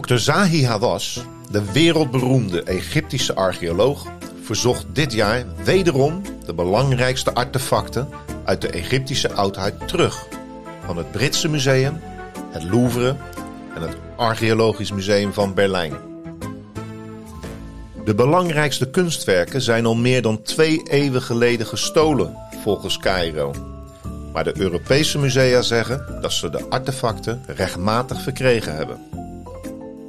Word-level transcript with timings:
Dr. 0.00 0.16
Zahi 0.18 0.64
Hawass, 0.64 1.20
de 1.50 1.72
wereldberoemde 1.72 2.62
Egyptische 2.62 3.34
archeoloog, 3.34 4.06
verzocht 4.42 4.86
dit 4.92 5.12
jaar 5.12 5.44
wederom 5.64 6.22
de 6.46 6.54
belangrijkste 6.54 7.34
artefacten 7.34 8.08
uit 8.44 8.60
de 8.60 8.68
Egyptische 8.68 9.32
oudheid 9.32 9.88
terug. 9.88 10.26
Van 10.86 10.96
het 10.96 11.12
Britse 11.12 11.48
museum, 11.48 12.00
het 12.50 12.62
Louvre 12.62 13.16
en 13.74 13.82
het 13.82 13.96
Archeologisch 14.16 14.92
Museum 14.92 15.32
van 15.32 15.54
Berlijn. 15.54 15.94
De 18.04 18.14
belangrijkste 18.14 18.90
kunstwerken 18.90 19.60
zijn 19.60 19.86
al 19.86 19.96
meer 19.96 20.22
dan 20.22 20.42
twee 20.42 20.82
eeuwen 20.82 21.22
geleden 21.22 21.66
gestolen, 21.66 22.36
volgens 22.62 22.98
Cairo. 22.98 23.54
Maar 24.32 24.44
de 24.44 24.60
Europese 24.60 25.18
musea 25.18 25.62
zeggen 25.62 26.18
dat 26.20 26.32
ze 26.32 26.50
de 26.50 26.68
artefacten 26.68 27.42
rechtmatig 27.46 28.20
verkregen 28.20 28.76
hebben. 28.76 29.13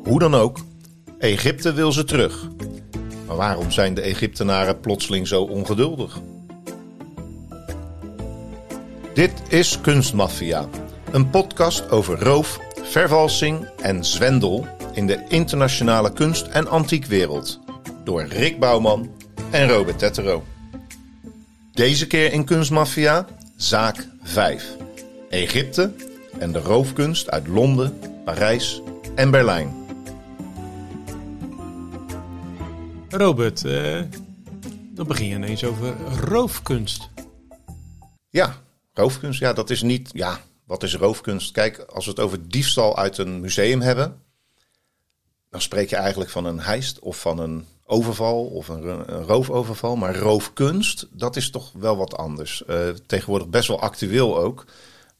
Hoe 0.05 0.20
dan 0.20 0.36
ook, 0.36 0.58
Egypte 1.20 1.73
wil 1.73 1.91
ze 1.91 2.04
terug. 2.04 2.48
Maar 3.27 3.36
waarom 3.36 3.72
zijn 3.72 3.94
de 3.94 4.02
Egyptenaren 4.02 4.80
plotseling 4.80 5.27
zo 5.27 5.44
ongeduldig? 5.44 6.20
Dit 9.13 9.32
is 9.48 9.82
Kunstmafia, 9.82 10.68
een 11.12 11.30
podcast 11.30 11.90
over 11.90 12.20
roof, 12.20 12.60
vervalsing 12.82 13.70
en 13.82 14.04
zwendel 14.04 14.68
in 14.94 15.08
de 15.08 15.26
internationale 15.30 16.13
kunst- 16.13 16.48
en 16.48 16.68
antiekwereld. 16.68 17.60
Door 18.04 18.24
Rick 18.24 18.60
Bouwman 18.60 19.10
en 19.52 19.70
Robert 19.70 19.99
Tettero. 19.99 20.44
Deze 21.72 22.08
keer 22.08 22.34
in 22.34 22.46
Kunstmafia, 22.46 23.26
zaak 23.55 24.08
5. 24.24 24.76
Egypte 25.30 25.91
en 26.40 26.52
de 26.52 26.60
roofkunst 26.60 27.30
uit 27.30 27.48
Londen, 27.48 27.99
Parijs 28.26 28.82
en 29.15 29.32
Berlijn. 29.32 29.85
Robert, 33.18 33.66
eh, 33.66 34.02
dan 34.94 35.08
begin 35.08 35.27
je 35.27 35.35
ineens 35.35 35.63
over 35.63 35.96
roofkunst. 36.20 37.10
Ja, 38.30 38.55
roofkunst, 38.94 39.40
ja, 39.40 39.54
dat 39.54 39.70
is 39.70 39.82
niet. 39.82 40.10
Ja, 40.13 40.40
wat 40.66 40.84
is 40.84 40.96
roofkunst? 40.96 41.52
Kijk, 41.52 41.80
als 41.80 42.05
we 42.05 42.12
het 42.12 42.20
over 42.20 42.49
diefstal 42.49 42.98
uit 42.98 43.18
een 43.18 43.40
museum 43.40 43.82
hebben, 43.82 44.21
dan 45.49 45.62
spreek 45.62 45.90
je 45.90 45.96
eigenlijk 45.96 46.30
van 46.30 46.46
een 46.46 46.60
heist 46.60 46.99
of 46.99 47.20
van 47.20 47.40
een 47.40 47.66
overval 47.86 48.46
of 48.46 48.68
een, 48.68 49.04
roofoverval. 49.05 49.96
Maar 49.96 50.16
roofkunst, 50.16 51.08
dat 51.12 51.36
is 51.36 51.49
toch 51.49 51.71
wel 51.74 51.98
wat 51.98 52.18
anders. 52.18 52.63
Uh, 52.70 52.90
tegenwoordig 52.90 53.48
best 53.48 53.68
wel 53.68 53.82
actueel 53.82 54.38
ook. 54.38 54.66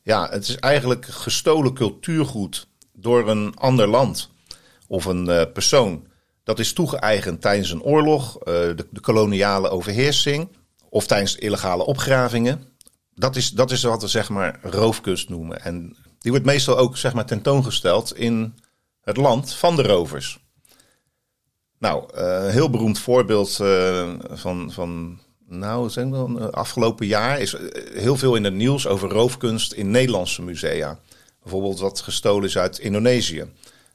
Ja, 0.02 0.30
het 0.30 0.48
is 0.48 0.56
eigenlijk 0.56 1.06
gestolen 1.06 1.74
cultuurgoed 1.74 2.68
door 2.94 3.30
een 3.30 3.56
ander 3.56 3.88
land 3.88 4.30
of 4.88 5.06
een 5.06 5.28
uh, 5.28 5.42
persoon. 5.54 6.08
Dat 6.46 6.60
is 6.60 6.74
toegeëigend 6.74 7.42
tijdens 7.42 7.72
een 7.72 7.82
oorlog, 7.82 8.36
uh, 8.40 8.44
de, 8.46 8.88
de, 8.90 9.00
koloniale 9.00 9.70
overheersing 9.70 10.50
of 10.90 11.08
tijdens 11.08 11.36
illegale 11.36 11.86
opgravingen. 11.86 12.68
Dat 13.16 13.36
is, 13.36 13.50
dat 13.50 13.72
is 13.72 13.84
wat 13.84 14.02
we 14.02 14.08
zeg 14.08 14.30
maar 14.30 14.60
roofkunst 14.62 15.30
noemen. 15.30 15.62
En 15.62 15.96
die 16.20 16.32
wordt 16.32 16.46
meestal 16.46 16.78
ook 16.78 16.98
zeg 16.98 17.14
maar 17.14 17.26
tentoongesteld 17.26 18.18
in 18.18 18.54
het 19.02 19.18
land 19.18 19.54
van 19.54 19.76
de 19.76 19.84
rovers. 19.84 20.40
Nou, 21.80 22.04
een 22.12 22.46
uh, 22.46 22.52
heel 22.52 22.70
beroemd 22.70 23.00
voorbeeld 23.00 23.60
uh, 23.62 24.14
van, 24.30 24.72
van 24.72 25.20
nou, 25.48 26.42
afgelopen 26.52 27.08
jaar 27.08 27.40
is 27.40 27.56
heel 27.94 28.18
veel 28.18 28.36
in 28.36 28.44
het 28.44 28.54
nieuws 28.54 28.88
over 28.88 29.10
roofkunst 29.10 29.74
in 29.74 29.92
Nederlandse 29.92 30.42
musea. 30.42 31.00
Bijvoorbeeld 31.42 31.80
wat 31.80 32.00
gestolen 32.02 32.48
is 32.48 32.58
uit 32.58 32.80
Indonesië. 32.80 33.46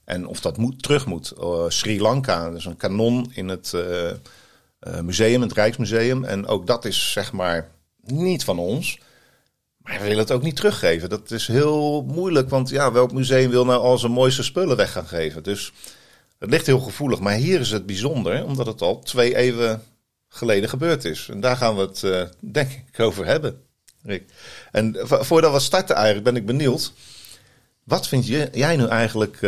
En 0.05 0.27
of 0.27 0.41
dat 0.41 0.57
moet, 0.57 0.83
terug 0.83 1.07
moet. 1.07 1.33
Uh, 1.41 1.65
Sri 1.69 2.01
Lanka, 2.01 2.51
dus 2.51 2.65
een 2.65 2.77
kanon 2.77 3.31
in 3.35 3.49
het 3.49 3.73
uh, 3.75 4.11
uh, 4.11 5.01
museum, 5.01 5.41
het 5.41 5.53
Rijksmuseum. 5.53 6.25
En 6.25 6.47
ook 6.47 6.67
dat 6.67 6.85
is 6.85 7.13
zeg 7.13 7.33
maar 7.33 7.71
niet 8.01 8.45
van 8.45 8.59
ons. 8.59 8.99
Maar 9.77 9.99
we 9.99 10.03
willen 10.05 10.19
het 10.19 10.31
ook 10.31 10.43
niet 10.43 10.57
teruggeven. 10.57 11.09
Dat 11.09 11.31
is 11.31 11.47
heel 11.47 12.03
moeilijk, 12.03 12.49
want 12.49 12.69
ja, 12.69 12.93
welk 12.93 13.13
museum 13.13 13.51
wil 13.51 13.65
nou 13.65 13.81
al 13.81 13.99
zijn 13.99 14.13
mooiste 14.13 14.43
spullen 14.43 14.77
weg 14.77 14.93
gaan 14.93 15.07
geven? 15.07 15.43
Dus 15.43 15.73
het 16.39 16.51
ligt 16.51 16.67
heel 16.67 16.81
gevoelig. 16.81 17.21
Maar 17.21 17.35
hier 17.35 17.61
is 17.61 17.71
het 17.71 17.87
bijzonder, 17.87 18.45
omdat 18.45 18.67
het 18.67 18.83
al 18.83 18.99
twee 18.99 19.37
eeuwen 19.37 19.83
geleden 20.29 20.69
gebeurd 20.69 21.05
is. 21.05 21.29
En 21.31 21.41
daar 21.41 21.57
gaan 21.57 21.77
we 21.77 21.81
het 21.81 22.31
denk 22.41 22.71
ik 22.93 23.01
over 23.01 23.27
hebben. 23.27 23.63
En 24.71 24.97
voordat 25.05 25.53
we 25.53 25.61
starten 25.61 25.97
eigenlijk, 25.97 26.25
ben 26.25 26.37
ik 26.37 26.47
benieuwd. 26.47 26.93
Wat 27.85 28.09
vind 28.09 28.27
jij 28.53 28.77
nu 28.77 28.87
eigenlijk 28.87 29.39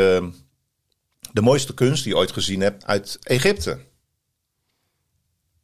de 1.33 1.41
mooiste 1.41 1.75
kunst 1.75 2.05
die 2.05 2.13
je 2.13 2.19
ooit 2.19 2.33
gezien 2.33 2.61
hebt 2.61 2.85
uit 2.85 3.19
Egypte? 3.23 3.79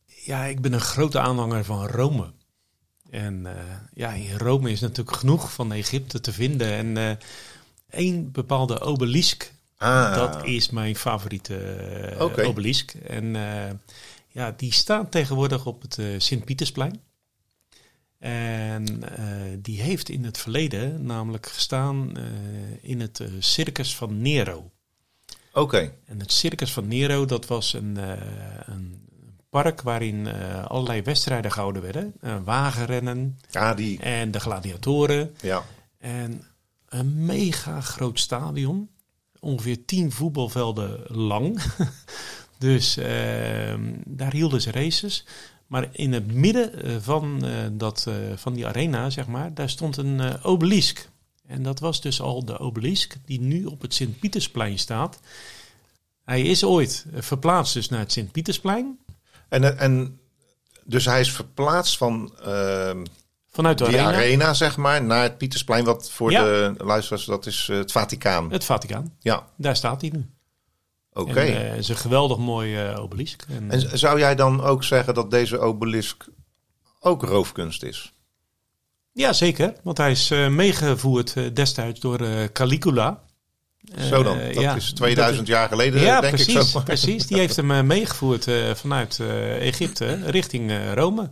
Ja, 0.05 0.45
ik 0.45 0.61
ben 0.61 0.73
een 0.73 0.81
grote 0.81 1.21
aanhanger 1.21 1.65
van 1.65 1.87
Rome. 1.87 2.33
En 3.11 3.45
uh, 3.45 3.53
ja, 3.93 4.12
in 4.12 4.37
Rome 4.37 4.71
is 4.71 4.81
natuurlijk 4.81 5.17
genoeg 5.17 5.53
van 5.53 5.73
Egypte 5.73 6.21
te 6.21 6.33
vinden. 6.33 6.73
En 6.73 6.97
uh, 6.97 7.11
één 7.91 8.33
bepaalde 8.33 8.81
obelisk, 8.81 9.53
ah. 9.77 10.15
dat 10.15 10.45
is 10.45 10.71
mijn 10.71 10.97
favoriete 10.97 11.79
uh, 12.15 12.21
okay. 12.21 12.45
obelisk. 12.45 12.95
En 12.95 13.37
ja, 14.29 14.55
die 14.56 14.73
staat 14.73 15.11
tegenwoordig 15.11 15.67
op 15.67 15.83
het 15.83 15.99
Sint-Pietersplein. 16.19 17.00
En 18.19 19.03
die 19.59 19.81
heeft 19.81 20.09
in 20.09 20.25
het 20.25 20.39
verleden 20.39 21.05
namelijk 21.05 21.47
gestaan 21.47 22.12
in 22.81 23.00
het 23.00 23.23
circus 23.39 23.97
van 23.97 24.23
Nero. 24.23 24.71
Oké. 25.58 25.76
Okay. 25.76 25.94
En 26.04 26.20
het 26.20 26.32
Circus 26.32 26.72
van 26.72 26.88
Nero, 26.88 27.24
dat 27.24 27.46
was 27.46 27.72
een, 27.72 27.96
uh, 27.98 28.12
een 28.66 29.00
park 29.50 29.82
waarin 29.82 30.26
uh, 30.26 30.64
allerlei 30.64 31.02
wedstrijden 31.02 31.52
gehouden 31.52 31.82
werden. 31.82 32.12
Uh, 32.22 32.36
wagenrennen 32.44 33.38
ja, 33.50 33.74
die... 33.74 34.00
en 34.00 34.30
de 34.30 34.41
gladiatoren. 34.41 35.34
Ja. 35.41 35.62
En 35.98 36.44
een 36.88 37.24
mega 37.24 37.80
groot 37.80 38.20
stadion. 38.20 38.88
Ongeveer 39.41 39.84
tien 39.84 40.12
voetbalvelden 40.12 41.02
lang. 41.06 41.62
dus 42.58 42.96
ehm, 42.96 43.92
daar 44.04 44.32
hielden 44.32 44.60
ze 44.60 44.70
races. 44.70 45.25
Maar 45.66 45.88
in 45.92 46.12
het 46.12 46.32
midden 46.32 47.02
van, 47.02 47.44
dat, 47.72 48.06
van 48.34 48.54
die 48.54 48.66
arena, 48.66 49.10
zeg 49.10 49.26
maar, 49.26 49.54
daar 49.54 49.70
stond 49.70 49.96
een 49.96 50.42
obelisk. 50.42 51.10
En 51.48 51.62
dat 51.62 51.81
was 51.81 52.00
dus 52.00 52.20
al 52.20 52.44
de 52.44 52.59
obelisk 52.59 53.16
die 53.25 53.41
nu 53.41 53.64
op 53.64 53.81
het 53.81 53.94
Sint-Pietersplein 53.94 54.78
staat. 54.78 55.20
Hij 56.25 56.42
is 56.42 56.64
ooit 56.64 57.06
verplaatst 57.14 57.75
dus 57.75 57.88
naar 57.88 58.00
het 58.00 58.12
Sint-Pietersplein. 58.12 58.98
En, 59.48 59.78
en 59.78 60.20
dus 60.84 61.04
hij 61.04 61.20
is 61.20 61.32
verplaatst 61.32 61.97
van 61.97 62.34
uh, 62.47 62.91
vanuit 63.50 63.78
de 63.78 63.84
die 63.84 64.00
arena. 64.00 64.19
arena. 64.19 64.54
zeg 64.54 64.76
maar, 64.76 65.03
naar 65.03 65.22
het 65.22 65.38
Pietersplein. 65.38 65.84
Wat 65.84 66.10
voor 66.10 66.31
ja. 66.31 66.44
de 66.44 66.75
luisteraars, 66.78 67.25
dat 67.25 67.47
is 67.47 67.66
het 67.66 67.92
Vaticaan. 67.92 68.50
Het 68.50 68.64
Vaticaan. 68.64 69.14
Ja. 69.19 69.47
Daar 69.56 69.76
staat 69.76 70.00
hij 70.00 70.10
nu. 70.10 70.26
Oké. 71.12 71.31
Okay. 71.31 71.50
Het 71.50 71.72
uh, 71.72 71.78
is 71.78 71.88
een 71.88 71.97
geweldig 71.97 72.38
mooi 72.38 72.91
uh, 72.91 73.03
obelisk. 73.03 73.47
En, 73.48 73.70
en 73.70 73.98
zou 73.98 74.19
jij 74.19 74.34
dan 74.34 74.62
ook 74.62 74.84
zeggen 74.84 75.14
dat 75.14 75.31
deze 75.31 75.58
obelisk 75.58 76.26
ook 77.00 77.22
roofkunst 77.22 77.82
is? 77.82 78.12
Ja, 79.19 79.33
zeker. 79.33 79.73
Want 79.83 79.99
hij 79.99 80.11
is 80.11 80.31
uh, 80.31 80.49
meegevoerd 80.49 81.34
uh, 81.37 81.45
destijds 81.55 82.01
door 82.01 82.21
uh, 82.21 82.45
Caligula. 82.53 83.23
Zo 83.99 84.23
dan, 84.23 84.39
dat 84.39 84.55
ja, 84.55 84.75
is 84.75 84.93
2000 84.93 85.39
dat, 85.39 85.47
jaar 85.47 85.69
geleden, 85.69 86.01
ja, 86.01 86.21
denk 86.21 86.34
precies, 86.34 86.55
ik 86.55 86.62
zo. 86.62 86.81
precies, 86.81 87.27
die 87.27 87.39
heeft 87.39 87.56
hem 87.56 87.87
meegevoerd 87.87 88.47
vanuit 88.75 89.21
Egypte 89.61 90.19
richting 90.25 90.73
Rome. 90.95 91.31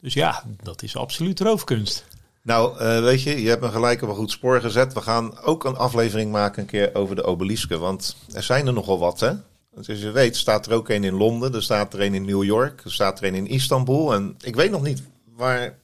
Dus 0.00 0.14
ja, 0.14 0.44
dat 0.62 0.82
is 0.82 0.96
absoluut 0.96 1.40
roofkunst. 1.40 2.04
Nou, 2.42 2.76
weet 3.02 3.22
je, 3.22 3.42
je 3.42 3.48
hebt 3.48 3.62
me 3.62 3.68
gelijk 3.68 4.02
op 4.02 4.08
een 4.08 4.14
goed 4.14 4.30
spoor 4.30 4.60
gezet. 4.60 4.92
We 4.92 5.00
gaan 5.00 5.40
ook 5.40 5.64
een 5.64 5.76
aflevering 5.76 6.32
maken 6.32 6.62
een 6.62 6.68
keer 6.68 6.94
over 6.94 7.16
de 7.16 7.24
obelisken. 7.24 7.80
Want 7.80 8.16
er 8.32 8.42
zijn 8.42 8.66
er 8.66 8.72
nogal 8.72 8.98
wat, 8.98 9.20
hè? 9.20 9.32
Zoals 9.80 10.00
je 10.00 10.10
weet 10.10 10.36
staat 10.36 10.66
er 10.66 10.72
ook 10.72 10.88
een 10.88 11.04
in 11.04 11.14
Londen, 11.14 11.54
er 11.54 11.62
staat 11.62 11.94
er 11.94 12.00
een 12.00 12.14
in 12.14 12.24
New 12.24 12.44
York, 12.44 12.84
er 12.84 12.92
staat 12.92 13.20
er 13.20 13.26
een 13.26 13.34
in 13.34 13.46
Istanbul. 13.46 14.14
En 14.14 14.36
ik 14.40 14.54
weet 14.54 14.70
nog 14.70 14.82
niet 14.82 15.02
waar 15.36 15.78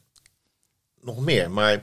nog 1.08 1.24
meer. 1.24 1.50
Maar 1.50 1.82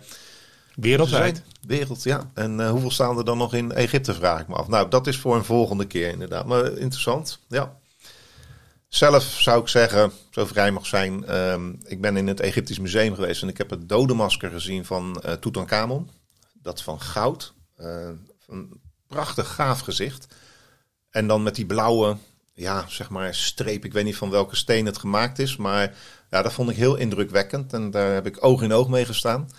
wereldwijd. 0.75 1.43
Wereld, 1.67 2.03
ja. 2.03 2.31
En 2.33 2.59
uh, 2.59 2.69
hoeveel 2.69 2.91
staan 2.91 3.17
er 3.17 3.25
dan 3.25 3.37
nog 3.37 3.53
in 3.53 3.71
Egypte, 3.71 4.13
vraag 4.13 4.41
ik 4.41 4.47
me 4.47 4.55
af. 4.55 4.67
Nou, 4.67 4.89
dat 4.89 5.07
is 5.07 5.17
voor 5.17 5.35
een 5.35 5.43
volgende 5.43 5.87
keer 5.87 6.09
inderdaad. 6.09 6.45
Maar 6.45 6.77
interessant, 6.77 7.39
ja. 7.47 7.77
Zelf 8.87 9.23
zou 9.23 9.61
ik 9.61 9.67
zeggen, 9.67 10.11
zo 10.31 10.45
vrij 10.45 10.71
mag 10.71 10.85
zijn. 10.85 11.35
Um, 11.35 11.79
ik 11.83 12.01
ben 12.01 12.17
in 12.17 12.27
het 12.27 12.39
Egyptisch 12.39 12.79
Museum 12.79 13.15
geweest 13.15 13.41
en 13.41 13.47
ik 13.47 13.57
heb 13.57 13.69
het 13.69 13.89
dodenmasker 13.89 14.49
gezien 14.49 14.85
van 14.85 15.21
uh, 15.25 15.31
Tutankhamon. 15.31 16.09
Dat 16.53 16.81
van 16.81 17.01
goud. 17.01 17.53
Uh, 17.77 18.09
een 18.47 18.81
prachtig 19.07 19.53
gaaf 19.55 19.79
gezicht. 19.79 20.27
En 21.09 21.27
dan 21.27 21.43
met 21.43 21.55
die 21.55 21.65
blauwe, 21.65 22.17
ja, 22.55 22.85
zeg 22.87 23.09
maar, 23.09 23.35
streep. 23.35 23.85
Ik 23.85 23.93
weet 23.93 24.03
niet 24.03 24.15
van 24.15 24.29
welke 24.29 24.55
steen 24.55 24.85
het 24.85 24.97
gemaakt 24.97 25.39
is, 25.39 25.55
maar 25.55 25.95
ja, 26.29 26.41
dat 26.41 26.53
vond 26.53 26.69
ik 26.69 26.75
heel 26.75 26.95
indrukwekkend. 26.95 27.73
En 27.73 27.91
daar 27.91 28.13
heb 28.13 28.25
ik 28.25 28.43
oog 28.45 28.61
in 28.61 28.73
oog 28.73 28.89
mee 28.89 29.05
gestaan. 29.05 29.49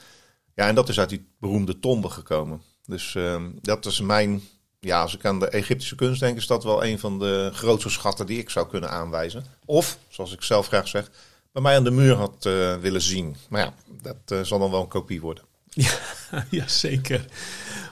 Ja, 0.55 0.69
en 0.69 0.75
dat 0.75 0.89
is 0.89 0.99
uit 0.99 1.09
die 1.09 1.29
beroemde 1.39 1.79
tombe 1.79 2.09
gekomen. 2.09 2.63
Dus 2.85 3.15
uh, 3.15 3.43
dat 3.61 3.87
is 3.87 4.01
mijn 4.01 4.43
ja, 4.81 5.01
als 5.03 5.15
ik 5.15 5.25
aan 5.25 5.39
de 5.39 5.49
Egyptische 5.49 5.95
kunst 5.95 6.21
denk, 6.21 6.37
is 6.37 6.47
dat 6.47 6.65
wel 6.65 6.85
een 6.85 6.99
van 6.99 7.19
de 7.19 7.51
grootste 7.53 7.91
schatten 7.91 8.27
die 8.27 8.39
ik 8.39 8.51
zou 8.51 8.69
kunnen 8.69 8.91
aanwijzen. 8.91 9.45
Of, 9.65 9.99
zoals 10.09 10.33
ik 10.33 10.43
zelf 10.43 10.67
graag 10.67 10.89
zeg, 10.89 11.11
bij 11.53 11.63
mij 11.63 11.77
aan 11.77 11.85
de 11.85 11.91
muur 11.91 12.15
had 12.15 12.45
willen 12.81 13.03
zien. 13.03 13.37
Maar 13.49 13.61
ja, 13.61 13.75
dat 14.03 14.47
zal 14.47 14.59
dan 14.59 14.71
wel 14.71 14.81
een 14.81 14.89
kopie 14.89 15.21
worden. 15.21 15.45
Ja, 16.51 16.69
zeker. 16.69 17.25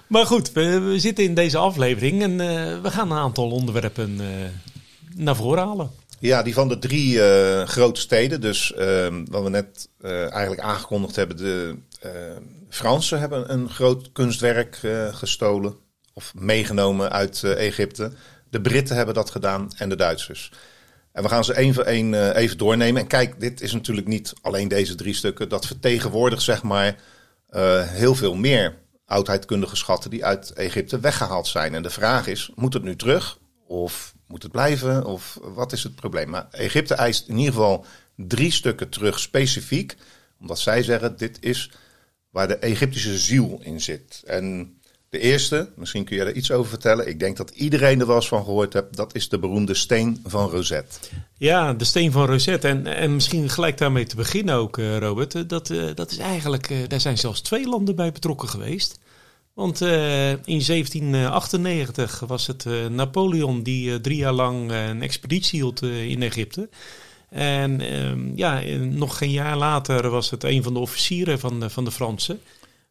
Maar 0.07 0.27
goed, 0.27 0.53
we, 0.53 0.81
we, 0.81 0.99
zitten 0.99 1.25
in 1.25 1.35
deze 1.35 1.59
aflevering 1.59 2.23
en 2.23 2.37
we 2.83 2.91
gaan 2.91 3.11
een 3.11 3.19
aantal 3.19 3.51
onderwerpen 3.51 4.21
naar 5.17 5.37
voren 5.37 5.65
halen. 5.65 5.91
Ja, 6.19 6.43
die 6.43 6.55
van 6.55 6.69
de 6.69 6.79
drie 6.79 7.15
uh, 7.15 7.63
grote 7.63 8.01
steden. 8.01 8.41
Dus 8.41 8.73
uh, 8.79 9.07
wat 9.25 9.43
we 9.43 9.49
net 9.49 9.89
uh, 10.01 10.33
eigenlijk 10.33 10.63
aangekondigd 10.63 11.17
hebben. 11.17 11.37
De 11.37 11.77
Fransen 12.69 13.21
hebben 13.21 13.53
een 13.53 13.71
groot 13.71 14.13
kunstwerk 14.13 14.81
gestolen. 15.13 15.77
Of 16.13 16.33
meegenomen 16.35 17.11
uit 17.11 17.45
Egypte. 17.45 18.13
De 18.51 18.61
Britten 18.61 18.97
hebben 18.97 19.15
dat 19.15 19.31
gedaan 19.31 19.71
en 19.77 19.89
de 19.89 19.97
Duitsers. 19.97 20.53
En 21.13 21.23
we 21.23 21.29
gaan 21.29 21.45
ze 21.45 21.53
één 21.53 21.75
voor 21.75 21.83
één 21.83 22.35
even 22.35 22.59
doornemen. 22.59 23.03
En 23.03 23.09
kijk, 23.09 23.41
dit 23.41 23.61
is 23.61 23.73
natuurlijk 23.73 24.07
niet 24.07 24.33
alleen 24.43 24.69
deze 24.69 24.95
drie 24.95 25.15
stukken. 25.15 25.49
Dat 25.49 25.67
vertegenwoordigt 25.67 26.43
zeg 26.43 26.63
maar 26.63 26.97
heel 27.87 28.15
veel 28.15 28.35
meer 28.35 28.79
oudheidkundige 29.07 29.77
schatten 29.77 30.11
die 30.11 30.25
uit 30.25 30.53
Egypte 30.53 31.01
weggehaald 31.01 31.47
zijn. 31.47 31.75
En 31.75 31.83
de 31.83 31.91
vraag 31.91 32.27
is, 32.27 32.51
moet 32.55 32.75
het 32.75 32.83
nu 32.83 32.97
terug? 32.97 33.39
Of 33.67 34.15
moet 34.27 34.43
het 34.43 34.53
blijven? 34.53 35.05
Of 35.05 35.39
wat 35.43 35.73
is 35.73 35.83
het 35.83 35.95
probleem? 35.95 36.31
Maar 36.31 36.49
Egypte 36.51 36.95
eist 36.95 37.29
in 37.29 37.39
ieder 37.39 37.53
geval 37.53 37.85
drie 38.17 38.51
stukken 38.51 38.89
terug 38.89 39.19
specifiek. 39.19 39.97
Omdat 40.41 40.59
zij 40.59 40.83
zeggen, 40.83 41.17
dit 41.17 41.37
is 41.41 41.71
waar 42.31 42.49
de 42.49 42.57
Egyptische 42.57 43.19
ziel 43.19 43.61
in 43.63 43.81
zit. 43.81 44.23
En 44.27 44.77
de 45.15 45.21
eerste, 45.21 45.69
misschien 45.77 46.05
kun 46.05 46.17
je 46.17 46.25
er 46.25 46.35
iets 46.35 46.51
over 46.51 46.69
vertellen. 46.69 47.09
Ik 47.09 47.19
denk 47.19 47.37
dat 47.37 47.51
iedereen 47.51 48.01
er 48.01 48.07
wel 48.07 48.17
eens 48.17 48.29
van 48.29 48.45
gehoord 48.45 48.73
hebt. 48.73 48.97
Dat 48.97 49.15
is 49.15 49.29
de 49.29 49.39
beroemde 49.39 49.75
steen 49.75 50.21
van 50.25 50.51
Rosette. 50.51 50.99
Ja, 51.37 51.73
de 51.73 51.85
steen 51.85 52.13
van 52.13 52.27
Rosette. 52.27 52.69
En, 52.69 52.87
en 52.87 53.15
misschien 53.15 53.49
gelijk 53.49 53.79
daarmee 53.79 54.07
te 54.07 54.17
beginnen 54.17 54.55
ook, 54.55 54.79
eh, 54.79 54.99
Robert. 54.99 55.49
Dat, 55.49 55.71
eh, 55.71 55.85
dat 55.95 56.11
is 56.11 56.19
eigenlijk, 56.19 56.71
eh, 56.71 56.77
daar 56.89 57.01
zijn 57.01 57.19
zelfs 57.19 57.41
twee 57.41 57.69
landen 57.69 57.97
bij 57.97 58.13
betrokken 58.13 58.49
geweest. 58.49 58.99
Want 59.55 59.83
uh, 59.83 60.31
in 60.31 60.63
1798 60.67 62.21
was 62.21 62.47
het 62.47 62.65
uh, 62.65 62.87
Napoleon 62.87 63.63
die 63.63 63.91
uh, 63.91 63.95
drie 63.95 64.17
jaar 64.17 64.33
lang 64.33 64.71
een 64.71 65.03
expeditie 65.03 65.61
hield 65.61 65.83
in 65.83 66.23
Egypte. 66.23 66.69
En 67.29 67.81
ehm, 67.81 68.37
ja, 68.37 68.61
nog 68.79 69.19
geen 69.19 69.31
jaar 69.31 69.57
later 69.57 70.11
was 70.11 70.31
het 70.31 70.45
een 70.45 70.63
van 70.63 70.73
de 70.75 70.79
officieren 70.79 71.39
van 71.39 71.61
de, 71.61 71.71
van 71.71 71.85
de 71.85 71.91
Fransen. 71.91 72.41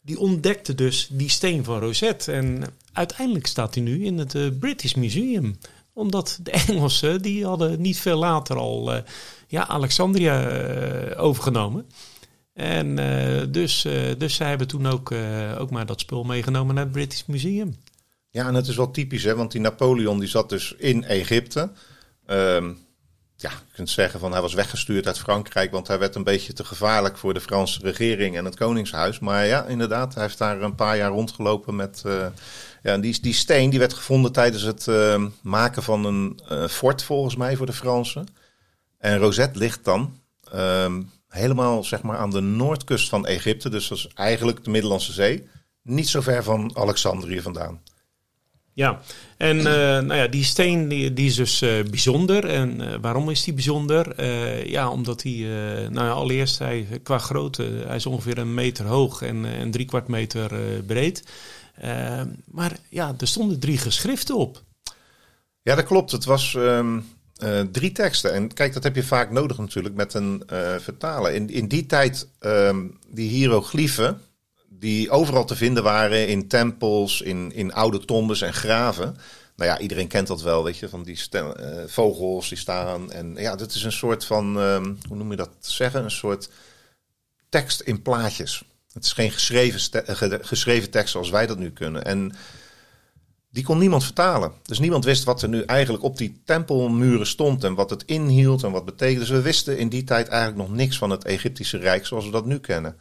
Die 0.01 0.19
ontdekte 0.19 0.75
dus 0.75 1.07
die 1.11 1.29
steen 1.29 1.63
van 1.63 1.79
Rosette. 1.79 2.31
En 2.31 2.63
uiteindelijk 2.93 3.47
staat 3.47 3.73
hij 3.73 3.83
nu 3.83 4.05
in 4.05 4.17
het 4.17 4.59
British 4.59 4.93
Museum. 4.93 5.57
Omdat 5.93 6.39
de 6.43 6.51
Engelsen, 6.67 7.21
die 7.21 7.45
hadden 7.45 7.81
niet 7.81 7.99
veel 7.99 8.17
later 8.17 8.57
al 8.57 9.03
ja, 9.47 9.67
Alexandria 9.67 10.47
overgenomen. 11.15 11.85
En 12.53 12.97
uh, 12.97 13.41
dus, 13.49 13.85
uh, 13.85 13.93
dus 14.17 14.35
zij 14.35 14.49
hebben 14.49 14.67
toen 14.67 14.87
ook, 14.87 15.11
uh, 15.11 15.59
ook 15.59 15.69
maar 15.69 15.85
dat 15.85 15.99
spul 15.99 16.23
meegenomen 16.23 16.75
naar 16.75 16.83
het 16.83 16.93
British 16.93 17.23
Museum. 17.25 17.75
Ja, 18.29 18.47
en 18.47 18.53
het 18.53 18.67
is 18.67 18.75
wel 18.75 18.91
typisch, 18.91 19.23
hè? 19.23 19.35
want 19.35 19.51
die 19.51 19.61
Napoleon 19.61 20.19
die 20.19 20.29
zat 20.29 20.49
dus 20.49 20.73
in 20.77 21.03
Egypte. 21.03 21.71
Um, 22.27 22.77
ja, 23.35 23.49
je 23.49 23.73
kunt 23.73 23.89
zeggen 23.89 24.19
van 24.19 24.31
hij 24.31 24.41
was 24.41 24.53
weggestuurd 24.53 25.07
uit 25.07 25.19
Frankrijk, 25.19 25.71
want 25.71 25.87
hij 25.87 25.99
werd 25.99 26.15
een 26.15 26.23
beetje 26.23 26.53
te 26.53 26.63
gevaarlijk 26.63 27.17
voor 27.17 27.33
de 27.33 27.41
Franse 27.41 27.79
regering 27.81 28.37
en 28.37 28.45
het 28.45 28.55
Koningshuis. 28.55 29.19
Maar 29.19 29.45
ja, 29.45 29.65
inderdaad, 29.65 30.13
hij 30.13 30.23
heeft 30.23 30.37
daar 30.37 30.61
een 30.61 30.75
paar 30.75 30.97
jaar 30.97 31.09
rondgelopen 31.09 31.75
met. 31.75 32.03
ja, 32.83 32.97
die, 32.97 33.21
die 33.21 33.33
steen 33.33 33.69
die 33.69 33.79
werd 33.79 33.93
gevonden 33.93 34.31
tijdens 34.31 34.63
het 34.63 34.87
ehm, 34.87 35.29
maken 35.41 35.83
van 35.83 36.05
een 36.05 36.39
fort, 36.69 37.03
volgens 37.03 37.35
mij, 37.35 37.55
voor 37.55 37.65
de 37.65 37.73
Fransen. 37.73 38.27
En 38.97 39.17
Rosette 39.17 39.59
ligt 39.59 39.85
dan. 39.85 40.17
Um, 40.55 41.11
helemaal 41.33 41.83
zeg 41.83 42.01
maar, 42.01 42.17
aan 42.17 42.29
de 42.29 42.41
noordkust 42.41 43.09
van 43.09 43.25
Egypte. 43.25 43.69
Dus 43.69 43.87
dat 43.87 43.97
is 43.97 44.07
eigenlijk 44.13 44.63
de 44.63 44.69
Middellandse 44.69 45.13
Zee. 45.13 45.47
Niet 45.81 46.09
zo 46.09 46.21
ver 46.21 46.43
van 46.43 46.71
Alexandrië 46.77 47.41
vandaan. 47.41 47.81
Ja, 48.75 49.01
en 49.37 49.57
uh, 49.57 49.63
nou 49.63 50.15
ja, 50.15 50.27
die 50.27 50.43
steen 50.43 50.87
die, 50.87 51.13
die 51.13 51.25
is 51.25 51.35
dus 51.35 51.61
uh, 51.61 51.83
bijzonder. 51.83 52.45
En 52.45 52.81
uh, 52.81 52.95
waarom 53.01 53.29
is 53.29 53.43
die 53.43 53.53
bijzonder? 53.53 54.25
ja, 54.69 54.89
omdat 54.89 55.23
hij, 55.23 55.31
nou 55.89 56.07
ja, 56.07 56.11
allereerst 56.11 56.59
hij, 56.59 56.87
qua 57.03 57.17
grootte, 57.17 57.83
hij 57.85 57.95
is 57.95 58.05
ongeveer 58.05 58.37
een 58.37 58.53
meter 58.53 58.85
hoog 58.85 59.21
en, 59.21 59.45
en 59.45 59.71
drie 59.71 59.85
kwart 59.85 60.07
meter 60.07 60.51
breed. 60.85 61.23
maar 62.45 62.77
ja, 62.89 63.15
er 63.17 63.27
stonden 63.27 63.59
drie 63.59 63.77
geschriften 63.77 64.35
op. 64.35 64.63
Ja, 65.61 65.75
dat 65.75 65.85
klopt. 65.85 66.11
Het 66.11 66.25
was 66.25 66.53
um, 66.53 67.05
uh, 67.43 67.59
drie 67.59 67.91
teksten. 67.91 68.33
En 68.33 68.53
kijk, 68.53 68.73
dat 68.73 68.83
heb 68.83 68.95
je 68.95 69.03
vaak 69.03 69.31
nodig 69.31 69.57
natuurlijk 69.57 69.95
met 69.95 70.13
een 70.13 70.43
uh, 70.53 70.75
vertalen. 70.79 71.35
In, 71.35 71.49
in 71.49 71.67
die 71.67 71.85
tijd, 71.85 72.27
um, 72.39 72.99
die 73.07 73.29
hieroglyphen, 73.29 74.21
die 74.69 75.09
overal 75.09 75.45
te 75.45 75.55
vinden 75.55 75.83
waren 75.83 76.27
in 76.27 76.47
tempels, 76.47 77.21
in, 77.21 77.51
in 77.53 77.73
oude 77.73 78.05
tombes 78.05 78.41
en 78.41 78.53
graven. 78.53 79.17
Nou 79.55 79.69
ja, 79.69 79.79
iedereen 79.79 80.07
kent 80.07 80.27
dat 80.27 80.41
wel, 80.41 80.63
weet 80.63 80.77
je, 80.77 80.89
van 80.89 81.03
die 81.03 81.17
stem, 81.17 81.53
uh, 81.59 81.83
vogels 81.87 82.49
die 82.49 82.57
staan. 82.57 83.11
En 83.11 83.35
ja, 83.35 83.55
dat 83.55 83.73
is 83.73 83.83
een 83.83 83.91
soort 83.91 84.25
van, 84.25 84.57
um, 84.57 84.97
hoe 85.07 85.17
noem 85.17 85.31
je 85.31 85.37
dat 85.37 85.51
zeggen? 85.59 86.03
Een 86.03 86.11
soort 86.11 86.49
tekst 87.49 87.81
in 87.81 88.01
plaatjes. 88.01 88.63
Het 88.93 89.03
is 89.05 89.13
geen 89.13 89.31
geschreven, 89.31 89.79
geschreven 90.41 90.89
tekst 90.89 91.11
zoals 91.11 91.29
wij 91.29 91.47
dat 91.47 91.57
nu 91.57 91.71
kunnen. 91.71 92.03
En 92.05 92.33
die 93.53 93.63
kon 93.63 93.77
niemand 93.77 94.03
vertalen. 94.03 94.51
Dus 94.63 94.79
niemand 94.79 95.05
wist 95.05 95.23
wat 95.23 95.41
er 95.41 95.49
nu 95.49 95.61
eigenlijk 95.61 96.03
op 96.03 96.17
die 96.17 96.41
tempelmuren 96.45 97.27
stond 97.27 97.63
en 97.63 97.75
wat 97.75 97.89
het 97.89 98.03
inhield 98.05 98.63
en 98.63 98.71
wat 98.71 98.85
betekende. 98.85 99.19
Dus 99.19 99.29
we 99.29 99.41
wisten 99.41 99.77
in 99.77 99.89
die 99.89 100.03
tijd 100.03 100.27
eigenlijk 100.27 100.67
nog 100.67 100.77
niks 100.77 100.97
van 100.97 101.09
het 101.09 101.23
Egyptische 101.23 101.77
Rijk 101.77 102.05
zoals 102.05 102.25
we 102.25 102.31
dat 102.31 102.45
nu 102.45 102.59
kennen. 102.59 102.97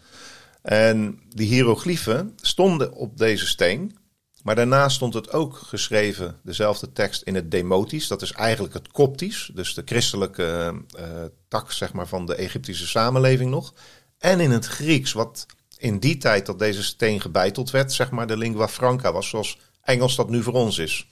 En 0.63 1.21
die 1.29 1.47
hieroglyphen 1.47 2.33
stonden 2.41 2.95
op 2.95 3.19
deze 3.19 3.47
steen. 3.47 3.97
Maar 4.43 4.55
daarna 4.55 4.89
stond 4.89 5.15
het 5.15 5.33
ook 5.33 5.57
geschreven, 5.57 6.37
dezelfde 6.43 6.93
tekst, 6.93 7.23
in 7.23 7.35
het 7.35 7.51
Demotisch. 7.51 8.09
Dat 8.09 8.23
is 8.23 8.33
eigenlijk 8.33 8.75
het 8.75 8.91
Koptisch, 8.91 9.51
dus 9.55 9.75
de 9.75 9.83
christelijke 9.85 10.75
uh, 10.99 11.05
tak 11.49 11.73
zeg 11.73 11.93
maar, 11.93 12.07
van 12.07 12.27
de 12.27 12.35
Egyptische 12.35 12.87
samenleving 12.87 13.51
nog. 13.51 13.75
En 14.19 14.41
in 14.41 14.51
het 14.51 14.67
Grieks, 14.67 15.13
wat 15.13 15.47
in 15.77 15.99
die 15.99 16.17
tijd 16.17 16.47
dat 16.47 16.59
deze 16.59 16.83
steen 16.83 17.21
gebeiteld 17.21 17.71
werd, 17.71 17.93
zeg 17.93 18.11
maar 18.11 18.27
de 18.27 18.37
lingua 18.37 18.69
franca 18.69 19.13
was, 19.13 19.29
zoals 19.29 19.59
Engels 19.83 20.17
dat 20.17 20.31
nu 20.31 20.43
voor 20.43 20.53
ons 20.53 20.79
is. 20.79 21.07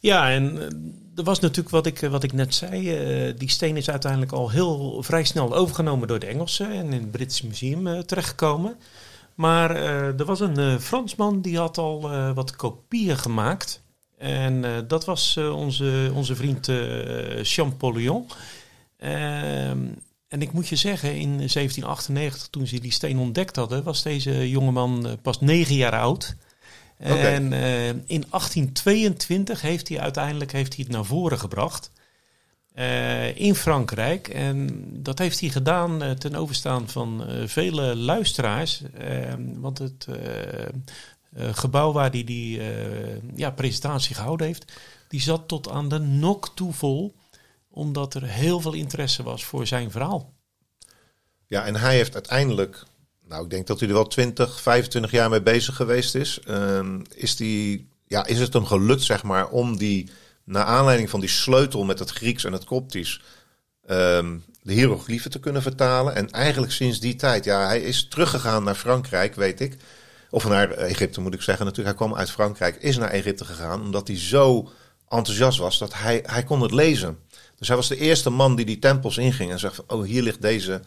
Ja, 0.00 0.30
en 0.30 0.58
eh, 0.58 0.66
er 1.14 1.24
was 1.24 1.40
natuurlijk 1.40 1.70
wat 1.70 1.86
ik, 1.86 2.00
wat 2.00 2.22
ik 2.22 2.32
net 2.32 2.54
zei. 2.54 2.80
Uh, 3.28 3.34
die 3.38 3.50
steen 3.50 3.76
is 3.76 3.90
uiteindelijk 3.90 4.32
al 4.32 4.50
heel 4.50 5.02
vrij 5.02 5.24
snel 5.24 5.54
overgenomen 5.54 6.08
door 6.08 6.18
de 6.18 6.26
Engelsen 6.26 6.70
en 6.70 6.92
in 6.92 7.00
het 7.00 7.10
British 7.10 7.40
Museum 7.40 8.06
terechtgekomen. 8.06 8.76
Maar 9.34 9.70
er 9.76 10.24
was 10.24 10.40
een 10.40 10.80
Fransman 10.80 11.40
die 11.40 11.58
had 11.58 11.78
al 11.78 12.00
wat 12.34 12.56
kopieën 12.56 13.18
gemaakt. 13.18 13.82
En 14.18 14.84
dat 14.88 15.04
was 15.04 15.36
onze, 15.36 16.10
onze 16.14 16.36
vriend 16.36 16.70
Champollion. 17.42 18.26
Ehm, 18.96 19.78
en 20.28 20.42
ik 20.42 20.52
moet 20.52 20.68
je 20.68 20.76
zeggen, 20.76 21.14
in 21.14 21.28
1798, 21.28 22.48
toen 22.48 22.66
ze 22.66 22.80
die 22.80 22.92
steen 22.92 23.18
ontdekt 23.18 23.56
hadden, 23.56 23.82
was 23.82 24.02
deze 24.02 24.50
jongeman 24.50 25.18
pas 25.22 25.40
negen 25.40 25.74
jaar 25.74 25.98
oud. 26.00 26.36
En 26.98 27.52
uh, 27.52 27.88
in 27.88 28.24
1822 28.30 29.60
heeft 29.60 29.88
hij 29.88 30.00
uiteindelijk 30.00 30.52
heeft 30.52 30.74
hij 30.74 30.84
het 30.84 30.92
naar 30.92 31.04
voren 31.04 31.38
gebracht. 31.38 31.90
Uh, 32.74 33.36
in 33.36 33.54
Frankrijk. 33.54 34.28
En 34.28 34.88
dat 35.02 35.18
heeft 35.18 35.40
hij 35.40 35.48
gedaan 35.48 36.02
uh, 36.02 36.10
ten 36.10 36.34
overstaan 36.34 36.88
van 36.88 37.24
vele 37.46 37.96
luisteraars. 37.96 38.82
want 39.54 39.78
het 39.78 40.06
gebouw 41.32 41.92
waar 41.92 42.10
hij 42.10 42.24
die 42.24 42.60
ja, 43.34 43.50
presentatie 43.50 44.14
gehouden 44.14 44.46
heeft, 44.46 44.72
die 45.08 45.20
zat 45.20 45.48
tot 45.48 45.70
aan 45.70 45.88
de 45.88 45.98
nok 45.98 46.50
toe 46.54 46.72
vol. 46.72 47.14
Omdat 47.70 48.14
er 48.14 48.22
heel 48.22 48.60
veel 48.60 48.72
interesse 48.72 49.22
was 49.22 49.44
voor 49.44 49.66
zijn 49.66 49.90
verhaal. 49.90 50.32
Ja, 51.46 51.64
en 51.64 51.76
hij 51.76 51.94
heeft 51.94 52.14
uiteindelijk 52.14 52.84
nou, 53.28 53.44
ik 53.44 53.50
denk 53.50 53.66
dat 53.66 53.80
hij 53.80 53.88
er 53.88 53.94
wel 53.94 54.06
20, 54.06 54.60
25 54.60 55.10
jaar 55.10 55.30
mee 55.30 55.42
bezig 55.42 55.76
geweest 55.76 56.14
is. 56.14 56.40
Uh, 56.48 56.98
is, 57.14 57.36
die, 57.36 57.88
ja, 58.06 58.26
is 58.26 58.38
het 58.38 58.52
hem 58.52 58.64
gelukt, 58.64 59.02
zeg 59.02 59.22
maar, 59.22 59.48
om 59.48 59.76
die, 59.76 60.10
naar 60.44 60.64
aanleiding 60.64 61.10
van 61.10 61.20
die 61.20 61.28
sleutel 61.28 61.84
met 61.84 61.98
het 61.98 62.10
Grieks 62.10 62.44
en 62.44 62.52
het 62.52 62.64
Koptisch, 62.64 63.22
um, 63.90 64.44
de 64.62 64.72
hieroglyphen 64.72 65.30
te 65.30 65.40
kunnen 65.40 65.62
vertalen? 65.62 66.14
En 66.14 66.30
eigenlijk 66.30 66.72
sinds 66.72 67.00
die 67.00 67.16
tijd, 67.16 67.44
ja, 67.44 67.66
hij 67.66 67.80
is 67.80 68.08
teruggegaan 68.08 68.64
naar 68.64 68.74
Frankrijk, 68.74 69.34
weet 69.34 69.60
ik. 69.60 69.76
Of 70.30 70.48
naar 70.48 70.70
Egypte 70.70 71.20
moet 71.20 71.34
ik 71.34 71.42
zeggen. 71.42 71.64
Natuurlijk, 71.64 71.98
hij 71.98 72.06
kwam 72.06 72.18
uit 72.18 72.30
Frankrijk, 72.30 72.76
is 72.76 72.96
naar 72.96 73.10
Egypte 73.10 73.44
gegaan, 73.44 73.80
omdat 73.80 74.08
hij 74.08 74.18
zo 74.18 74.70
enthousiast 75.08 75.58
was 75.58 75.78
dat 75.78 75.94
hij, 75.94 76.22
hij 76.26 76.42
kon 76.42 76.60
het 76.60 76.72
lezen. 76.72 77.18
Dus 77.56 77.68
hij 77.68 77.76
was 77.76 77.88
de 77.88 77.96
eerste 77.96 78.30
man 78.30 78.56
die 78.56 78.66
die 78.66 78.78
tempels 78.78 79.16
inging 79.18 79.50
en 79.50 79.58
zegt: 79.58 79.86
Oh, 79.86 80.04
hier 80.04 80.22
ligt 80.22 80.42
deze 80.42 80.82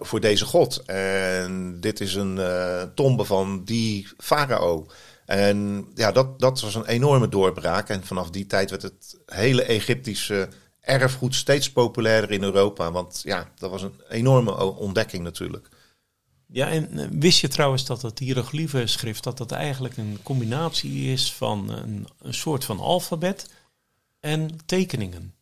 voor 0.00 0.20
deze 0.20 0.44
god. 0.44 0.82
En 0.86 1.76
dit 1.80 2.00
is 2.00 2.14
een 2.14 2.36
uh, 2.36 2.82
tombe 2.94 3.24
van 3.24 3.64
die 3.64 4.08
farao. 4.18 4.86
En 5.26 5.88
ja, 5.94 6.12
dat, 6.12 6.38
dat 6.40 6.60
was 6.60 6.74
een 6.74 6.86
enorme 6.86 7.28
doorbraak. 7.28 7.88
En 7.88 8.04
vanaf 8.04 8.30
die 8.30 8.46
tijd 8.46 8.70
werd 8.70 8.82
het 8.82 9.18
hele 9.26 9.62
Egyptische 9.62 10.48
erfgoed 10.80 11.34
steeds 11.34 11.72
populairder 11.72 12.30
in 12.30 12.42
Europa. 12.42 12.92
Want 12.92 13.20
ja, 13.24 13.50
dat 13.58 13.70
was 13.70 13.82
een 13.82 13.94
enorme 14.08 14.76
ontdekking 14.76 15.22
natuurlijk. 15.24 15.68
Ja, 16.46 16.68
en 16.68 16.98
eh, 16.98 17.06
wist 17.10 17.40
je 17.40 17.48
trouwens 17.48 17.84
dat 17.84 18.02
het 18.02 18.18
hieroglyphen 18.18 18.88
schrift, 18.88 19.24
dat 19.24 19.38
dat 19.38 19.52
eigenlijk 19.52 19.96
een 19.96 20.18
combinatie 20.22 21.12
is 21.12 21.32
van 21.32 21.70
een, 21.70 22.06
een 22.18 22.34
soort 22.34 22.64
van 22.64 22.78
alfabet 22.78 23.50
en 24.20 24.50
tekeningen? 24.66 25.34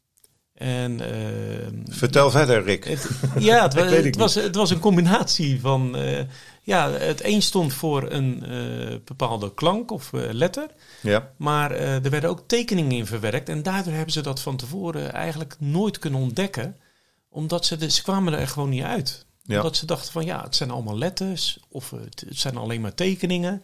En, 0.59 1.01
uh, 1.01 1.95
Vertel 1.95 2.31
verder, 2.31 2.63
Rick. 2.63 2.85
Het, 2.85 3.09
ja, 3.39 3.63
het, 3.63 3.75
het 4.05 4.17
was, 4.17 4.35
het 4.35 4.55
was 4.55 4.71
een 4.71 4.79
combinatie 4.79 5.61
van. 5.61 5.97
Uh, 5.99 6.21
ja, 6.63 6.91
het 6.91 7.25
een 7.25 7.43
stond 7.43 7.75
voor 7.75 8.11
een 8.11 8.45
uh, 8.49 8.97
bepaalde 9.05 9.55
klank 9.55 9.91
of 9.91 10.11
letter. 10.13 10.67
Ja. 11.01 11.33
Maar 11.37 11.71
er 11.71 12.11
werden 12.11 12.31
ook 12.31 12.43
tekeningen 12.47 12.97
in 12.97 13.07
verwerkt. 13.07 13.49
En 13.49 13.63
daardoor 13.63 13.93
hebben 13.93 14.13
ze 14.13 14.21
dat 14.21 14.41
van 14.41 14.57
tevoren 14.57 15.13
eigenlijk 15.13 15.57
nooit 15.59 15.99
kunnen 15.99 16.21
ontdekken. 16.21 16.77
Omdat 17.31 17.67
ze, 17.67 17.77
de, 17.77 17.91
ze 17.91 18.03
kwamen 18.03 18.33
er 18.33 18.49
gewoon 18.49 18.69
niet 18.69 18.83
uit. 18.83 19.27
Ja. 19.43 19.57
Omdat 19.57 19.77
ze 19.77 19.87
dachten 19.87 20.13
van 20.13 20.25
ja, 20.25 20.43
het 20.43 20.57
zijn 20.57 20.71
allemaal 20.71 20.99
letters. 20.99 21.59
Of 21.69 21.91
het, 21.91 22.25
het 22.29 22.39
zijn 22.39 22.57
alleen 22.57 22.81
maar 22.81 22.95
tekeningen. 22.95 23.63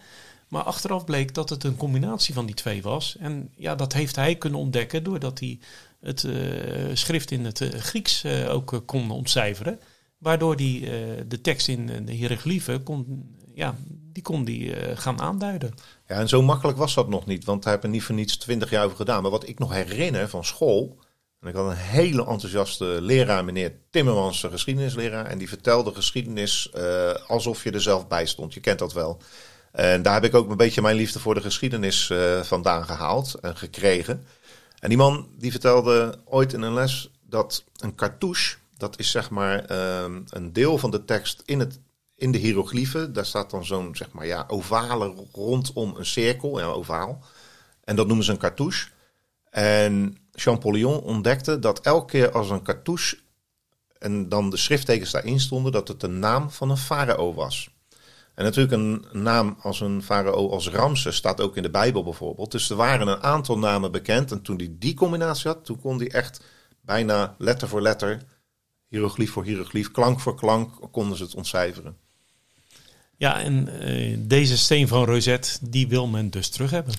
Maar 0.49 0.63
achteraf 0.63 1.05
bleek 1.05 1.35
dat 1.35 1.49
het 1.49 1.65
een 1.65 1.77
combinatie 1.77 2.35
van 2.35 2.47
die 2.47 2.55
twee 2.55 2.83
was. 2.83 3.17
En 3.19 3.51
ja, 3.57 3.75
dat 3.75 3.93
heeft 3.93 4.17
hij 4.17 4.35
kunnen 4.35 4.61
ontdekken 4.61 5.03
doordat 5.03 5.39
hij 5.39 5.59
het 6.05 6.23
uh, 6.23 6.35
schrift 6.93 7.31
in 7.31 7.45
het 7.45 7.61
uh, 7.61 7.69
Grieks 7.69 8.25
uh, 8.25 8.55
ook 8.55 8.83
kon 8.87 9.11
ontcijferen. 9.11 9.81
Waardoor 10.19 10.55
hij 10.55 10.89
de 11.29 11.41
tekst 11.41 11.69
in 11.69 12.05
de 12.05 12.13
hieroglyphen 12.13 12.83
kon, 12.83 13.35
ja, 13.55 13.77
die 13.89 14.23
kon 14.23 14.45
die 14.45 14.75
gaan 14.97 15.21
aanduiden. 15.21 15.75
Ja, 16.09 16.19
en 16.19 16.29
zo 16.29 16.43
makkelijk 16.43 16.79
was 16.79 16.95
dat 16.95 17.09
nog 17.09 17.27
niet, 17.27 17.45
want 17.45 17.65
hij 17.65 17.73
heeft 17.73 17.85
er 17.85 17.91
niet 17.91 18.03
voor 18.03 18.15
niets 18.15 18.37
twintig 18.37 18.71
jaar 18.71 18.85
over 18.85 18.97
gedaan. 18.97 19.23
Maar 19.23 19.31
wat 19.31 19.49
ik 19.49 19.59
nog 19.59 19.73
herinner 19.73 20.29
van 20.29 20.45
school, 20.45 20.99
ik 21.43 21.55
had 21.55 21.71
een 21.71 21.77
hele 21.77 22.27
enthousiaste 22.27 22.85
leraar, 22.85 23.45
meneer 23.45 23.73
Timmermans, 23.91 24.43
een 24.43 24.51
geschiedenisleraar, 24.51 25.27
en 25.27 25.39
die 25.39 25.49
vertelde 25.49 25.95
geschiedenis 25.95 26.73
alsof 27.27 27.65
je 27.65 27.71
er 27.71 27.83
zelf 27.83 28.09
bij 28.09 28.27
stond. 28.27 28.55
Je 28.55 28.61
kent 28.61 28.79
dat 28.79 28.93
wel. 28.93 29.23
En 29.73 30.03
daar 30.03 30.15
heb 30.15 30.25
ik 30.25 30.35
ook 30.35 30.51
een 30.51 30.57
beetje 30.57 30.83
mijn 30.83 30.97
liefde 30.97 31.19
voor 31.19 31.35
de 31.35 31.41
geschiedenis 31.41 32.13
vandaan 32.43 32.85
gehaald 32.85 33.35
en 33.35 33.57
gekregen. 33.57 34.27
En 34.85 34.91
die 34.91 34.99
man 34.99 35.29
die 35.39 35.51
vertelde 35.51 36.19
ooit 36.25 36.53
in 36.53 36.63
een 36.63 36.73
les 36.73 37.11
dat 37.23 37.65
een 37.79 37.95
cartouche, 37.95 38.57
dat 38.77 38.99
is 38.99 39.11
zeg 39.11 39.31
maar 39.31 39.65
ehm, 39.65 40.23
een 40.29 40.53
deel 40.53 40.79
van 40.79 40.91
de 40.91 41.05
tekst 41.05 41.43
in, 41.45 41.61
het, 41.61 41.81
in 42.17 42.33
de 42.33 42.39
hieroglyphen. 42.39 43.13
Daar 43.13 43.27
staat 43.27 43.51
dan 43.51 43.65
zo'n 43.65 43.97
zeg 43.97 44.13
maar 44.13 44.27
ja, 44.27 44.45
ovale 44.49 45.15
rondom 45.33 45.95
een 45.97 46.07
cirkel, 46.07 46.59
ja, 46.59 46.67
ovaal. 46.67 47.25
En 47.85 47.97
dat 47.97 48.07
noemen 48.07 48.25
ze 48.25 48.33
een 48.33 48.39
cartouche. 48.39 48.89
En 49.51 50.17
Champollion 50.33 51.01
ontdekte 51.01 51.59
dat 51.59 51.81
elke 51.81 52.07
keer 52.07 52.33
als 52.33 52.51
een 52.51 52.63
cartouche 52.63 53.19
en 53.99 54.29
dan 54.29 54.51
de 54.51 54.57
schrifttekens 54.57 55.11
daarin 55.11 55.41
stonden, 55.41 55.73
dat 55.73 55.89
het 55.89 56.01
de 56.01 56.09
naam 56.09 56.51
van 56.51 56.71
een 56.71 56.77
farao 56.77 57.35
was. 57.35 57.71
En 58.35 58.45
natuurlijk 58.45 58.75
een 58.75 59.23
naam 59.23 59.57
als 59.61 59.81
een 59.81 60.03
farao 60.03 60.51
als 60.51 60.69
Ramses 60.69 61.17
staat 61.17 61.41
ook 61.41 61.57
in 61.57 61.63
de 61.63 61.71
Bijbel 61.71 62.03
bijvoorbeeld. 62.03 62.51
Dus 62.51 62.71
er 62.71 62.77
waren 62.77 63.09
een 63.09 63.23
aantal 63.23 63.59
namen 63.59 63.93
bekend. 63.93 64.31
En 64.31 64.43
toen 64.43 64.57
hij 64.57 64.75
die 64.79 64.95
combinatie 64.95 65.51
had, 65.51 65.65
toen 65.65 65.81
kon 65.81 65.99
hij 65.99 66.11
echt 66.11 66.45
bijna 66.81 67.35
letter 67.39 67.69
voor 67.69 67.83
letter, 67.83 68.23
hieroglyf 68.89 69.31
voor 69.31 69.45
hieroglyf, 69.45 69.91
klank 69.91 70.21
voor 70.21 70.35
klank, 70.35 70.71
konden 70.91 71.17
ze 71.17 71.23
het 71.23 71.35
ontcijferen. 71.35 71.97
Ja, 73.17 73.41
en 73.41 73.69
uh, 73.89 74.17
deze 74.21 74.59
steen 74.59 74.89
van 74.89 75.05
Rosette, 75.05 75.59
die 75.61 75.89
wil 75.89 76.07
men 76.07 76.31
dus 76.31 76.49
terug 76.49 76.71
hebben. 76.71 76.95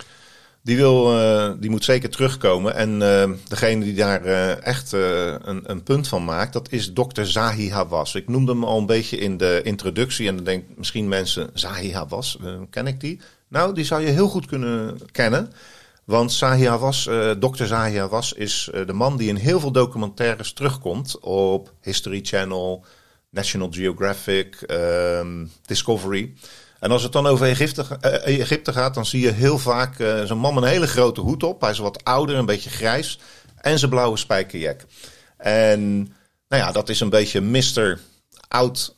Die, 0.65 0.77
wil, 0.77 1.19
uh, 1.19 1.51
die 1.59 1.69
moet 1.69 1.83
zeker 1.83 2.09
terugkomen. 2.09 2.75
En 2.75 3.01
uh, 3.01 3.37
degene 3.47 3.83
die 3.83 3.93
daar 3.93 4.25
uh, 4.25 4.65
echt 4.65 4.91
een, 4.91 5.71
een, 5.71 5.83
punt 5.83 6.07
van 6.07 6.25
maakt, 6.25 6.53
dat 6.53 6.71
is 6.71 6.93
dokter 6.93 7.27
Zahi 7.27 7.71
Hawass. 7.71 8.15
Ik 8.15 8.27
noemde 8.27 8.51
hem 8.51 8.63
al 8.63 8.77
een 8.77 8.85
beetje 8.85 9.17
in 9.17 9.37
de 9.37 9.61
introductie. 9.63 10.27
En 10.27 10.35
dan 10.35 10.45
denk 10.45 10.63
misschien 10.75 11.07
mensen, 11.07 11.49
Zahi 11.53 11.93
Hawass, 11.93 12.37
ken 12.69 12.87
ik 12.87 12.99
die? 12.99 13.19
Nou, 13.47 13.73
die 13.73 13.85
zou 13.85 14.01
je 14.01 14.07
heel 14.07 14.27
goed 14.27 14.45
kunnen 14.45 14.99
kennen. 15.11 15.51
Want 16.03 16.31
Zahi 16.31 16.67
Hawass, 16.67 17.09
dokter 17.39 17.67
Zahi 17.67 17.97
Hawass, 17.97 18.33
is 18.33 18.69
de 18.85 18.93
man 18.93 19.17
die 19.17 19.29
in 19.29 19.35
heel 19.35 19.59
veel 19.59 19.71
documentaires 19.71 20.53
terugkomt 20.53 21.19
op 21.19 21.73
History 21.81 22.19
Channel, 22.23 22.85
National 23.29 23.71
Geographic, 23.71 24.55
ehm, 24.61 25.45
Discovery. 25.65 26.33
En 26.85 26.91
als 26.91 27.03
het 27.03 27.11
dan 27.11 27.27
over 27.27 27.47
Egypte, 27.47 27.85
uh, 28.01 28.39
Egypte 28.39 28.73
gaat, 28.73 28.93
dan 28.93 29.05
zie 29.05 29.21
je 29.21 29.31
heel 29.31 29.57
vaak 29.57 29.99
uh, 29.99 30.23
zo'n 30.23 30.37
man 30.37 30.53
met 30.53 30.63
een 30.63 30.69
hele 30.69 30.87
grote 30.87 31.21
hoed 31.21 31.43
op. 31.43 31.61
Hij 31.61 31.69
is 31.69 31.77
wat 31.77 32.03
ouder, 32.03 32.35
een 32.35 32.45
beetje 32.45 32.69
grijs. 32.69 33.19
En 33.57 33.79
zijn 33.79 33.91
blauwe 33.91 34.17
spijkerjack. 34.17 34.81
En 35.37 35.97
nou 36.47 36.63
ja, 36.63 36.71
dat 36.71 36.89
is 36.89 36.99
een 36.99 37.09
beetje 37.09 37.41
Mr. 37.41 37.99
Oud 38.47 38.95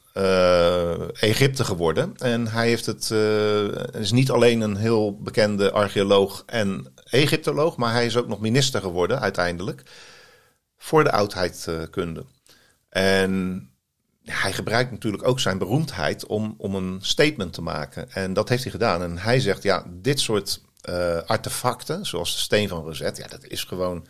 Egypte 1.20 1.63
geworden. 1.63 2.13
En 2.17 2.48
hij 2.48 2.67
heeft 2.67 2.86
het, 2.86 3.12
is 3.94 4.12
niet 4.12 4.32
alleen 4.32 4.62
een 4.62 4.75
heel 4.75 5.17
bekende 5.22 5.72
archeoloog 5.72 6.44
en 6.46 6.94
Egyptoloog, 7.03 7.77
maar 7.77 7.94
hij 7.94 8.06
is 8.06 8.17
ook 8.17 8.27
nog 8.27 8.39
minister 8.39 8.82
geworden 8.82 9.20
uiteindelijk 9.20 9.84
voor 10.77 11.03
de 11.03 11.12
oudheidkunde. 11.12 12.25
En 12.89 13.62
hij 14.31 14.53
gebruikt 14.53 14.91
natuurlijk 14.91 15.27
ook 15.27 15.39
zijn 15.39 15.57
beroemdheid 15.57 16.25
om, 16.25 16.55
om 16.57 16.75
een 16.75 17.00
statement 17.01 17.53
te 17.53 17.62
maken. 17.62 18.12
En 18.12 18.34
dat 18.34 18.50
heeft 18.50 18.63
hij 18.63 18.72
gedaan. 18.72 19.01
En 19.01 19.17
hij 19.17 19.39
zegt, 19.39 19.63
ja, 19.63 19.86
dit 19.88 20.19
soort 20.19 20.62
uh, 20.89 21.17
artefacten, 21.22 22.05
zoals 22.05 22.34
de 22.34 22.39
steen 22.39 22.67
van 22.67 22.84
Rosette, 22.84 23.22
ja, 23.22 23.27
dat 23.27 23.43
is 23.46 23.63
gewoon 23.63 24.07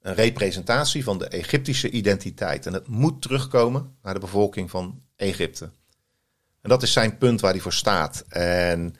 een 0.00 0.14
representatie 0.14 1.04
van 1.04 1.18
de 1.18 1.28
Egyptische 1.28 1.90
identiteit. 1.90 2.66
En 2.66 2.72
het 2.72 2.88
moet 2.88 3.22
terugkomen 3.22 3.96
naar 4.02 4.14
de 4.14 4.20
bevolking 4.20 4.70
van 4.70 5.02
Egypte. 5.16 5.70
En 6.60 6.68
dat 6.68 6.82
is 6.82 6.92
zijn 6.92 7.18
punt 7.18 7.40
waar 7.40 7.52
hij 7.52 7.60
voor 7.60 7.72
staat. 7.72 8.24
En 8.28 8.94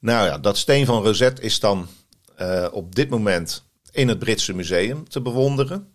nou 0.00 0.26
ja, 0.26 0.38
dat 0.38 0.56
steen 0.56 0.86
van 0.86 1.02
Rosette 1.02 1.42
is 1.42 1.60
dan 1.60 1.88
uh, 2.40 2.66
op 2.70 2.94
dit 2.94 3.10
moment 3.10 3.64
in 3.90 4.08
het 4.08 4.18
Britse 4.18 4.54
museum 4.54 5.08
te 5.08 5.20
bewonderen. 5.20 5.93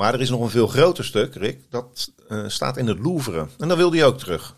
Maar 0.00 0.14
er 0.14 0.20
is 0.20 0.30
nog 0.30 0.40
een 0.40 0.50
veel 0.50 0.66
groter 0.66 1.04
stuk, 1.04 1.34
Rick. 1.34 1.70
Dat 1.70 2.12
uh, 2.28 2.48
staat 2.48 2.76
in 2.76 2.86
het 2.86 2.98
Louvre. 2.98 3.46
En 3.58 3.68
dan 3.68 3.76
wil 3.76 3.92
hij 3.92 4.04
ook 4.04 4.18
terug. 4.18 4.56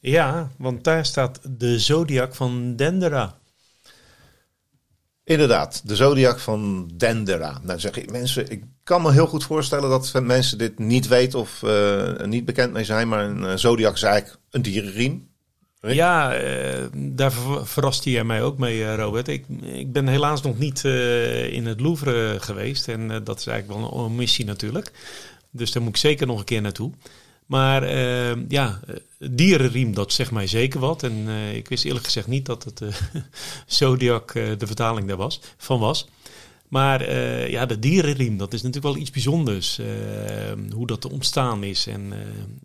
Ja, 0.00 0.50
want 0.56 0.84
daar 0.84 1.06
staat 1.06 1.40
de 1.58 1.78
zodiac 1.78 2.34
van 2.34 2.76
Dendera. 2.76 3.38
Inderdaad, 5.24 5.88
de 5.88 5.96
zodiac 5.96 6.38
van 6.38 6.90
Dendera. 6.94 7.60
Nou 7.62 7.80
zeg 7.80 7.96
ik 7.96 8.10
mensen, 8.10 8.50
ik 8.50 8.64
kan 8.82 9.02
me 9.02 9.12
heel 9.12 9.26
goed 9.26 9.44
voorstellen 9.44 9.90
dat 9.90 10.22
mensen 10.22 10.58
dit 10.58 10.78
niet 10.78 11.08
weten 11.08 11.38
of 11.38 11.62
uh, 11.62 12.20
niet 12.24 12.44
bekend 12.44 12.72
mee 12.72 12.84
zijn. 12.84 13.08
Maar 13.08 13.24
een 13.24 13.42
uh, 13.42 13.54
zodiac 13.54 13.94
is 13.94 14.02
eigenlijk 14.02 14.42
een 14.50 14.62
dierenriem. 14.62 15.27
Ja, 15.80 16.42
uh, 16.42 16.86
daar 16.94 17.32
verrast 17.62 18.04
hij 18.04 18.24
mij 18.24 18.42
ook 18.42 18.58
mee, 18.58 18.94
Robert. 18.96 19.28
Ik, 19.28 19.44
ik 19.62 19.92
ben 19.92 20.08
helaas 20.08 20.42
nog 20.42 20.58
niet 20.58 20.84
in 21.50 21.66
het 21.66 21.80
Louvre 21.80 22.36
geweest. 22.40 22.88
En 22.88 23.24
dat 23.24 23.38
is 23.38 23.46
eigenlijk 23.46 23.80
wel 23.80 24.04
een 24.04 24.14
missie 24.14 24.44
natuurlijk. 24.44 24.92
Dus 25.50 25.72
daar 25.72 25.82
moet 25.82 25.94
ik 25.94 26.00
zeker 26.00 26.26
nog 26.26 26.38
een 26.38 26.44
keer 26.44 26.60
naartoe. 26.60 26.92
Maar 27.46 27.96
ja, 28.48 28.80
dierenriem, 29.18 29.94
dat 29.94 30.12
zegt 30.12 30.30
mij 30.30 30.46
zeker 30.46 30.80
wat. 30.80 31.02
En 31.02 31.28
ik 31.54 31.68
wist 31.68 31.84
eerlijk 31.84 32.04
gezegd 32.04 32.26
niet 32.26 32.46
dat 32.46 32.64
het 32.64 32.82
Zodiac 33.66 34.32
de 34.32 34.66
vertaling 34.66 35.08
daar 35.08 35.16
was, 35.16 35.40
van 35.56 35.78
was. 35.80 36.08
Maar 36.68 37.10
ja, 37.50 37.66
de 37.66 37.78
dierenriem, 37.78 38.36
dat 38.36 38.52
is 38.52 38.62
natuurlijk 38.62 38.94
wel 38.94 39.02
iets 39.02 39.10
bijzonders. 39.10 39.80
hoe 40.74 40.86
dat 40.86 41.10
ontstaan 41.10 41.64
is. 41.64 41.86
En, 41.86 42.08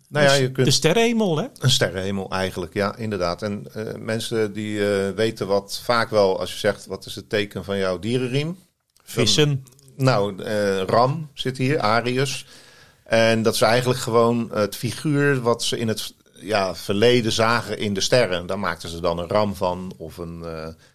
nou 0.08 0.24
ja, 0.24 0.30
dus 0.30 0.38
je 0.38 0.52
kunt... 0.52 0.66
De 0.66 0.72
sterrenhemel, 0.72 1.38
hè? 1.38 1.46
Een 1.58 1.70
sterrenhemel 1.70 2.30
eigenlijk, 2.30 2.74
ja, 2.74 2.96
inderdaad. 2.96 3.42
En 3.42 3.66
mensen 3.98 4.52
die 4.52 4.80
weten 5.14 5.46
wat 5.46 5.80
vaak 5.84 6.10
wel, 6.10 6.40
als 6.40 6.52
je 6.52 6.58
zegt, 6.58 6.86
wat 6.86 7.06
is 7.06 7.14
het 7.14 7.28
teken 7.28 7.64
van 7.64 7.78
jouw 7.78 7.98
dierenriem? 7.98 8.58
Vissen. 9.04 9.64
nou, 9.96 10.42
Ram 10.86 11.30
zit 11.34 11.58
hier, 11.58 11.78
Arius. 11.78 12.46
En 13.04 13.42
dat 13.42 13.54
is 13.54 13.60
eigenlijk 13.60 14.00
gewoon 14.00 14.50
het 14.52 14.76
figuur 14.76 15.40
wat 15.40 15.62
ze 15.62 15.78
in 15.78 15.88
het 15.88 16.14
ja, 16.40 16.74
verleden 16.74 17.32
zagen 17.32 17.78
in 17.78 17.94
de 17.94 18.00
sterren. 18.00 18.46
Daar 18.46 18.58
maakten 18.58 18.88
ze 18.88 19.00
dan 19.00 19.18
een 19.18 19.28
ram 19.28 19.54
van 19.54 19.92
of 19.96 20.16
een, 20.16 20.44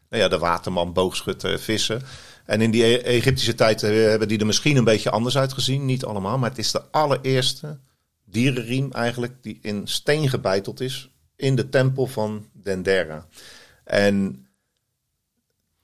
nou 0.09 0.23
ja, 0.23 0.29
de 0.29 0.37
waterman, 0.37 0.93
boogschutter, 0.93 1.59
vissen. 1.59 2.01
En 2.45 2.61
in 2.61 2.71
die 2.71 2.83
e- 2.83 2.97
Egyptische 2.97 3.55
tijd 3.55 3.83
eh, 3.83 3.89
hebben 3.91 4.27
die 4.27 4.39
er 4.39 4.45
misschien 4.45 4.77
een 4.77 4.83
beetje 4.83 5.09
anders 5.09 5.37
uitgezien. 5.37 5.85
Niet 5.85 6.05
allemaal, 6.05 6.37
maar 6.37 6.49
het 6.49 6.59
is 6.59 6.71
de 6.71 6.81
allereerste 6.91 7.79
dierenriem 8.25 8.91
eigenlijk 8.91 9.33
die 9.41 9.59
in 9.61 9.87
steen 9.87 10.29
gebeiteld 10.29 10.79
is 10.79 11.09
in 11.35 11.55
de 11.55 11.69
tempel 11.69 12.07
van 12.07 12.49
Dendera. 12.53 13.27
En 13.83 14.47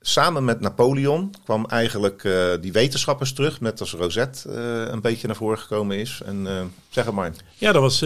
samen 0.08 0.46
met 0.46 0.60
Napoleon 0.60 1.34
kwam 1.44 1.66
eigenlijk 1.66 2.24
uh, 2.24 2.34
die 2.62 2.72
wetenschappers 2.72 3.34
terug, 3.34 3.60
met 3.60 3.80
als 3.80 3.94
Rosette 3.94 4.50
uh, 4.50 4.92
een 4.94 5.02
beetje 5.02 5.28
naar 5.28 5.36
voren 5.36 5.58
gekomen 5.58 5.98
is. 5.98 6.22
En 6.26 6.46
uh, 6.46 6.52
zeg 6.90 7.06
het 7.06 7.14
maar. 7.14 7.32
Ja, 7.56 7.72
dat 7.72 7.82
was 7.82 8.04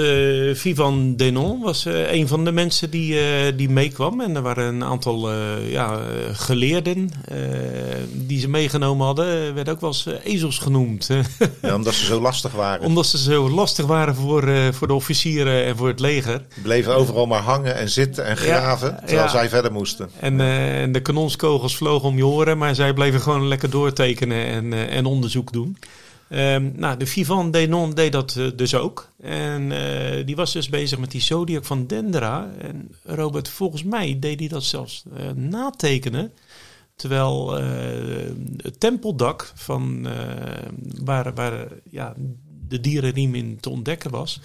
Vivan 0.54 1.16
Denon, 1.16 1.62
was 1.62 1.86
een 1.86 2.28
van 2.28 2.46
de 2.46 2.52
mensen 2.52 2.90
die, 2.90 3.16
die 3.56 3.70
meekwam. 3.70 4.22
En 4.22 4.36
er 4.36 4.42
waren 4.42 4.66
een 4.66 4.84
aantal 4.84 5.32
ja, 5.60 6.02
geleerden 6.32 7.12
die 8.14 8.40
ze 8.40 8.50
meegenomen 8.50 9.06
hadden. 9.06 9.54
Werden 9.54 9.74
ook 9.74 9.82
wel 9.82 9.90
eens 9.90 10.08
ezels 10.24 10.58
genoemd. 10.58 11.08
ja, 11.62 11.76
omdat 11.76 11.94
ze 11.94 12.06
zo 12.06 12.22
lastig 12.22 12.52
waren. 12.52 12.86
omdat 12.86 13.06
ze 13.06 13.18
zo 13.18 13.50
lastig 13.50 13.86
waren 13.86 14.16
voor, 14.16 14.74
voor 14.74 14.88
de 14.88 14.94
officieren 14.94 15.66
en 15.66 15.78
voor 15.78 15.88
het 15.88 16.00
leger. 16.00 16.46
Ze 16.54 16.62
bleven 16.62 16.96
overal 16.96 17.26
maar 17.26 17.42
hangen 17.42 17.76
en 17.76 17.90
zitten 17.90 18.26
en 18.26 18.38
graven, 18.38 18.90
ja, 18.90 19.06
terwijl 19.06 19.30
zij 19.30 19.50
verder 19.50 19.72
moesten. 19.72 20.10
En, 20.20 20.42
en 20.42 20.92
de 20.92 21.02
kanonskogels 21.02 21.76
vlogen 21.76 21.89
om 21.98 22.16
je 22.16 22.26
oren, 22.26 22.58
maar 22.58 22.76
zij 22.76 22.94
bleven 22.94 23.22
gewoon 23.22 23.48
lekker 23.48 23.70
doortekenen 23.70 24.46
en, 24.46 24.66
uh, 24.66 24.96
en 24.96 25.06
onderzoek 25.06 25.54
doen. 25.54 25.78
Um, 26.32 26.74
nou, 26.76 26.98
de 26.98 27.06
Vivant 27.06 27.54
Denon 27.54 27.94
deed 27.94 28.12
dat 28.12 28.36
uh, 28.36 28.48
dus 28.56 28.76
ook. 28.76 29.12
En 29.22 29.72
uh, 29.72 30.26
die 30.26 30.36
was 30.36 30.54
dus 30.54 30.70
bezig 30.70 31.00
met 31.00 31.12
die 31.12 31.22
zodiac 31.22 31.66
van 31.66 31.88
Dendera. 31.88 32.50
En 32.62 32.92
Robert, 33.04 33.50
volgens 33.50 33.84
mij 33.84 34.18
deed 34.20 34.40
hij 34.40 34.48
dat 34.48 34.64
zelfs 34.64 35.04
natekenen. 35.36 36.32
Terwijl 36.96 37.54
het 38.58 38.80
tempeldak 38.80 39.52
van 39.56 40.08
waar, 41.04 41.34
waar 41.34 41.68
ja, 41.90 42.14
de 42.68 42.80
dierenriem 42.80 43.36
in 43.36 43.58
te 43.60 43.70
ontdekken 43.70 44.12
was, 44.12 44.42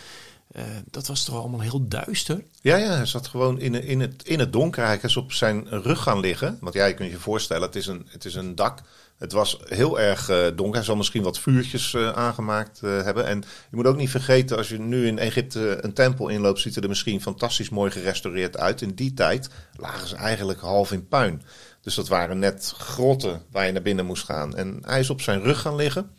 uh, 0.56 0.62
dat 0.90 1.06
was 1.06 1.24
toch 1.24 1.34
allemaal 1.34 1.60
heel 1.60 1.88
duister? 1.88 2.44
Ja, 2.60 2.76
ja, 2.76 2.96
hij 2.96 3.06
zat 3.06 3.26
gewoon 3.26 3.60
in, 3.60 3.74
in, 3.74 4.00
het, 4.00 4.22
in 4.24 4.38
het 4.38 4.52
donker. 4.52 4.84
Hij 4.84 4.98
is 5.02 5.16
op 5.16 5.32
zijn 5.32 5.68
rug 5.68 6.02
gaan 6.02 6.20
liggen. 6.20 6.58
Want 6.60 6.74
ja, 6.74 6.84
je 6.84 6.94
kunt 6.94 7.10
je 7.10 7.18
voorstellen, 7.18 7.62
het 7.62 7.76
is 7.76 7.86
een, 7.86 8.06
het 8.10 8.24
is 8.24 8.34
een 8.34 8.54
dak. 8.54 8.80
Het 9.18 9.32
was 9.32 9.58
heel 9.64 10.00
erg 10.00 10.30
uh, 10.30 10.36
donker. 10.54 10.74
Hij 10.74 10.84
zal 10.84 10.96
misschien 10.96 11.22
wat 11.22 11.38
vuurtjes 11.38 11.92
uh, 11.92 12.12
aangemaakt 12.12 12.80
hebben. 12.80 13.26
En 13.26 13.38
je 13.70 13.76
moet 13.76 13.86
ook 13.86 13.96
niet 13.96 14.10
vergeten, 14.10 14.56
als 14.56 14.68
je 14.68 14.78
nu 14.78 15.06
in 15.06 15.18
Egypte 15.18 15.78
een 15.80 15.92
tempel 15.92 16.28
inloopt, 16.28 16.60
ziet 16.60 16.76
er 16.76 16.88
misschien 16.88 17.22
fantastisch 17.22 17.68
mooi 17.68 17.90
gerestaureerd 17.90 18.56
uit. 18.56 18.80
In 18.80 18.94
die 18.94 19.14
tijd 19.14 19.48
lagen 19.76 20.08
ze 20.08 20.16
eigenlijk 20.16 20.60
half 20.60 20.92
in 20.92 21.08
puin. 21.08 21.42
Dus 21.80 21.94
dat 21.94 22.08
waren 22.08 22.38
net 22.38 22.74
grotten 22.76 23.42
waar 23.50 23.66
je 23.66 23.72
naar 23.72 23.82
binnen 23.82 24.06
moest 24.06 24.24
gaan. 24.24 24.56
En 24.56 24.78
hij 24.82 25.00
is 25.00 25.10
op 25.10 25.20
zijn 25.20 25.42
rug 25.42 25.60
gaan 25.60 25.76
liggen 25.76 26.10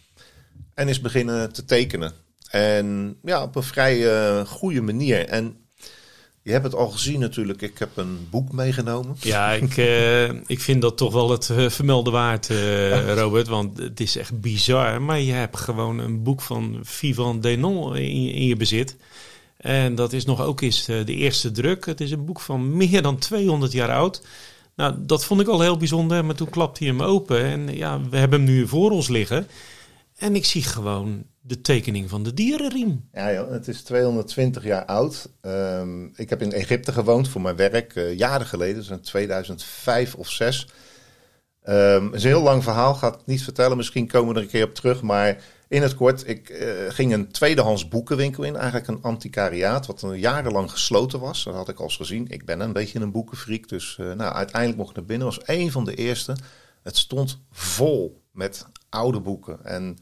en 0.73 0.87
is 0.87 1.01
beginnen 1.01 1.51
te 1.51 1.65
tekenen. 1.65 2.24
En 2.49 3.17
ja, 3.23 3.43
op 3.43 3.55
een 3.55 3.63
vrij 3.63 3.97
uh, 3.97 4.45
goede 4.45 4.81
manier. 4.81 5.27
En 5.27 5.57
je 6.41 6.51
hebt 6.51 6.63
het 6.63 6.75
al 6.75 6.89
gezien 6.89 7.19
natuurlijk. 7.19 7.61
Ik 7.61 7.79
heb 7.79 7.97
een 7.97 8.27
boek 8.29 8.51
meegenomen. 8.51 9.15
Ja, 9.19 9.51
ik, 9.51 9.77
uh, 9.77 10.23
ik 10.29 10.59
vind 10.59 10.81
dat 10.81 10.97
toch 10.97 11.13
wel 11.13 11.29
het 11.29 11.49
uh, 11.49 11.69
vermelden 11.69 12.13
waard, 12.13 12.49
Robert. 13.21 13.47
Want 13.47 13.77
het 13.77 13.99
is 13.99 14.17
echt 14.17 14.41
bizar. 14.41 15.01
Maar 15.01 15.19
je 15.19 15.31
hebt 15.31 15.57
gewoon 15.57 15.99
een 15.99 16.23
boek 16.23 16.41
van 16.41 16.79
Vivan 16.83 17.39
Denon 17.39 17.95
in, 17.95 18.33
in 18.33 18.45
je 18.45 18.55
bezit. 18.55 18.95
En 19.57 19.95
dat 19.95 20.13
is 20.13 20.25
nog 20.25 20.41
ook 20.41 20.61
eens 20.61 20.85
de 20.85 21.15
eerste 21.15 21.51
druk. 21.51 21.85
Het 21.85 22.01
is 22.01 22.11
een 22.11 22.25
boek 22.25 22.39
van 22.39 22.77
meer 22.77 23.01
dan 23.01 23.17
200 23.17 23.71
jaar 23.71 23.91
oud. 23.91 24.21
Nou, 24.75 24.95
dat 24.97 25.25
vond 25.25 25.41
ik 25.41 25.47
al 25.47 25.61
heel 25.61 25.77
bijzonder. 25.77 26.25
Maar 26.25 26.35
toen 26.35 26.49
klapte 26.49 26.83
hij 26.83 26.93
hem 26.93 27.01
open. 27.01 27.43
En 27.43 27.75
ja, 27.75 28.01
we 28.09 28.17
hebben 28.17 28.39
hem 28.39 28.49
nu 28.49 28.67
voor 28.67 28.91
ons 28.91 29.07
liggen. 29.07 29.47
En 30.17 30.35
ik 30.35 30.45
zie 30.45 30.63
gewoon 30.63 31.23
de 31.47 31.61
tekening 31.61 32.09
van 32.09 32.23
de 32.23 32.33
dierenriem. 32.33 33.09
Ja, 33.13 33.33
joh, 33.33 33.51
het 33.51 33.67
is 33.67 33.81
220 33.83 34.63
jaar 34.63 34.85
oud. 34.85 35.29
Um, 35.41 36.11
ik 36.15 36.29
heb 36.29 36.41
in 36.41 36.51
Egypte 36.51 36.91
gewoond 36.91 37.29
voor 37.29 37.41
mijn 37.41 37.55
werk, 37.55 37.95
uh, 37.95 38.17
jaren 38.17 38.45
geleden, 38.45 38.75
dus 38.75 38.89
in 38.89 39.01
2005 39.01 40.15
of 40.15 40.29
6. 40.29 40.67
Um, 41.63 42.05
het 42.05 42.13
is 42.13 42.23
een 42.23 42.29
heel 42.29 42.41
lang 42.41 42.63
verhaal, 42.63 42.93
ga 42.93 43.11
het 43.11 43.25
niet 43.25 43.43
vertellen, 43.43 43.77
misschien 43.77 44.07
komen 44.07 44.33
we 44.33 44.39
er 44.39 44.45
een 44.45 44.51
keer 44.51 44.63
op 44.63 44.75
terug. 44.75 45.01
Maar 45.01 45.43
in 45.67 45.81
het 45.81 45.95
kort, 45.95 46.27
ik 46.27 46.49
uh, 46.49 46.59
ging 46.89 47.13
een 47.13 47.31
tweedehands 47.31 47.87
boekenwinkel 47.87 48.43
in, 48.43 48.55
eigenlijk 48.55 48.87
een 48.87 49.01
antiquariaat, 49.01 49.85
wat 49.85 50.01
een 50.01 50.19
jarenlang 50.19 50.71
gesloten 50.71 51.19
was. 51.19 51.43
Dat 51.43 51.53
had 51.53 51.69
ik 51.69 51.77
al 51.77 51.83
eens 51.83 51.95
gezien. 51.95 52.27
Ik 52.27 52.45
ben 52.45 52.59
een 52.59 52.73
beetje 52.73 52.99
een 52.99 53.11
boekenfreak, 53.11 53.67
dus 53.67 53.97
uh, 54.01 54.13
nou, 54.13 54.33
uiteindelijk 54.33 54.77
mocht 54.77 54.89
ik 54.89 54.95
naar 54.95 55.05
binnen. 55.05 55.27
was 55.27 55.41
een 55.43 55.71
van 55.71 55.85
de 55.85 55.95
eerste. 55.95 56.35
Het 56.83 56.97
stond 56.97 57.39
vol 57.51 58.21
met 58.31 58.65
oude 58.89 59.19
boeken 59.19 59.65
en... 59.65 59.97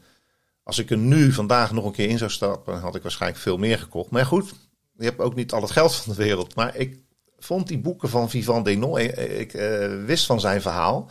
Als 0.64 0.78
ik 0.78 0.90
er 0.90 0.98
nu 0.98 1.32
vandaag 1.32 1.72
nog 1.72 1.84
een 1.84 1.92
keer 1.92 2.08
in 2.08 2.18
zou 2.18 2.30
stappen, 2.30 2.78
had 2.80 2.94
ik 2.94 3.02
waarschijnlijk 3.02 3.42
veel 3.42 3.56
meer 3.56 3.78
gekocht. 3.78 4.10
Maar 4.10 4.26
goed, 4.26 4.54
je 4.96 5.04
hebt 5.04 5.20
ook 5.20 5.34
niet 5.34 5.52
al 5.52 5.62
het 5.62 5.70
geld 5.70 5.94
van 5.94 6.12
de 6.12 6.22
wereld. 6.22 6.54
Maar 6.54 6.76
ik 6.76 6.98
vond 7.38 7.68
die 7.68 7.78
boeken 7.78 8.08
van 8.08 8.30
Vivant 8.30 8.64
Denon, 8.64 8.98
ik, 8.98 9.16
ik 9.16 9.54
uh, 9.54 10.04
wist 10.04 10.26
van 10.26 10.40
zijn 10.40 10.62
verhaal. 10.62 11.10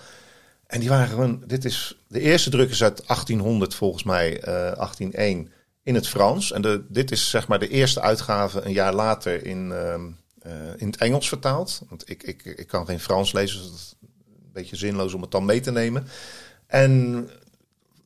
En 0.67 0.79
die 0.79 0.89
waren 0.89 1.07
gewoon, 1.07 1.43
dit 1.47 1.65
is, 1.65 2.03
de 2.07 2.19
eerste 2.19 2.49
druk 2.49 2.69
is 2.69 2.83
uit 2.83 3.07
1800 3.07 3.75
volgens 3.75 4.03
mij, 4.03 4.29
uh, 4.29 4.67
eh, 4.67 4.75
1801, 4.75 5.51
in 5.83 5.95
het 5.95 6.07
Frans. 6.07 6.51
En 6.51 6.61
de, 6.61 6.85
dit 6.89 7.11
is 7.11 7.29
zeg 7.29 7.47
maar 7.47 7.59
de 7.59 7.67
eerste 7.67 8.01
uitgave 8.01 8.61
een 8.61 8.71
jaar 8.71 8.93
later 8.93 9.45
in, 9.45 9.67
uh, 9.67 9.93
in 10.77 10.87
het 10.87 10.97
Engels 10.97 11.27
vertaald. 11.27 11.81
Want 11.89 12.09
ik, 12.09 12.23
ik, 12.23 12.45
ik 12.45 12.67
kan 12.67 12.85
geen 12.85 12.99
Frans 12.99 13.31
lezen, 13.31 13.57
dus 13.57 13.65
het 13.65 13.75
is 13.75 13.95
een 14.01 14.51
beetje 14.53 14.75
zinloos 14.75 15.13
om 15.13 15.21
het 15.21 15.31
dan 15.31 15.45
mee 15.45 15.59
te 15.59 15.71
nemen. 15.71 16.07
En 16.67 17.29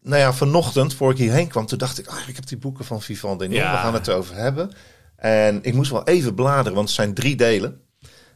nou 0.07 0.21
ja, 0.21 0.33
vanochtend, 0.33 0.93
voor 0.93 1.11
ik 1.11 1.17
hierheen 1.17 1.47
kwam, 1.47 1.65
toen 1.65 1.77
dacht 1.77 1.99
ik, 1.99 2.07
ah, 2.07 2.27
ik 2.27 2.35
heb 2.35 2.47
die 2.47 2.57
boeken 2.57 2.85
van 2.85 3.01
Vivant 3.01 3.39
Denon, 3.39 3.55
ja. 3.55 3.71
we 3.71 3.77
gaan 3.77 3.93
het 3.93 4.09
over 4.09 4.35
hebben. 4.35 4.71
En 5.15 5.59
ik 5.61 5.73
moest 5.73 5.91
wel 5.91 6.03
even 6.03 6.33
bladeren, 6.33 6.73
want 6.73 6.87
het 6.87 6.95
zijn 6.95 7.13
drie 7.13 7.35
delen. 7.35 7.81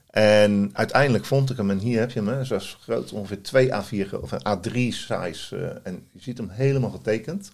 En 0.10 0.70
uiteindelijk 0.74 1.26
vond 1.26 1.50
ik 1.50 1.58
hem, 1.58 1.70
en 1.70 1.80
hier 1.80 2.00
heb 2.00 2.12
je 2.12 2.24
hem, 2.24 2.46
zoals 2.46 2.78
groot, 2.82 3.12
ongeveer 3.12 3.42
2 3.42 3.68
A4 3.68 4.20
of 4.22 4.32
een 4.32 4.58
A3 4.58 4.74
size. 4.74 5.56
Uh, 5.56 5.70
en 5.84 6.08
je 6.12 6.22
ziet 6.22 6.38
hem 6.38 6.50
helemaal 6.50 6.90
getekend. 6.90 7.52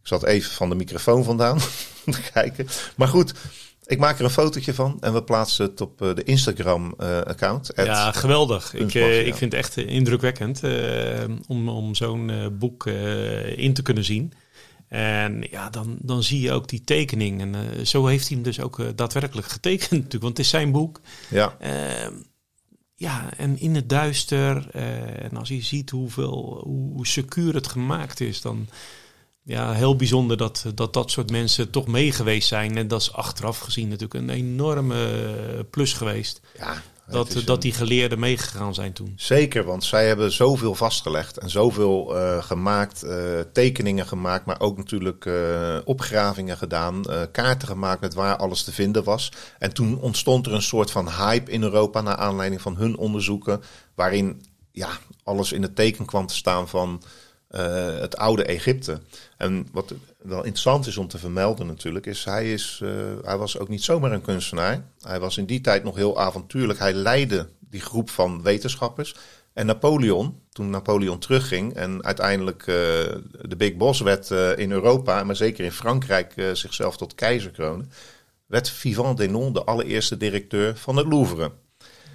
Ik 0.00 0.10
zat 0.10 0.24
even 0.24 0.50
van 0.50 0.68
de 0.68 0.74
microfoon 0.74 1.24
vandaan 1.24 1.58
te 2.04 2.20
kijken. 2.32 2.66
Maar 2.96 3.08
goed, 3.08 3.34
ik 3.86 3.98
maak 3.98 4.18
er 4.18 4.24
een 4.24 4.30
fotootje 4.30 4.74
van 4.74 4.96
en 5.00 5.12
we 5.12 5.22
plaatsen 5.22 5.64
het 5.64 5.80
op 5.80 6.02
uh, 6.02 6.14
de 6.14 6.22
Instagram-account. 6.22 7.78
Uh, 7.78 7.84
ja, 7.84 8.12
geweldig. 8.12 8.74
Ik, 8.74 8.94
uh, 8.94 9.26
ik 9.26 9.34
vind 9.34 9.52
het 9.52 9.60
echt 9.60 9.76
indrukwekkend 9.76 10.60
om, 11.46 11.68
om 11.68 11.94
zo'n 11.94 12.56
boek 12.58 12.86
in 13.56 13.74
te 13.74 13.82
kunnen 13.82 14.04
zien. 14.04 14.32
En 14.88 15.46
ja, 15.50 15.70
dan, 15.70 15.96
dan 16.00 16.22
zie 16.22 16.40
je 16.40 16.52
ook 16.52 16.68
die 16.68 16.84
tekening. 16.84 17.40
En 17.40 17.86
zo 17.86 18.06
heeft 18.06 18.28
hij 18.28 18.36
hem 18.36 18.44
dus 18.44 18.60
ook 18.60 18.96
daadwerkelijk 18.96 19.46
getekend 19.46 19.90
natuurlijk, 19.90 20.22
want 20.22 20.36
het 20.36 20.46
is 20.46 20.52
zijn 20.52 20.72
boek. 20.72 21.00
Ja. 21.30 21.56
Ehm, 21.58 22.12
ja, 22.94 23.28
en 23.36 23.58
in 23.58 23.74
het 23.74 23.88
duister. 23.88 24.70
en 25.20 25.36
als 25.36 25.48
je 25.48 25.62
ziet 25.62 25.90
hoeveel, 25.90 26.60
hoe 26.94 27.06
secuur 27.06 27.54
het 27.54 27.66
gemaakt 27.66 28.20
is, 28.20 28.40
dan 28.40 28.68
ja, 29.44 29.72
heel 29.72 29.96
bijzonder 29.96 30.36
dat, 30.36 30.64
dat 30.74 30.92
dat 30.92 31.10
soort 31.10 31.30
mensen 31.30 31.70
toch 31.70 31.86
meegeweest 31.86 32.48
zijn. 32.48 32.76
En 32.76 32.88
dat 32.88 33.00
is 33.00 33.12
achteraf 33.12 33.58
gezien 33.58 33.88
natuurlijk 33.88 34.14
een 34.14 34.30
enorme 34.30 35.66
plus 35.70 35.92
geweest. 35.92 36.40
Ja, 36.58 36.82
dat, 37.06 37.42
dat 37.44 37.62
die 37.62 37.72
geleerden 37.72 38.18
meegegaan 38.18 38.74
zijn 38.74 38.92
toen. 38.92 39.12
Zeker, 39.16 39.64
want 39.64 39.84
zij 39.84 40.06
hebben 40.06 40.32
zoveel 40.32 40.74
vastgelegd 40.74 41.38
en 41.38 41.50
zoveel 41.50 42.16
uh, 42.16 42.42
gemaakt, 42.42 43.04
uh, 43.04 43.40
tekeningen 43.52 44.06
gemaakt, 44.06 44.46
maar 44.46 44.60
ook 44.60 44.76
natuurlijk 44.76 45.24
uh, 45.24 45.78
opgravingen 45.84 46.56
gedaan, 46.56 47.02
kaarten 47.32 47.68
gemaakt 47.68 48.00
met 48.00 48.14
waar 48.14 48.36
alles 48.36 48.62
te 48.62 48.72
vinden 48.72 49.04
was. 49.04 49.32
En 49.58 49.74
toen 49.74 50.00
ontstond 50.00 50.46
er 50.46 50.52
een 50.52 50.62
soort 50.62 50.90
van 50.90 51.10
hype 51.10 51.50
in 51.50 51.62
Europa 51.62 52.00
naar 52.00 52.16
aanleiding 52.16 52.60
van 52.60 52.76
hun 52.76 52.96
onderzoeken, 52.96 53.62
waarin 53.94 54.44
ja, 54.72 54.88
alles 55.24 55.52
in 55.52 55.62
het 55.62 55.76
teken 55.76 56.04
kwam 56.04 56.26
te 56.26 56.34
staan 56.34 56.68
van 56.68 57.02
uh, 57.56 57.98
het 58.00 58.16
oude 58.16 58.44
Egypte. 58.44 59.00
En 59.36 59.66
wat 59.72 59.94
wel 60.22 60.38
interessant 60.38 60.86
is 60.86 60.96
om 60.96 61.08
te 61.08 61.18
vermelden 61.18 61.66
natuurlijk, 61.66 62.06
is 62.06 62.24
hij, 62.24 62.52
is, 62.52 62.80
uh, 62.82 62.90
hij 63.22 63.36
was 63.36 63.58
ook 63.58 63.68
niet 63.68 63.84
zomaar 63.84 64.12
een 64.12 64.22
kunstenaar. 64.22 64.84
Hij 65.00 65.20
was 65.20 65.36
in 65.36 65.44
die 65.44 65.60
tijd 65.60 65.84
nog 65.84 65.96
heel 65.96 66.20
avontuurlijk. 66.20 66.78
Hij 66.78 66.92
leidde 66.92 67.48
die 67.58 67.80
groep 67.80 68.10
van 68.10 68.42
wetenschappers. 68.42 69.14
En 69.52 69.66
Napoleon, 69.66 70.40
toen 70.52 70.70
Napoleon 70.70 71.18
terugging 71.18 71.74
en 71.74 72.04
uiteindelijk 72.04 72.60
uh, 72.60 72.74
de 73.40 73.56
Big 73.56 73.76
Boss 73.76 74.00
werd 74.00 74.30
in 74.58 74.72
Europa, 74.72 75.24
maar 75.24 75.36
zeker 75.36 75.64
in 75.64 75.72
Frankrijk 75.72 76.34
zichzelf 76.52 76.96
tot 76.96 77.14
keizer 77.14 77.50
kroonde, 77.50 77.84
werd 78.46 78.70
Vivant 78.70 79.18
Denon 79.18 79.52
de 79.52 79.64
allereerste 79.64 80.16
directeur 80.16 80.76
van 80.76 80.96
het 80.96 81.06
Louvre. 81.06 81.52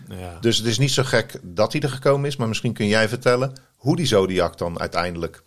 Ja. 0.10 0.38
Dus 0.41 0.58
het 0.58 0.65
is 0.67 0.78
niet 0.78 0.91
zo 0.91 1.04
gek 1.04 1.39
dat 1.43 1.71
hij 1.71 1.82
er 1.82 1.89
gekomen 1.89 2.28
is, 2.30 2.36
maar 2.36 2.47
misschien 2.47 2.73
kun 2.73 2.88
jij 2.88 3.10
vertellen 3.10 3.54
hoe 3.79 3.95
die 3.95 4.05
Zodiac 4.05 4.57
dan 4.57 4.79
uiteindelijk 4.79 5.43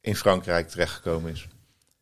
in 0.00 0.16
Frankrijk 0.16 0.68
terechtgekomen 0.68 1.32
is. 1.32 1.48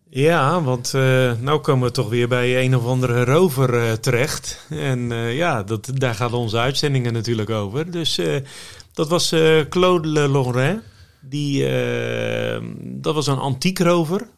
Ja, 0.08 0.62
want 0.62 0.92
uh, 0.94 1.32
nou 1.40 1.60
komen 1.60 1.86
we 1.86 1.94
toch 1.94 2.08
weer 2.08 2.28
bij 2.28 2.64
een 2.64 2.76
of 2.76 2.84
andere 2.84 3.24
rover 3.24 3.74
uh, 3.74 3.92
terecht. 3.92 4.66
En 4.70 5.10
uh, 5.10 5.36
ja, 5.36 5.62
dat, 5.62 5.90
daar 5.94 6.14
gaan 6.14 6.32
onze 6.32 6.58
uitzendingen 6.58 7.12
natuurlijk 7.12 7.50
over. 7.50 7.90
Dus 7.90 8.20
dat 8.92 9.08
was 9.08 9.34
Claude 9.68 10.08
Le 10.08 10.28
Lorrain. 10.28 10.82
Die, 11.20 11.68
dat 12.80 13.14
was 13.14 13.26
een 13.26 13.38
antiek 13.38 13.78
rover 13.78 14.28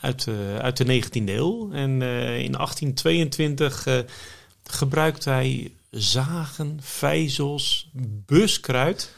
uit, 0.00 0.26
uit 0.58 0.76
de 0.76 1.02
19e 1.02 1.24
eeuw. 1.24 1.72
En 1.72 1.90
in 2.42 2.52
1822 2.52 3.86
gebruikte 4.64 5.30
hij 5.30 5.72
zagen, 5.90 6.78
vijzels, 6.80 7.90
buskruid 8.26 9.14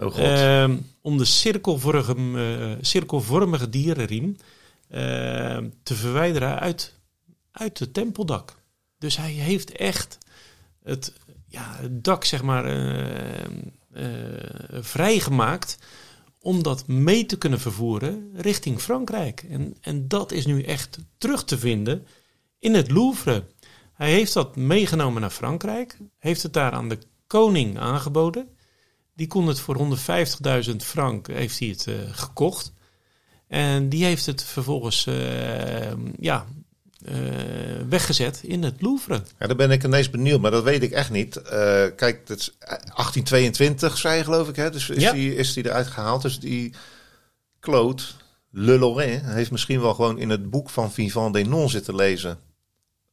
Oh. 0.00 0.18
Ehm, 0.18 0.76
om 1.00 1.18
de 1.18 1.24
cirkelvormige, 1.24 2.78
cirkelvormige 2.80 3.68
dierenriem 3.68 4.36
ehm, 4.88 5.68
te 5.82 5.94
verwijderen 5.94 6.60
uit, 6.60 6.94
uit 7.52 7.78
het 7.78 7.94
tempeldak. 7.94 8.56
Dus 8.98 9.16
hij 9.16 9.30
heeft 9.30 9.72
echt 9.72 10.18
het, 10.82 11.12
ja, 11.46 11.76
het 11.76 12.04
dak, 12.04 12.24
zeg 12.24 12.42
maar, 12.42 12.64
vrijgemaakt 14.80 15.78
om 16.40 16.62
dat 16.62 16.86
mee 16.86 17.26
te 17.26 17.38
kunnen 17.38 17.60
vervoeren 17.60 18.30
richting 18.34 18.80
Frankrijk. 18.80 19.46
En, 19.50 19.76
en 19.80 20.08
dat 20.08 20.32
is 20.32 20.46
nu 20.46 20.62
echt 20.62 20.98
terug 21.18 21.44
te 21.44 21.58
vinden 21.58 22.06
in 22.58 22.74
het 22.74 22.90
Louvre. 22.90 23.44
Hij 23.92 24.10
heeft 24.10 24.32
dat 24.32 24.56
meegenomen 24.56 25.20
naar 25.20 25.30
Frankrijk, 25.30 25.98
heeft 26.18 26.42
het 26.42 26.52
daar 26.52 26.72
aan 26.72 26.88
de 26.88 26.98
koning 27.26 27.78
aangeboden. 27.78 28.48
Die 29.18 29.26
kon 29.26 29.46
het 29.46 29.60
voor 29.60 29.96
150.000 30.68 30.76
frank 30.76 31.26
heeft 31.26 31.58
hij 31.58 31.68
het 31.68 31.86
uh, 31.86 31.94
gekocht. 32.10 32.72
En 33.48 33.88
die 33.88 34.04
heeft 34.04 34.26
het 34.26 34.44
vervolgens 34.44 35.06
uh, 35.06 35.92
ja, 36.18 36.46
uh, 37.08 37.14
weggezet 37.88 38.40
in 38.42 38.62
het 38.62 38.82
Louvre. 38.82 39.22
Ja, 39.38 39.46
daar 39.46 39.56
ben 39.56 39.70
ik 39.70 39.84
ineens 39.84 40.10
benieuwd, 40.10 40.40
maar 40.40 40.50
dat 40.50 40.62
weet 40.62 40.82
ik 40.82 40.90
echt 40.90 41.10
niet. 41.10 41.42
kijk, 41.96 42.26
dat 42.26 42.38
is 42.38 42.56
1822 42.58 43.98
zei 43.98 44.16
je 44.16 44.24
geloof 44.24 44.48
ik, 44.48 44.56
hè? 44.56 44.70
Dus 44.70 44.90
is, 44.90 45.10
die, 45.10 45.34
is 45.34 45.52
die 45.52 45.66
eruit 45.66 45.86
gehaald. 45.86 46.22
Dus 46.22 46.40
die 46.40 46.74
Claude 47.60 48.02
Le 48.50 48.78
Lorrain 48.78 49.24
heeft 49.24 49.50
misschien 49.50 49.80
wel 49.80 49.94
gewoon 49.94 50.18
in 50.18 50.30
het 50.30 50.50
boek 50.50 50.70
van 50.70 50.92
Vivant 50.92 51.34
Denon 51.34 51.70
zitten 51.70 51.94
lezen 51.94 52.38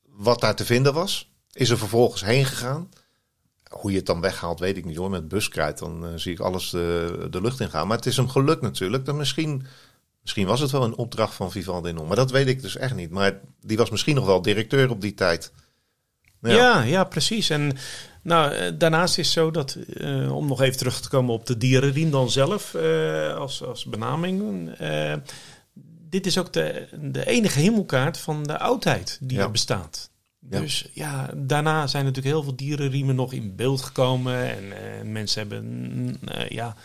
wat 0.03 0.41
daar 0.41 0.55
te 0.55 0.65
vinden 0.65 0.93
was. 0.93 1.31
Is 1.51 1.69
er 1.69 1.77
vervolgens 1.77 2.23
heen 2.23 2.45
gegaan. 2.45 2.89
Hoe 3.79 3.91
je 3.91 3.97
het 3.97 4.05
dan 4.05 4.21
weghaalt, 4.21 4.59
weet 4.59 4.77
ik 4.77 4.85
niet 4.85 4.97
hoor. 4.97 5.09
Met 5.09 5.27
buskruid, 5.27 5.77
dan 5.77 6.05
uh, 6.05 6.09
zie 6.15 6.31
ik 6.31 6.39
alles 6.39 6.69
de, 6.69 7.27
de 7.29 7.41
lucht 7.41 7.59
in 7.59 7.69
gaan. 7.69 7.87
Maar 7.87 7.97
het 7.97 8.05
is 8.05 8.17
hem 8.17 8.29
gelukt 8.29 8.61
natuurlijk. 8.61 9.05
Dan 9.05 9.17
misschien, 9.17 9.65
misschien 10.21 10.47
was 10.47 10.59
het 10.59 10.71
wel 10.71 10.83
een 10.83 10.95
opdracht 10.95 11.33
van 11.33 11.51
Vivaldi 11.51 11.91
Denon. 11.91 12.07
Maar 12.07 12.15
dat 12.15 12.31
weet 12.31 12.47
ik 12.47 12.61
dus 12.61 12.77
echt 12.77 12.95
niet. 12.95 13.09
Maar 13.09 13.39
die 13.61 13.77
was 13.77 13.89
misschien 13.89 14.15
nog 14.15 14.25
wel 14.25 14.41
directeur 14.41 14.89
op 14.89 15.01
die 15.01 15.13
tijd. 15.13 15.51
Ja, 16.41 16.51
ja, 16.51 16.81
ja 16.81 17.03
precies. 17.03 17.49
En 17.49 17.77
nou, 18.21 18.51
eh, 18.51 18.71
daarnaast 18.77 19.17
is 19.17 19.25
het 19.25 19.35
zo 19.35 19.51
dat, 19.51 19.77
uh, 19.87 20.35
om 20.35 20.47
nog 20.47 20.61
even 20.61 20.77
terug 20.77 21.01
te 21.01 21.09
komen 21.09 21.33
op 21.33 21.45
de 21.45 21.57
dierenriem 21.57 22.11
dan 22.11 22.29
zelf 22.29 22.73
uh, 22.73 23.35
als, 23.35 23.63
als 23.63 23.85
benaming 23.85 24.69
dit 26.15 26.25
is 26.25 26.37
ook 26.37 26.53
de, 26.53 26.87
de 27.01 27.25
enige 27.25 27.59
hemelkaart 27.59 28.17
van 28.17 28.43
de 28.43 28.59
oudheid 28.59 29.17
die 29.21 29.39
er 29.39 29.51
bestaat. 29.51 30.09
Dus 30.49 30.89
ja, 30.93 31.29
daarna 31.35 31.87
zijn 31.87 32.05
natuurlijk 32.05 32.35
heel 32.35 32.43
veel 32.43 32.55
dierenriemen 32.55 33.15
nog 33.15 33.33
in 33.33 33.55
beeld 33.55 33.81
gekomen. 33.81 34.55
En 34.55 34.63
uh, 34.63 35.11
mensen 35.11 35.39
hebben 35.39 36.17
uh, 36.35 36.49
ja, 36.49 36.75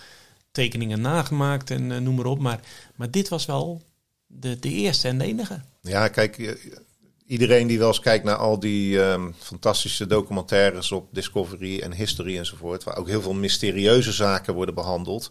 tekeningen 0.50 1.00
nagemaakt 1.00 1.70
en 1.70 1.90
uh, 1.90 1.98
noem 1.98 2.14
maar 2.14 2.26
op. 2.26 2.38
Maar, 2.38 2.60
maar 2.96 3.10
dit 3.10 3.28
was 3.28 3.46
wel 3.46 3.82
de, 4.26 4.58
de 4.58 4.68
eerste 4.70 5.08
en 5.08 5.18
de 5.18 5.24
enige. 5.24 5.60
Ja, 5.80 6.08
kijk, 6.08 6.58
iedereen 7.26 7.66
die 7.66 7.78
wel 7.78 7.88
eens 7.88 8.00
kijkt 8.00 8.24
naar 8.24 8.36
al 8.36 8.60
die 8.60 8.98
um, 8.98 9.34
fantastische 9.38 10.06
documentaires 10.06 10.92
op 10.92 11.08
Discovery 11.12 11.80
en 11.80 11.92
History 11.92 12.38
enzovoort. 12.38 12.84
Waar 12.84 12.96
ook 12.96 13.08
heel 13.08 13.22
veel 13.22 13.34
mysterieuze 13.34 14.12
zaken 14.12 14.54
worden 14.54 14.74
behandeld. 14.74 15.30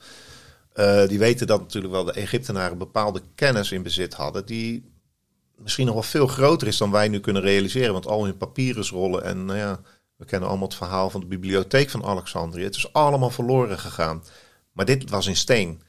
Die 1.08 1.20
weten 1.20 1.48
dat 1.48 1.60
natuurlijk 1.60 1.94
wel 1.94 2.04
de 2.04 2.14
Egyptenaren 2.14 2.78
bepaalde 2.78 3.22
kennis 3.36 3.72
in 3.72 3.84
bezit 3.84 4.14
hadden. 4.14 4.46
Die 4.46 4.84
misschien 5.62 5.86
nog 5.86 5.94
wel 5.94 6.04
veel 6.04 6.28
groter 6.28 6.68
is 6.68 6.78
dan 6.78 6.92
wij 6.92 7.08
nu 7.08 7.20
kunnen 7.20 7.42
realiseren. 7.42 7.94
Want 7.94 8.08
al 8.08 8.24
hun 8.24 8.38
papyrusrollen 8.38 9.24
en 9.24 9.46
nou 9.46 9.58
ja, 9.58 9.80
we 10.16 10.26
kennen 10.26 10.50
allemaal 10.50 10.68
het 10.68 10.78
verhaal 10.78 11.10
van 11.10 11.20
de 11.20 11.26
bibliotheek 11.26 11.90
van 11.90 12.04
Alexandrië. 12.04 12.64
Het 12.64 12.76
is 12.76 12.94
allemaal 12.94 13.30
verloren 13.30 13.80
gegaan. 13.80 14.24
Maar 14.72 14.86
dit 14.86 15.10
was 15.10 15.28
in 15.28 15.36
steen. 15.36 15.82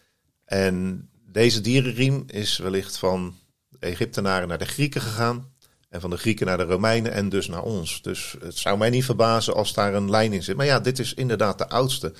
En 0.44 1.08
deze 1.26 1.60
dierenriem 1.60 2.24
is 2.26 2.58
wellicht 2.58 2.96
van 2.96 3.34
de 3.68 3.78
Egyptenaren 3.78 4.48
naar 4.48 4.58
de 4.58 4.64
Grieken 4.64 5.00
gegaan. 5.00 5.52
En 5.88 6.00
van 6.00 6.10
de 6.10 6.16
Grieken 6.16 6.46
naar 6.46 6.56
de 6.56 6.64
Romeinen 6.64 7.12
en 7.12 7.28
dus 7.28 7.48
naar 7.48 7.62
ons. 7.62 8.02
Dus 8.02 8.36
het 8.40 8.56
zou 8.56 8.78
mij 8.78 8.90
niet 8.90 9.04
verbazen 9.04 9.54
als 9.54 9.74
daar 9.74 9.94
een 9.94 10.10
lijn 10.10 10.32
in 10.32 10.42
zit. 10.42 10.56
Maar 10.56 10.66
ja, 10.66 10.80
dit 10.80 10.98
is 10.98 11.14
inderdaad 11.14 11.58
de 11.58 11.68
oudste. 11.68 12.12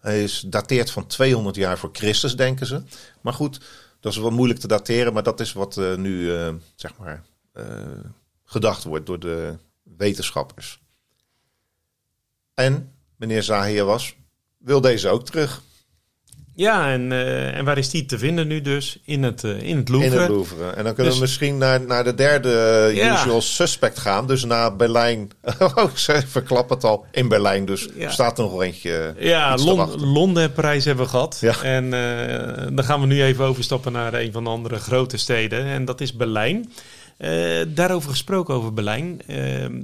Hij 0.00 0.22
is 0.22 0.44
dateert 0.46 0.90
van 0.90 1.06
200 1.06 1.56
jaar 1.56 1.78
voor 1.78 1.90
Christus, 1.92 2.36
denken 2.36 2.66
ze. 2.66 2.82
Maar 3.20 3.32
goed, 3.32 3.60
dat 4.00 4.12
is 4.12 4.18
wel 4.18 4.30
moeilijk 4.30 4.60
te 4.60 4.68
dateren, 4.68 5.12
maar 5.12 5.22
dat 5.22 5.40
is 5.40 5.52
wat 5.52 5.76
uh, 5.76 5.96
nu, 5.96 6.20
uh, 6.20 6.54
zeg 6.74 6.96
maar, 6.96 7.24
uh, 7.54 7.64
gedacht 8.44 8.84
wordt 8.84 9.06
door 9.06 9.18
de 9.18 9.56
wetenschappers. 9.82 10.80
En 12.54 12.92
meneer 13.16 13.42
Zahir 13.42 13.84
was, 13.84 14.16
wil 14.56 14.80
deze 14.80 15.08
ook 15.08 15.24
terug. 15.24 15.62
Ja, 16.58 16.92
en, 16.92 17.10
uh, 17.10 17.56
en 17.56 17.64
waar 17.64 17.78
is 17.78 17.90
die 17.90 18.06
te 18.06 18.18
vinden 18.18 18.46
nu 18.46 18.60
dus? 18.60 18.98
In 19.04 19.22
het, 19.22 19.42
uh, 19.42 19.62
in 19.62 19.76
het 19.76 19.88
Louvre. 19.88 20.14
In 20.14 20.20
het 20.20 20.28
Louvre. 20.28 20.70
En 20.70 20.84
dan 20.84 20.94
kunnen 20.94 21.04
dus, 21.04 21.14
we 21.14 21.20
misschien 21.20 21.58
naar, 21.58 21.80
naar 21.80 22.04
de 22.04 22.14
derde 22.14 22.90
ja. 22.94 23.14
usual 23.14 23.40
suspect 23.40 23.98
gaan. 23.98 24.26
Dus 24.26 24.44
naar 24.44 24.76
Berlijn. 24.76 25.30
oh, 25.74 25.84
ik 26.06 26.26
verklap 26.26 26.70
het 26.70 26.84
al. 26.84 27.06
In 27.10 27.28
Berlijn 27.28 27.64
dus. 27.64 27.88
Ja. 27.94 28.10
Staat 28.10 28.38
er 28.38 28.44
nog 28.44 28.62
eentje 28.62 29.14
Ja, 29.18 29.56
Lon 29.56 30.00
Londen 30.00 30.52
prijs 30.52 30.84
hebben 30.84 31.04
we 31.04 31.10
gehad. 31.10 31.38
Ja. 31.40 31.62
En 31.62 31.90
dan 32.74 32.84
gaan 32.84 33.00
we 33.00 33.06
nu 33.06 33.22
even 33.22 33.44
overstappen 33.44 33.92
naar 33.92 34.14
een 34.14 34.32
van 34.32 34.44
de 34.44 34.50
andere 34.50 34.78
grote 34.78 35.16
steden. 35.16 35.64
En 35.64 35.84
dat 35.84 36.00
is 36.00 36.16
Berlijn. 36.16 36.72
daarover 37.68 38.10
gesproken 38.10 38.54
over 38.54 38.74
Berlijn. 38.74 39.20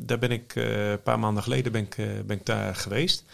daar 0.07 0.19
ben 0.19 0.31
ik 0.31 0.53
een 0.55 1.03
paar 1.03 1.19
maanden 1.19 1.43
geleden 1.43 1.73
ben 1.73 1.83
ik, 1.83 1.97
ben 2.27 2.37
ik 2.37 2.47
daar 2.47 2.75
geweest. 2.75 3.25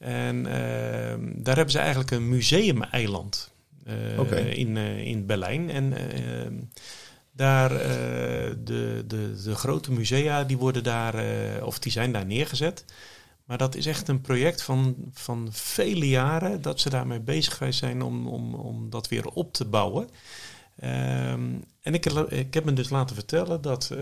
En 0.00 0.46
ehm, 0.46 1.42
daar 1.42 1.54
hebben 1.56 1.72
ze 1.72 1.78
eigenlijk 1.78 2.10
een 2.10 2.28
museumeiland 2.28 3.52
uh, 3.86 4.52
in, 4.52 4.76
uh, 4.76 5.06
in 5.06 5.26
Berlijn. 5.26 5.70
En 5.70 5.92
ehm, 5.92 6.54
daar, 7.32 7.72
uh, 7.72 7.78
de, 8.64 9.04
de, 9.06 9.40
de 9.44 9.54
grote 9.54 9.92
musea, 9.92 10.44
die 10.44 10.58
worden 10.58 10.82
daar, 10.82 11.14
of 11.64 11.78
die 11.78 11.92
zijn 11.92 12.12
daar 12.12 12.26
neergezet. 12.26 12.84
Maar 13.44 13.58
dat 13.58 13.74
is 13.74 13.86
echt 13.86 14.08
een 14.08 14.20
project 14.20 14.62
van, 14.62 14.96
van 15.12 15.48
vele 15.50 16.08
jaren 16.08 16.62
dat 16.62 16.80
ze 16.80 16.90
daarmee 16.90 17.20
bezig 17.20 17.56
geweest 17.56 17.78
zijn 17.78 18.02
om, 18.02 18.28
om, 18.28 18.54
om 18.54 18.90
dat 18.90 19.08
weer 19.08 19.26
op 19.26 19.52
te 19.52 19.64
bouwen. 19.64 20.08
Um, 20.84 21.64
en 21.80 21.94
ik, 21.94 22.06
ik 22.28 22.54
heb 22.54 22.64
me 22.64 22.72
dus 22.72 22.90
laten 22.90 23.14
vertellen 23.14 23.62
dat 23.62 23.92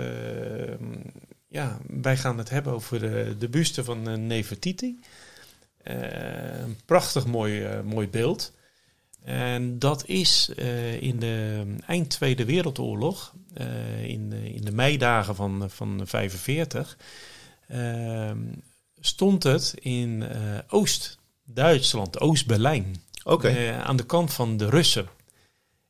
ja, 1.49 1.79
wij 1.87 2.17
gaan 2.17 2.39
het 2.39 2.51
hebben 2.51 2.73
over 2.73 3.01
de, 3.01 3.37
de 3.39 3.49
buste 3.49 3.85
van 3.85 4.27
Nefertiti. 4.27 4.99
Eh, 5.89 6.61
een 6.61 6.79
prachtig 6.85 7.27
mooi, 7.27 7.63
eh, 7.63 7.81
mooi 7.81 8.09
beeld. 8.09 8.53
En 9.25 9.79
dat 9.79 10.07
is 10.07 10.51
uh, 10.57 11.03
in 11.03 11.19
de 11.19 11.65
eind 11.87 12.11
Tweede 12.11 12.45
Wereldoorlog, 12.45 13.35
in, 14.03 14.33
in 14.33 14.65
de 14.65 14.73
meidagen 14.73 15.35
van, 15.35 15.71
van 15.71 16.01
45, 16.05 16.99
uh, 17.69 18.31
stond 18.99 19.43
het 19.43 19.75
in 19.81 20.25
Oost-Duitsland, 20.69 22.21
Oost-Berlijn. 22.21 23.03
Okay. 23.25 23.73
aan 23.73 23.97
de 23.97 24.07
kant 24.07 24.33
van 24.33 24.57
de 24.57 24.69
Russen. 24.69 25.09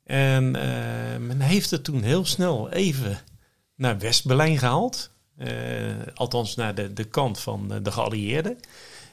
En 0.04 0.50
men 1.26 1.40
heeft 1.40 1.70
het 1.70 1.84
toen 1.84 2.02
heel 2.02 2.24
snel 2.24 2.70
even 2.70 3.18
naar 3.74 3.98
West-Berlijn 3.98 4.58
gehaald. 4.58 5.11
althans 6.14 6.54
naar 6.54 6.74
de, 6.74 6.92
de 6.92 7.04
kant 7.04 7.38
van 7.40 7.82
de 7.82 7.92
geallieerden. 7.92 8.58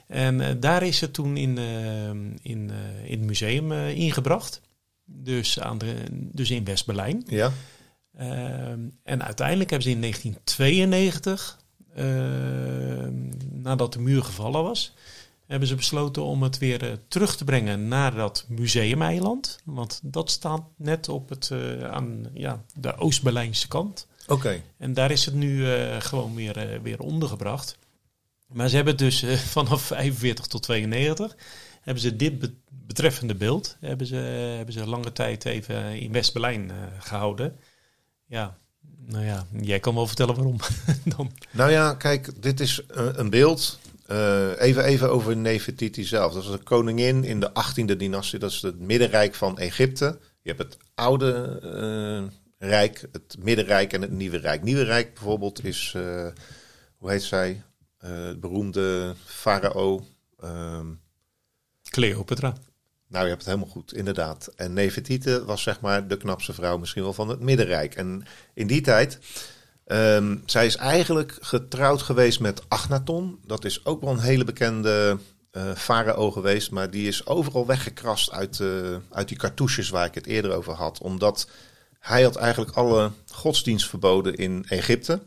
En 0.06 0.40
uh, 0.40 0.48
daar 0.60 0.82
is 0.82 1.00
het 1.00 1.12
toen 1.12 1.36
in, 1.36 1.56
uh, 1.58 2.08
in, 2.42 2.70
uh, 2.70 3.10
in 3.10 3.18
het 3.18 3.26
museum 3.26 3.72
ingebracht. 3.72 4.60
Dus, 5.04 5.60
aan 5.60 5.78
de, 5.78 5.94
dus 6.10 6.50
in 6.50 6.64
West-Berlijn. 6.64 7.22
Ja. 7.26 7.52
Ehm, 8.16 8.80
en 9.02 9.24
uiteindelijk 9.24 9.70
hebben 9.70 9.88
ze 9.88 9.94
in 9.94 10.00
1992, 10.00 11.58
ehm, 11.94 13.62
nadat 13.62 13.92
de 13.92 13.98
muur 13.98 14.22
gevallen 14.22 14.62
was, 14.62 14.94
hebben 15.46 15.68
ze 15.68 15.74
besloten 15.74 16.22
om 16.22 16.42
het 16.42 16.58
weer 16.58 16.98
terug 17.08 17.36
te 17.36 17.44
brengen 17.44 17.88
naar 17.88 18.14
dat 18.14 18.44
museumeiland. 18.48 19.58
Want 19.64 20.00
dat 20.02 20.30
staat 20.30 20.62
net 20.76 21.08
op 21.08 21.28
het, 21.28 21.50
aan 21.82 22.26
ja, 22.34 22.64
de 22.74 22.96
Oost-Berlijnse 22.96 23.68
kant. 23.68 24.06
Oké. 24.26 24.62
En 24.78 24.94
daar 24.94 25.10
is 25.10 25.24
het 25.24 25.34
nu 25.34 25.66
gewoon 25.98 26.34
weer, 26.34 26.80
weer 26.82 27.00
ondergebracht. 27.00 27.78
Maar 28.46 28.68
ze 28.68 28.76
hebben 28.76 28.96
dus 28.96 29.22
uh, 29.22 29.34
vanaf 29.56 29.82
45 29.82 30.46
tot 30.46 30.62
92 30.62 31.36
hebben 31.80 32.02
ze 32.02 32.16
dit 32.16 32.52
betreffende 32.68 33.34
beeld 33.34 33.76
hebben 33.80 34.06
ze, 34.06 34.16
hebben 34.56 34.74
ze 34.74 34.86
lange 34.86 35.12
tijd 35.12 35.44
even 35.44 36.00
in 36.00 36.12
West-Berlijn 36.12 36.64
uh, 36.64 36.74
gehouden. 36.98 37.56
Ja, 38.26 38.58
nou 39.06 39.24
ja, 39.24 39.46
jij 39.60 39.80
kan 39.80 39.94
wel 39.94 40.06
vertellen 40.06 40.34
waarom. 40.34 40.56
Nou 41.50 41.70
ja, 41.70 41.94
kijk, 41.94 42.42
dit 42.42 42.60
is 42.60 42.82
uh, 42.96 43.08
een 43.12 43.30
beeld. 43.30 43.78
even, 44.58 44.84
even 44.84 45.10
over 45.10 45.36
Nefertiti 45.36 46.04
zelf. 46.04 46.32
Dat 46.32 46.44
is 46.44 46.48
een 46.48 46.62
koningin 46.62 47.24
in 47.24 47.40
de 47.40 47.50
18e 47.50 47.96
dynastie. 47.96 48.38
Dat 48.38 48.50
is 48.50 48.62
het 48.62 48.80
middenrijk 48.80 49.34
van 49.34 49.58
Egypte. 49.58 50.18
Je 50.42 50.54
hebt 50.54 50.62
het 50.62 50.76
oude 50.94 52.32
rijk, 52.58 53.08
het 53.12 53.36
middenrijk 53.38 53.92
en 53.92 54.02
het 54.02 54.10
nieuwe 54.10 54.38
rijk. 54.38 54.62
Nieuwe 54.62 54.82
rijk 54.82 55.14
bijvoorbeeld 55.14 55.64
is, 55.64 55.94
hoe 56.96 57.10
heet 57.10 57.22
zij? 57.22 57.62
Uh, 58.10 58.38
beroemde 58.40 59.14
farao. 59.24 60.06
Um, 60.44 61.00
Cleopatra. 61.90 62.54
Nou, 63.08 63.22
je 63.22 63.30
hebt 63.30 63.44
het 63.44 63.52
helemaal 63.52 63.74
goed, 63.74 63.94
inderdaad. 63.94 64.46
En 64.56 64.72
Nefertiti 64.72 65.38
was 65.38 65.62
zeg 65.62 65.80
maar 65.80 66.08
de 66.08 66.16
knapste 66.16 66.52
vrouw 66.52 66.78
misschien 66.78 67.02
wel 67.02 67.12
van 67.12 67.28
het 67.28 67.40
Middenrijk. 67.40 67.94
En 67.94 68.26
in 68.54 68.66
die 68.66 68.80
tijd, 68.80 69.18
um, 69.86 70.42
zij 70.46 70.66
is 70.66 70.76
eigenlijk 70.76 71.36
getrouwd 71.40 72.02
geweest 72.02 72.40
met 72.40 72.62
Agnaton. 72.68 73.38
Dat 73.44 73.64
is 73.64 73.84
ook 73.84 74.00
wel 74.00 74.12
een 74.12 74.20
hele 74.20 74.44
bekende 74.44 75.18
uh, 75.52 75.74
farao 75.74 76.30
geweest, 76.30 76.70
maar 76.70 76.90
die 76.90 77.08
is 77.08 77.26
overal 77.26 77.66
weggekrast 77.66 78.30
uit, 78.30 78.58
uh, 78.58 78.96
uit 79.10 79.28
die 79.28 79.36
cartouches 79.36 79.88
waar 79.88 80.06
ik 80.06 80.14
het 80.14 80.26
eerder 80.26 80.52
over 80.52 80.72
had. 80.72 81.00
Omdat 81.00 81.48
hij 81.98 82.22
had 82.22 82.36
eigenlijk 82.36 82.76
alle 82.76 83.10
godsdienst 83.30 83.88
verboden 83.88 84.34
in 84.34 84.64
Egypte. 84.68 85.20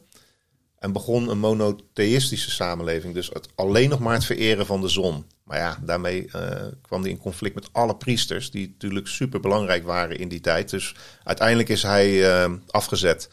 En 0.80 0.92
begon 0.92 1.30
een 1.30 1.40
monotheïstische 1.40 2.52
samenleving. 2.52 3.14
Dus 3.14 3.30
het, 3.34 3.48
alleen 3.56 3.90
nog 3.90 4.00
maar 4.00 4.14
het 4.14 4.26
vereren 4.26 4.66
van 4.66 4.82
de 4.82 4.88
zon. 4.88 5.26
Maar 5.44 5.58
ja, 5.58 5.80
daarmee 5.82 6.30
uh, 6.36 6.66
kwam 6.82 7.02
hij 7.02 7.10
in 7.10 7.18
conflict 7.18 7.56
met 7.56 7.70
alle 7.72 7.96
priesters. 7.96 8.52
Die 8.52 8.68
natuurlijk 8.68 9.08
super 9.08 9.40
belangrijk 9.40 9.84
waren 9.84 10.20
in 10.20 10.28
die 10.28 10.40
tijd. 10.40 10.70
Dus 10.70 10.96
uiteindelijk 11.24 11.70
is 11.70 11.84
hij 11.84 12.10
uh, 12.10 12.54
afgezet. 12.68 13.30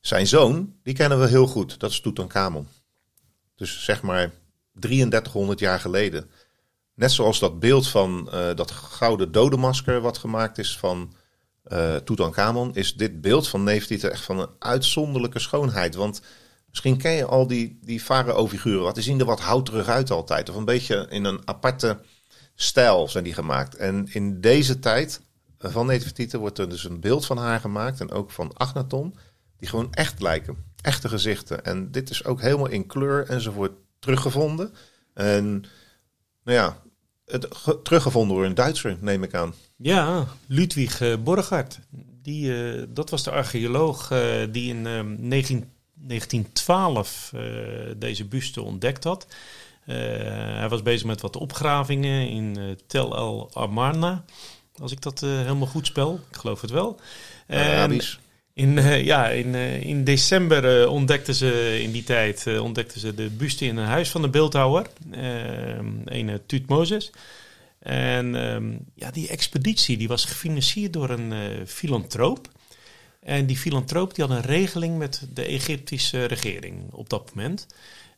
Zijn 0.00 0.26
zoon, 0.26 0.74
die 0.82 0.94
kennen 0.94 1.20
we 1.20 1.26
heel 1.26 1.46
goed. 1.46 1.80
Dat 1.80 1.90
is 1.90 2.00
Tutankhamon. 2.00 2.68
Dus 3.54 3.84
zeg 3.84 4.02
maar 4.02 4.30
3300 4.72 5.58
jaar 5.58 5.80
geleden. 5.80 6.30
Net 6.94 7.12
zoals 7.12 7.38
dat 7.38 7.60
beeld 7.60 7.88
van 7.88 8.30
uh, 8.34 8.54
dat 8.54 8.70
gouden 8.70 9.32
dodemasker 9.32 10.00
wat 10.00 10.18
gemaakt 10.18 10.58
is 10.58 10.78
van 10.78 11.14
uh, 11.72 11.96
Tutankhamon, 11.96 12.74
is 12.74 12.94
dit 12.94 13.20
beeld 13.20 13.48
van 13.48 13.64
Nefertiti 13.64 14.06
echt 14.06 14.24
van 14.24 14.38
een 14.38 14.50
uitzonderlijke 14.58 15.38
schoonheid. 15.38 15.94
Want 15.94 16.20
misschien 16.76 17.10
ken 17.10 17.12
je 17.12 17.24
al 17.24 17.46
die, 17.46 17.78
die 17.82 18.00
farao-figuren, 18.00 18.82
wat 18.82 18.94
die 18.94 19.04
zien 19.04 19.20
er 19.20 19.26
wat 19.26 19.40
houterig 19.40 19.88
uit 19.88 20.10
altijd. 20.10 20.48
Of 20.48 20.56
een 20.56 20.64
beetje 20.64 21.06
in 21.10 21.24
een 21.24 21.40
aparte 21.44 21.98
stijl 22.54 23.08
zijn 23.08 23.24
die 23.24 23.34
gemaakt. 23.34 23.74
En 23.74 24.06
in 24.12 24.40
deze 24.40 24.78
tijd 24.78 25.20
van 25.58 25.86
Nefertiti 25.86 26.38
wordt 26.38 26.58
er 26.58 26.68
dus 26.68 26.84
een 26.84 27.00
beeld 27.00 27.26
van 27.26 27.38
haar 27.38 27.60
gemaakt 27.60 28.00
en 28.00 28.10
ook 28.10 28.30
van 28.30 28.52
Agnaton, 28.56 29.16
die 29.58 29.68
gewoon 29.68 29.92
echt 29.92 30.22
lijken. 30.22 30.56
Echte 30.80 31.08
gezichten. 31.08 31.64
En 31.64 31.90
dit 31.90 32.10
is 32.10 32.24
ook 32.24 32.40
helemaal 32.40 32.68
in 32.68 32.86
kleur 32.86 33.28
enzovoort 33.28 33.72
teruggevonden. 33.98 34.74
En 35.14 35.64
nou 36.44 36.58
ja, 36.58 36.82
het 37.26 37.48
teruggevonden 37.82 38.36
door 38.36 38.44
een 38.44 38.54
Duitser, 38.54 38.96
neem 39.00 39.22
ik 39.22 39.34
aan. 39.34 39.54
Ja, 39.76 40.26
Ludwig 40.46 41.00
uh. 41.00 41.14
Die, 42.22 42.46
uh, 42.46 42.82
dat 42.88 43.10
was 43.10 43.22
de 43.22 43.30
archeoloog 43.30 44.08
die 44.50 44.74
in 44.74 44.82
19, 45.28 45.70
1912 46.06 47.32
deze 47.96 48.24
buste 48.24 48.62
ontdekt 48.62 49.04
had. 49.04 49.26
hij 49.84 50.68
was 50.68 50.82
bezig 50.82 51.06
met 51.06 51.20
wat 51.20 51.36
opgravingen 51.36 52.28
in 52.28 52.78
Tel 52.86 53.16
El 53.16 53.50
Amarna. 53.54 54.24
Als 54.78 54.92
ik 54.92 55.02
dat 55.02 55.20
helemaal 55.20 55.66
goed 55.66 55.86
spel. 55.86 56.20
Ik 56.30 56.36
geloof 56.36 56.60
het 56.60 56.70
wel. 56.70 57.00
Arabisch. 57.48 58.16
In, 58.56 58.76
uh, 58.76 59.04
ja, 59.04 59.28
in, 59.28 59.54
uh, 59.54 59.82
in 59.82 60.04
december 60.04 60.80
uh, 60.80 60.92
ontdekten 60.92 61.34
ze 61.34 61.78
in 61.82 61.92
die 61.92 62.04
tijd 62.04 62.58
ontdekten 62.60 63.00
ze 63.00 63.14
de 63.14 63.30
buste 63.30 63.64
in 63.64 63.76
een 63.76 63.86
huis 63.86 64.10
van 64.10 64.22
de 64.22 64.28
beeldhouwer, 64.28 64.86
een 66.04 66.40
Tutmozes. 66.46 67.10
En 67.78 68.34
um, 68.34 68.78
ja, 68.94 69.10
die 69.10 69.28
expeditie 69.28 69.96
die 69.96 70.08
was 70.08 70.24
gefinancierd 70.24 70.92
door 70.92 71.10
een 71.10 71.32
filantroop. 71.66 72.48
En 73.26 73.46
die 73.46 73.56
filantroop 73.56 74.14
die 74.14 74.24
had 74.24 74.36
een 74.36 74.42
regeling 74.42 74.98
met 74.98 75.26
de 75.34 75.44
Egyptische 75.44 76.24
regering 76.24 76.92
op 76.92 77.08
dat 77.08 77.34
moment. 77.34 77.66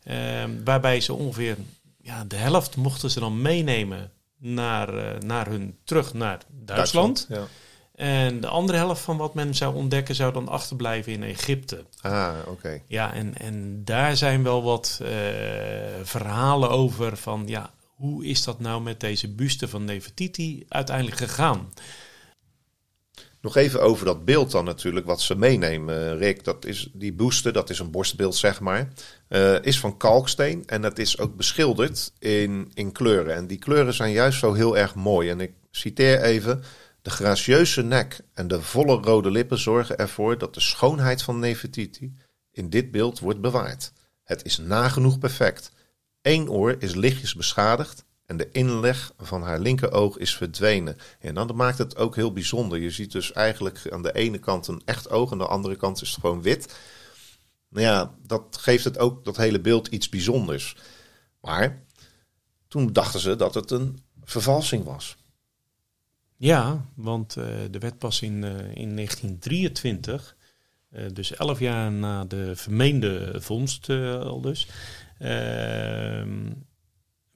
Ehm, 0.05 0.51
waarbij 0.65 1.01
ze 1.01 1.13
ongeveer 1.13 1.57
ja, 2.01 2.25
de 2.25 2.37
helft 2.37 2.77
mochten 2.77 3.11
ze 3.11 3.21
dan 3.21 3.43
meenemen 3.43 4.11
naar, 4.39 5.25
naar 5.25 5.47
hun 5.47 5.77
terug 5.85 6.15
naar 6.15 6.39
Duitsland. 6.49 7.27
Duitsland 7.29 7.51
ja. 7.95 8.05
En 8.05 8.41
de 8.41 8.47
andere 8.47 8.79
helft 8.79 9.01
van 9.01 9.17
wat 9.17 9.35
men 9.35 9.55
zou 9.55 9.75
ontdekken 9.75 10.15
zou 10.15 10.33
dan 10.33 10.49
achterblijven 10.49 11.13
in 11.13 11.23
Egypte. 11.23 11.85
Ah, 12.01 12.35
oké. 12.47 12.83
Ja, 12.87 13.15
en, 13.15 13.39
en 13.39 13.85
daar 13.85 14.17
zijn 14.17 14.43
wel 14.43 14.63
wat 14.63 14.99
uh, 15.03 15.09
verhalen 16.03 16.71
over 16.71 17.17
van 17.17 17.43
ja, 17.47 17.71
hoe 17.95 18.27
is 18.27 18.45
dat 18.45 18.61
nou 18.61 18.83
met 18.83 19.01
deze 19.01 19.29
buste 19.29 19.69
van 19.69 19.85
Nefertiti 19.85 20.65
uiteindelijk 20.69 21.17
gegaan? 21.17 21.73
Nog 23.41 23.57
even 23.57 23.83
over 23.83 24.05
dat 24.05 24.25
beeld 24.25 24.51
dan 24.51 24.65
natuurlijk, 24.65 25.07
wat 25.07 25.21
ze 25.21 25.35
meenemen, 25.35 26.19
Rick. 26.19 26.45
Dat 26.45 26.65
is 26.65 26.91
die 26.93 27.13
buste, 27.13 27.51
dat 27.51 27.71
is 27.71 27.79
een 27.79 27.91
borstbeeld 27.91 28.37
zeg 28.37 28.61
maar, 28.61 28.89
uh, 29.29 29.63
is 29.63 29.81
van 29.81 29.97
kalksteen 29.97 30.63
en 30.67 30.83
dat 30.83 30.99
is 30.99 31.19
ook 31.19 31.37
beschilderd 31.37 32.13
in, 32.19 32.71
in 32.75 32.93
kleuren. 32.93 33.35
En 33.35 33.47
die 33.47 33.59
kleuren 33.59 33.95
zijn 33.95 34.13
juist 34.13 34.39
zo 34.39 34.53
heel 34.53 34.77
erg 34.77 34.95
mooi. 34.95 35.31
En 35.31 35.41
ik 35.41 35.53
citeer 35.71 36.23
even... 36.23 36.63
De 37.03 37.15
gracieuze 37.15 37.83
nek 37.83 38.21
en 38.35 38.49
de 38.49 38.63
volle 38.63 39.01
rode 39.01 39.31
lippen 39.31 39.59
zorgen 39.59 39.99
ervoor 39.99 40.39
dat 40.39 40.55
de 40.55 40.61
schoonheid 40.61 41.23
van 41.23 41.39
Nefertiti 41.39 42.15
in 42.51 42.71
dit 42.71 42.91
beeld 42.91 43.19
wordt 43.19 43.41
bewaard. 43.41 43.93
Het 44.25 44.45
is 44.45 44.59
nagenoeg 44.59 45.19
perfect. 45.19 45.71
Eén 46.23 46.51
oor 46.51 46.77
is 46.79 46.95
lichtjes 46.95 47.35
beschadigd 47.35 48.05
en 48.29 48.37
de 48.37 48.51
inleg 48.51 49.13
van 49.19 49.43
haar 49.43 49.59
linkeroog 49.59 50.19
is 50.19 50.37
verdwenen. 50.37 50.97
En 51.21 51.35
dan 51.35 51.57
maakt 51.57 51.79
het 51.79 51.97
ook 51.97 52.17
heel 52.17 52.33
bijzonder. 52.33 52.79
Je 52.79 52.91
ziet 52.91 53.13
dus 53.13 53.33
eigenlijk 53.33 53.91
aan 53.91 54.03
de 54.03 54.13
ene 54.13 54.39
kant 54.39 54.67
een 54.67 54.83
echt 54.85 55.11
oog, 55.11 55.33
aan 55.33 55.39
de 55.39 55.47
andere 55.47 55.77
kant 55.77 56.03
is 56.03 56.11
het 56.11 56.21
gewoon 56.21 56.43
wit. 56.43 56.79
Nou 57.69 57.85
ja, 57.87 58.15
dat 58.27 58.57
geeft 58.61 58.85
het 58.85 58.99
ook 58.99 59.25
dat 59.25 59.37
hele 59.37 59.61
beeld 59.61 59.87
iets 59.87 60.09
bijzonders. 60.09 60.77
Maar 61.41 61.83
toen 62.69 62.93
dachten 62.93 63.21
ze 63.21 63.37
dat 63.37 63.55
het 63.55 63.71
een 63.71 63.99
vervalsing 64.25 64.85
was. 64.85 65.17
Ja, 66.37 66.85
want 66.95 67.37
uh, 67.37 67.75
er 67.75 67.81
werd 67.81 67.99
pas 67.99 68.23
in, 68.23 68.43
uh, 68.43 68.51
in 68.75 68.95
1923, 68.95 70.37
uh, 70.91 71.05
eh, 71.05 71.15
dus 71.15 71.35
elf 71.35 71.59
jaar 71.59 71.93
na 71.93 72.25
de 72.25 72.57
vermeende 72.57 73.37
vondst 73.41 73.91
al 73.91 74.41
dus, 74.41 74.69
ehm, 75.19 76.51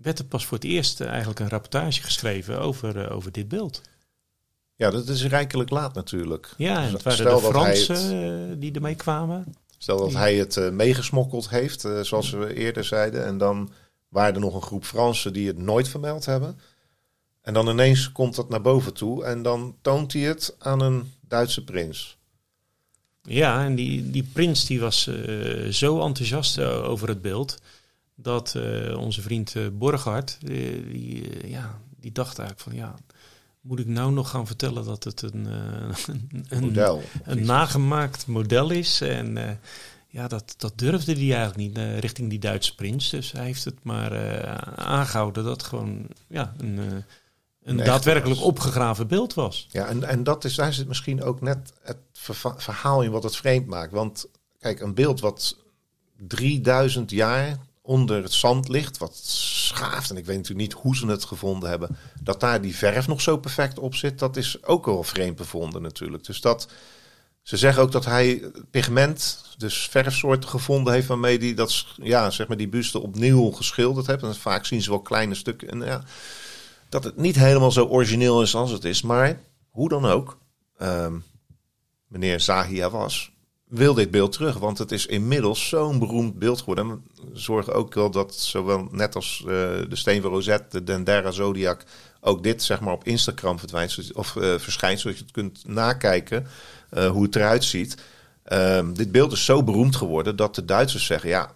werd 0.02 0.18
er 0.18 0.24
pas 0.24 0.46
voor 0.46 0.58
het 0.58 0.66
eerst 0.66 1.00
eigenlijk 1.00 1.40
een 1.40 1.48
rapportage 1.48 2.02
geschreven 2.02 2.60
over, 2.60 3.10
over 3.10 3.32
dit 3.32 3.48
beeld. 3.48 3.82
Ja, 4.76 4.90
dat 4.90 5.08
is 5.08 5.26
rijkelijk 5.26 5.70
laat 5.70 5.94
natuurlijk. 5.94 6.54
Ja, 6.56 6.84
en 6.84 6.92
het 6.92 7.02
waren 7.02 7.18
Stel 7.18 7.40
de 7.40 7.46
Fransen 7.46 8.60
die 8.60 8.72
ermee 8.72 8.94
kwamen. 8.94 9.54
Stel 9.78 9.98
dat 9.98 10.12
hij 10.12 10.34
het 10.34 10.72
meegesmokkeld 10.72 11.50
heeft, 11.50 11.88
zoals 12.02 12.30
we 12.30 12.54
eerder 12.54 12.84
zeiden, 12.84 13.24
en 13.24 13.38
dan 13.38 13.72
waren 14.08 14.34
er 14.34 14.40
nog 14.40 14.54
een 14.54 14.62
groep 14.62 14.84
Fransen 14.84 15.32
die 15.32 15.46
het 15.46 15.58
nooit 15.58 15.88
vermeld 15.88 16.24
hebben. 16.24 16.58
En 17.42 17.54
dan 17.54 17.68
ineens 17.68 18.12
komt 18.12 18.34
dat 18.34 18.48
naar 18.48 18.62
boven 18.62 18.94
toe 18.94 19.24
en 19.24 19.42
dan 19.42 19.76
toont 19.80 20.12
hij 20.12 20.22
het 20.22 20.54
aan 20.58 20.80
een 20.80 21.12
Duitse 21.20 21.64
prins. 21.64 22.16
Ja, 23.22 23.64
en 23.64 23.74
die, 23.74 24.10
die 24.10 24.28
prins 24.32 24.66
die 24.66 24.80
was 24.80 25.06
uh, 25.06 25.68
zo 25.72 26.00
enthousiast 26.00 26.60
over 26.60 27.08
het 27.08 27.22
beeld 27.22 27.58
dat 28.14 28.55
uh, 28.57 28.98
onze 28.98 29.22
vriend 29.22 29.55
Borgard, 29.72 30.38
die, 30.40 31.48
ja, 31.48 31.81
die 32.01 32.12
dacht 32.12 32.38
eigenlijk 32.38 32.68
van 32.68 32.79
ja, 32.79 32.94
moet 33.61 33.79
ik 33.79 33.87
nou 33.87 34.12
nog 34.12 34.31
gaan 34.31 34.46
vertellen 34.46 34.85
dat 34.85 35.05
het 35.05 35.22
een, 35.22 35.44
een, 36.07 36.44
een, 36.48 36.61
model, 36.61 37.03
een 37.25 37.44
nagemaakt 37.44 38.27
model 38.27 38.70
is? 38.70 39.01
En 39.01 39.61
ja, 40.09 40.29
dat, 40.29 40.55
dat 40.57 40.79
durfde 40.79 41.12
hij 41.12 41.35
eigenlijk 41.35 41.57
niet 41.57 41.79
richting 42.01 42.31
die 42.31 42.38
Duitse 42.38 42.75
prins. 42.75 43.11
Dus 43.11 43.33
hij 43.33 43.44
heeft 43.44 43.64
het 43.64 43.83
maar 43.83 44.46
aangehouden 44.77 45.44
dat 45.44 45.62
gewoon 45.62 46.07
ja, 46.29 46.55
een 46.59 47.05
een 47.62 47.77
daadwerkelijk 47.77 48.40
opgegraven 48.40 49.07
beeld 49.07 49.35
was. 49.35 49.68
Ja, 49.70 49.87
en, 49.87 50.05
en 50.05 50.22
dat 50.22 50.44
is, 50.44 50.55
daar 50.55 50.72
zit 50.72 50.88
misschien 50.88 51.22
ook 51.22 51.40
net 51.40 51.72
het 51.83 51.98
verhaal 52.57 53.03
in 53.03 53.11
wat 53.11 53.22
het 53.22 53.37
vreemd 53.37 53.66
maakt. 53.66 53.92
Want 53.92 54.27
kijk, 54.59 54.81
een 54.81 54.94
beeld 54.94 55.20
wat 55.20 55.57
3000 56.16 57.11
jaar 57.11 57.57
onder 57.83 58.23
het 58.23 58.33
zand 58.33 58.68
ligt, 58.68 58.99
wat 58.99 59.16
schaaft, 59.16 60.11
en 60.11 60.16
ik 60.16 60.25
weet 60.25 60.37
natuurlijk 60.37 60.68
niet 60.68 60.83
hoe 60.83 60.97
ze 60.97 61.07
het 61.07 61.25
gevonden 61.25 61.68
hebben, 61.68 61.97
dat 62.21 62.40
daar 62.40 62.61
die 62.61 62.77
verf 62.77 63.07
nog 63.07 63.21
zo 63.21 63.37
perfect 63.37 63.79
op 63.79 63.95
zit, 63.95 64.18
dat 64.18 64.37
is 64.37 64.64
ook 64.64 64.87
wel 64.87 65.03
vreemd 65.03 65.37
bevonden 65.37 65.83
natuurlijk. 65.83 66.25
Dus 66.25 66.40
dat, 66.40 66.68
ze 67.42 67.57
zeggen 67.57 67.83
ook 67.83 67.92
dat 67.92 68.05
hij 68.05 68.51
pigment, 68.71 69.45
dus 69.59 69.88
verfsoorten 69.88 70.49
gevonden 70.49 70.92
heeft 70.92 71.07
waarmee 71.07 71.38
hij 71.38 71.55
dat, 71.55 71.87
ja, 72.03 72.31
zeg 72.31 72.49
maar 72.49 72.57
die 72.57 72.68
buste 72.68 72.99
opnieuw 72.99 73.51
geschilderd 73.51 74.07
heeft. 74.07 74.23
En 74.23 74.35
vaak 74.35 74.66
zien 74.66 74.83
ze 74.83 74.90
wel 74.90 75.01
kleine 75.01 75.35
stukken. 75.35 75.71
En 75.71 75.81
ja, 75.81 76.05
dat 76.88 77.05
het 77.05 77.16
niet 77.16 77.37
helemaal 77.37 77.73
zo 77.73 77.85
origineel 77.85 78.42
is 78.42 78.55
als 78.55 78.71
het 78.71 78.85
is. 78.85 79.03
Maar 79.03 79.40
hoe 79.71 79.88
dan 79.88 80.05
ook, 80.05 80.38
um, 80.83 81.25
meneer 82.07 82.40
Zahia 82.40 82.90
was, 82.90 83.32
wil 83.72 83.94
dit 83.94 84.11
beeld 84.11 84.32
terug. 84.32 84.58
Want 84.58 84.78
het 84.78 84.92
is 84.92 85.06
inmiddels 85.06 85.68
zo'n 85.68 85.98
beroemd 85.98 86.38
beeld 86.38 86.58
geworden. 86.58 86.85
En 86.85 87.02
we 87.32 87.38
zorgen 87.38 87.74
ook 87.74 87.94
wel 87.94 88.11
dat 88.11 88.35
zowel 88.35 88.88
net 88.90 89.14
als 89.14 89.40
uh, 89.40 89.46
de 89.88 89.96
steen 89.96 90.22
van 90.22 90.30
Rosette, 90.30 90.66
de 90.70 90.85
Dendera 90.85 91.30
Zodiac, 91.30 91.85
ook 92.20 92.42
dit 92.42 92.62
zeg 92.62 92.80
maar 92.80 92.92
op 92.92 93.04
Instagram 93.04 93.58
verdwijnt, 93.58 94.12
of 94.14 94.35
uh, 94.35 94.58
verschijnt, 94.58 95.00
zodat 95.00 95.18
je 95.18 95.24
het 95.24 95.32
kunt 95.32 95.62
nakijken 95.66 96.46
uh, 96.90 97.11
hoe 97.11 97.22
het 97.22 97.37
eruit 97.37 97.64
ziet. 97.64 97.96
Um, 98.52 98.94
dit 98.94 99.12
beeld 99.12 99.32
is 99.32 99.44
zo 99.44 99.62
beroemd 99.62 99.96
geworden 99.96 100.37
dat 100.37 100.54
de 100.54 100.64
Duitsers 100.64 101.06
zeggen: 101.06 101.28
ja, 101.28 101.54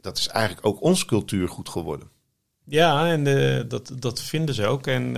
dat 0.00 0.18
is 0.18 0.28
eigenlijk 0.28 0.66
ook 0.66 0.82
ons 0.82 1.04
cultuurgoed 1.04 1.68
geworden. 1.68 2.08
Ja, 2.64 3.06
en 3.06 3.24
dat, 3.68 3.92
dat 3.98 4.20
vinden 4.20 4.54
ze 4.54 4.66
ook. 4.66 4.86
En 4.86 5.16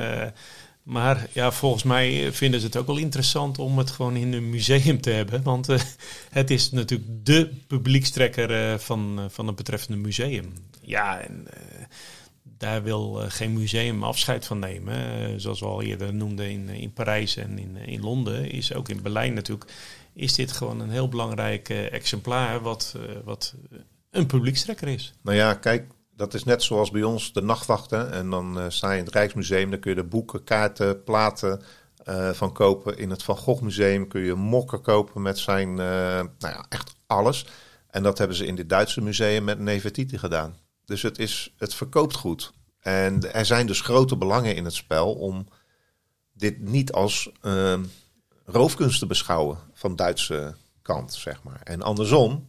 Maar 0.89 1.29
ja, 1.33 1.53
volgens 1.53 1.83
mij 1.83 2.33
vinden 2.33 2.61
ze 2.61 2.67
het 2.67 2.77
ook 2.77 2.87
wel 2.87 2.97
interessant 2.97 3.59
om 3.59 3.79
het 3.79 3.91
gewoon 3.91 4.17
in 4.17 4.33
een 4.33 4.51
museum 4.51 5.01
te 5.01 5.11
hebben. 5.11 5.43
Want 5.43 5.69
uh, 5.69 5.81
het 6.31 6.51
is 6.51 6.71
natuurlijk 6.71 7.11
de 7.25 7.51
publiekstrekker 7.67 8.51
uh, 8.51 8.79
van, 8.79 9.29
van 9.31 9.47
het 9.47 9.57
betreffende 9.57 10.01
museum. 10.01 10.53
Ja, 10.81 11.21
en 11.21 11.47
daar 12.43 12.83
wil 12.83 13.13
geen 13.29 13.53
museum 13.53 14.03
afscheid 14.03 14.47
van 14.47 14.59
nemen. 14.59 15.41
zoals 15.41 15.61
we 15.61 15.67
al 15.67 15.83
eerder 15.83 16.15
noemden 16.15 16.51
in, 16.51 16.69
in 16.69 16.93
Parijs 16.93 17.37
en 17.37 17.59
in, 17.59 17.77
in 17.77 18.01
Londen, 18.01 18.51
is 18.51 18.75
ook 18.75 18.89
in 18.89 19.03
Berlijn 19.03 19.35
natuurlijk. 19.35 19.73
Is 20.13 20.35
dit 20.35 20.53
gewoon 20.53 20.81
een 20.81 20.91
heel 20.91 21.09
belangrijk 21.09 21.69
exemplaar 21.69 22.61
wat, 22.61 22.97
wat 23.25 23.55
een 24.11 24.27
publiekstrekker 24.27 24.89
is? 24.89 25.13
Nou 25.23 25.37
ja, 25.37 25.55
kijk, 25.55 25.87
dat 26.19 26.35
is 26.35 26.45
net 26.45 26.63
zoals 26.63 26.91
bij 26.91 27.03
ons 27.03 27.33
de 27.33 27.43
nachtwachten. 27.43 28.13
En 28.13 28.31
dan 28.31 28.59
uh, 28.59 28.65
sta 28.69 28.93
je 28.93 28.99
in 28.99 29.05
het 29.05 29.15
Rijksmuseum, 29.15 29.71
dan 29.71 29.81
kun 29.81 29.91
je 29.91 29.97
de 29.97 30.05
boeken, 30.05 30.45
kaarten, 30.45 31.03
platen 31.03 31.63
uh, 32.09 32.31
van 32.31 32.53
kopen. 32.53 32.99
In 32.99 33.11
het 33.11 33.23
Van 33.23 33.37
Gogh 33.37 33.63
Museum 33.63 34.09
kun 34.09 34.21
je 34.21 34.35
mokken 34.35 34.81
kopen 34.81 35.23
met 35.23 35.39
zijn, 35.39 35.69
uh, 35.69 35.77
nou 35.77 36.29
ja, 36.39 36.65
echt 36.69 36.95
alles. 37.07 37.47
En 37.91 38.03
dat 38.03 38.19
hebben 38.19 38.37
ze 38.37 38.47
in 38.47 38.55
dit 38.55 38.69
Duitse 38.69 39.01
museum 39.01 39.45
met 39.45 39.59
Nefertiti 39.59 40.19
gedaan. 40.19 40.57
Dus 40.85 41.03
het, 41.03 41.19
is, 41.19 41.55
het 41.57 41.75
verkoopt 41.75 42.17
goed. 42.17 42.53
En 42.81 43.33
er 43.33 43.47
zijn 43.47 43.67
dus 43.67 43.81
grote 43.81 44.17
belangen 44.17 44.57
in 44.57 44.65
het 44.65 44.75
spel 44.75 45.15
om 45.15 45.47
dit 46.33 46.61
niet 46.61 46.93
als 46.93 47.33
roofkunst 48.45 48.99
te 48.99 49.07
beschouwen 49.07 49.59
van 49.73 49.97
Duitse 49.97 50.55
kant, 50.83 51.15
zeg 51.15 51.43
maar. 51.43 51.61
En 51.65 51.83
andersom, 51.83 52.47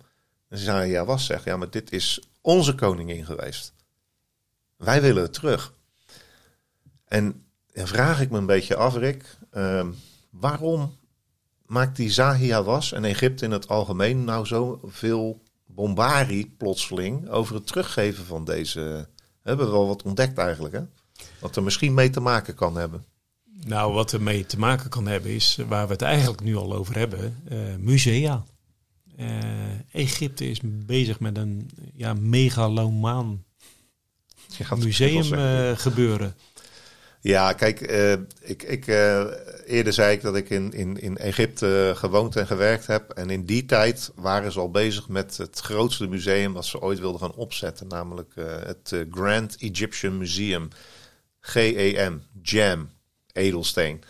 ja 0.48 1.06
was 1.06 1.26
zegt, 1.26 1.44
ja, 1.44 1.58
maar 1.58 1.70
dit 1.70 1.92
is 1.92 2.29
onze 2.42 2.76
koningin 2.76 3.26
geweest. 3.26 3.74
Wij 4.78 5.02
willen 5.02 5.24
het 5.24 5.34
terug. 5.34 5.74
En 7.06 7.46
dan 7.74 7.88
vraag 7.88 8.22
ik 8.22 8.30
me 8.30 8.38
een 8.38 8.46
beetje 8.46 8.76
af, 8.76 8.96
Rick, 8.96 9.38
uh, 9.54 9.88
waarom 10.30 10.98
maakt 11.66 11.96
die 11.96 12.12
Zahia 12.12 12.64
was 12.64 12.92
en 12.92 13.04
Egypte 13.04 13.46
in 13.46 13.52
het 13.52 13.68
algemeen 13.68 14.24
nou 14.24 14.46
zoveel 14.46 15.42
bombarie 15.66 16.54
plotseling 16.58 17.30
over 17.30 17.56
het 17.56 17.68
teruggeven 17.68 18.26
van 18.26 18.46
deze... 18.46 19.08
Hebben 19.42 19.66
we 19.66 19.72
wel 19.72 19.88
wat 19.88 20.04
ontdekt 20.04 20.38
eigenlijk, 20.38 20.74
hè? 20.74 20.82
Wat 21.40 21.56
er 21.56 21.64
misschien 21.64 21.94
mee 21.94 22.10
te 22.10 22.20
maken 22.20 22.56
kan 22.56 22.76
hebben. 22.76 23.06
Nou, 23.66 23.94
wat 23.94 24.12
er 24.12 24.22
mee 24.22 24.46
te 24.46 24.60
maken 24.60 24.90
kan 24.90 25.08
hebben 25.08 25.32
is, 25.32 25.60
waar 25.68 25.86
we 25.86 25.92
het 25.92 26.02
eigenlijk 26.02 26.42
nu 26.42 26.56
al 26.56 26.74
over 26.74 26.98
hebben, 26.98 27.42
uh, 27.52 27.76
musea. 27.76 28.44
Uh, 29.20 29.28
Egypte 29.92 30.50
is 30.50 30.60
bezig 30.64 31.20
met 31.20 31.38
een 31.38 31.70
ja, 31.94 32.14
megalomaan 32.14 33.44
museum 34.78 35.34
uh, 35.34 35.78
gebeuren. 35.78 36.36
Ja, 37.22 37.54
kijk, 37.54 37.92
uh, 37.92 38.12
ik, 38.42 38.64
ik, 38.64 38.88
eerder 39.66 39.94
zei 39.94 40.16
ik 40.16 40.22
dat 40.22 40.36
ik 40.36 40.50
in, 40.50 40.74
in, 40.74 41.02
in 41.02 41.18
Egypte 41.18 41.94
gewoond 41.96 42.36
en 42.36 42.48
gewerkt 42.48 42.88
heb. 42.88 43.10
En 43.10 43.30
in 43.30 43.46
die 43.46 43.66
tijd 43.66 44.12
waren 44.16 44.52
ze 44.52 44.60
al 44.60 44.72
bezig 44.72 45.08
met 45.08 45.38
het 45.38 45.60
grootste 45.60 46.08
museum 46.08 46.54
wat 46.54 46.66
ze 46.66 46.82
ooit 46.82 47.00
wilden 47.00 47.20
gaan 47.20 47.36
opzetten. 47.36 47.88
Namelijk 47.88 48.34
het 48.66 49.06
Grand 49.12 49.56
Egyptian 49.58 50.18
Museum. 50.18 50.68
GEM, 51.40 52.24
GEM, 52.44 52.90
edelsteen. 53.34 54.04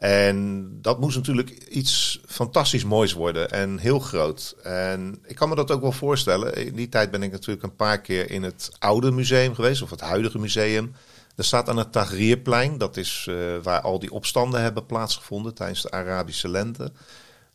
En 0.00 0.68
dat 0.80 1.00
moest 1.00 1.16
natuurlijk 1.16 1.50
iets 1.50 2.20
fantastisch 2.26 2.84
moois 2.84 3.12
worden 3.12 3.50
en 3.50 3.78
heel 3.78 3.98
groot. 3.98 4.56
En 4.62 5.18
ik 5.26 5.36
kan 5.36 5.48
me 5.48 5.54
dat 5.54 5.70
ook 5.70 5.80
wel 5.80 5.92
voorstellen. 5.92 6.66
In 6.66 6.74
die 6.74 6.88
tijd 6.88 7.10
ben 7.10 7.22
ik 7.22 7.30
natuurlijk 7.30 7.62
een 7.62 7.76
paar 7.76 8.00
keer 8.00 8.30
in 8.30 8.42
het 8.42 8.70
oude 8.78 9.10
museum 9.10 9.54
geweest, 9.54 9.82
of 9.82 9.90
het 9.90 10.00
huidige 10.00 10.38
museum. 10.38 10.92
Er 11.36 11.44
staat 11.44 11.68
aan 11.68 11.76
het 11.76 11.92
Tahrirplein, 11.92 12.78
dat 12.78 12.96
is 12.96 13.26
uh, 13.30 13.56
waar 13.62 13.80
al 13.80 13.98
die 13.98 14.12
opstanden 14.12 14.62
hebben 14.62 14.86
plaatsgevonden 14.86 15.54
tijdens 15.54 15.82
de 15.82 15.90
Arabische 15.90 16.48
lente. 16.48 16.92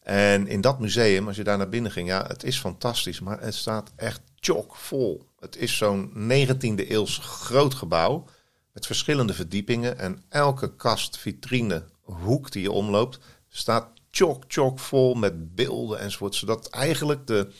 En 0.03 0.47
in 0.47 0.61
dat 0.61 0.79
museum, 0.79 1.27
als 1.27 1.35
je 1.35 1.43
daar 1.43 1.57
naar 1.57 1.69
binnen 1.69 1.91
ging, 1.91 2.07
ja, 2.07 2.25
het 2.27 2.43
is 2.43 2.59
fantastisch, 2.59 3.19
maar 3.19 3.41
het 3.41 3.55
staat 3.55 3.91
echt 3.95 4.21
chockvol. 4.39 5.27
Het 5.39 5.57
is 5.57 5.77
zo'n 5.77 6.11
19e 6.31 6.89
eeuws 6.89 7.17
groot 7.17 7.73
gebouw 7.73 8.25
met 8.73 8.85
verschillende 8.85 9.33
verdiepingen 9.33 9.99
en 9.99 10.23
elke 10.29 10.75
kast, 10.75 11.17
vitrine, 11.17 11.83
hoek 12.05 12.51
die 12.51 12.61
je 12.61 12.71
omloopt, 12.71 13.19
staat 13.49 13.87
chock 14.11 14.43
chock 14.47 14.79
vol 14.79 15.13
met 15.13 15.55
beelden 15.55 15.99
enzovoort. 15.99 16.35
Zodat 16.35 16.69
eigenlijk 16.69 17.27
de, 17.27 17.51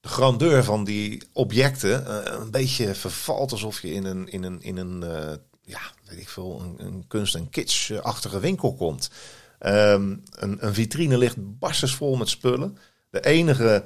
de 0.00 0.08
grandeur 0.08 0.64
van 0.64 0.84
die 0.84 1.22
objecten 1.32 2.04
uh, 2.06 2.40
een 2.40 2.50
beetje 2.50 2.94
vervalt 2.94 3.52
alsof 3.52 3.82
je 3.82 3.92
in 3.92 4.04
een, 4.04 4.28
in 4.28 4.42
een, 4.42 4.62
in 4.62 4.76
een 4.76 5.02
uh, 5.02 5.32
ja, 5.62 5.80
weet 6.04 6.20
ik 6.20 6.28
veel, 6.28 6.60
een, 6.60 6.86
een 6.86 7.04
kunst- 7.06 7.34
en 7.34 7.50
kitsch-achtige 7.50 8.40
winkel 8.40 8.74
komt. 8.74 9.10
Um, 9.66 10.22
een, 10.30 10.66
een 10.66 10.74
vitrine 10.74 11.18
ligt 11.18 11.58
barsensvol 11.58 12.16
met 12.16 12.28
spullen. 12.28 12.78
De 13.10 13.20
enige 13.20 13.84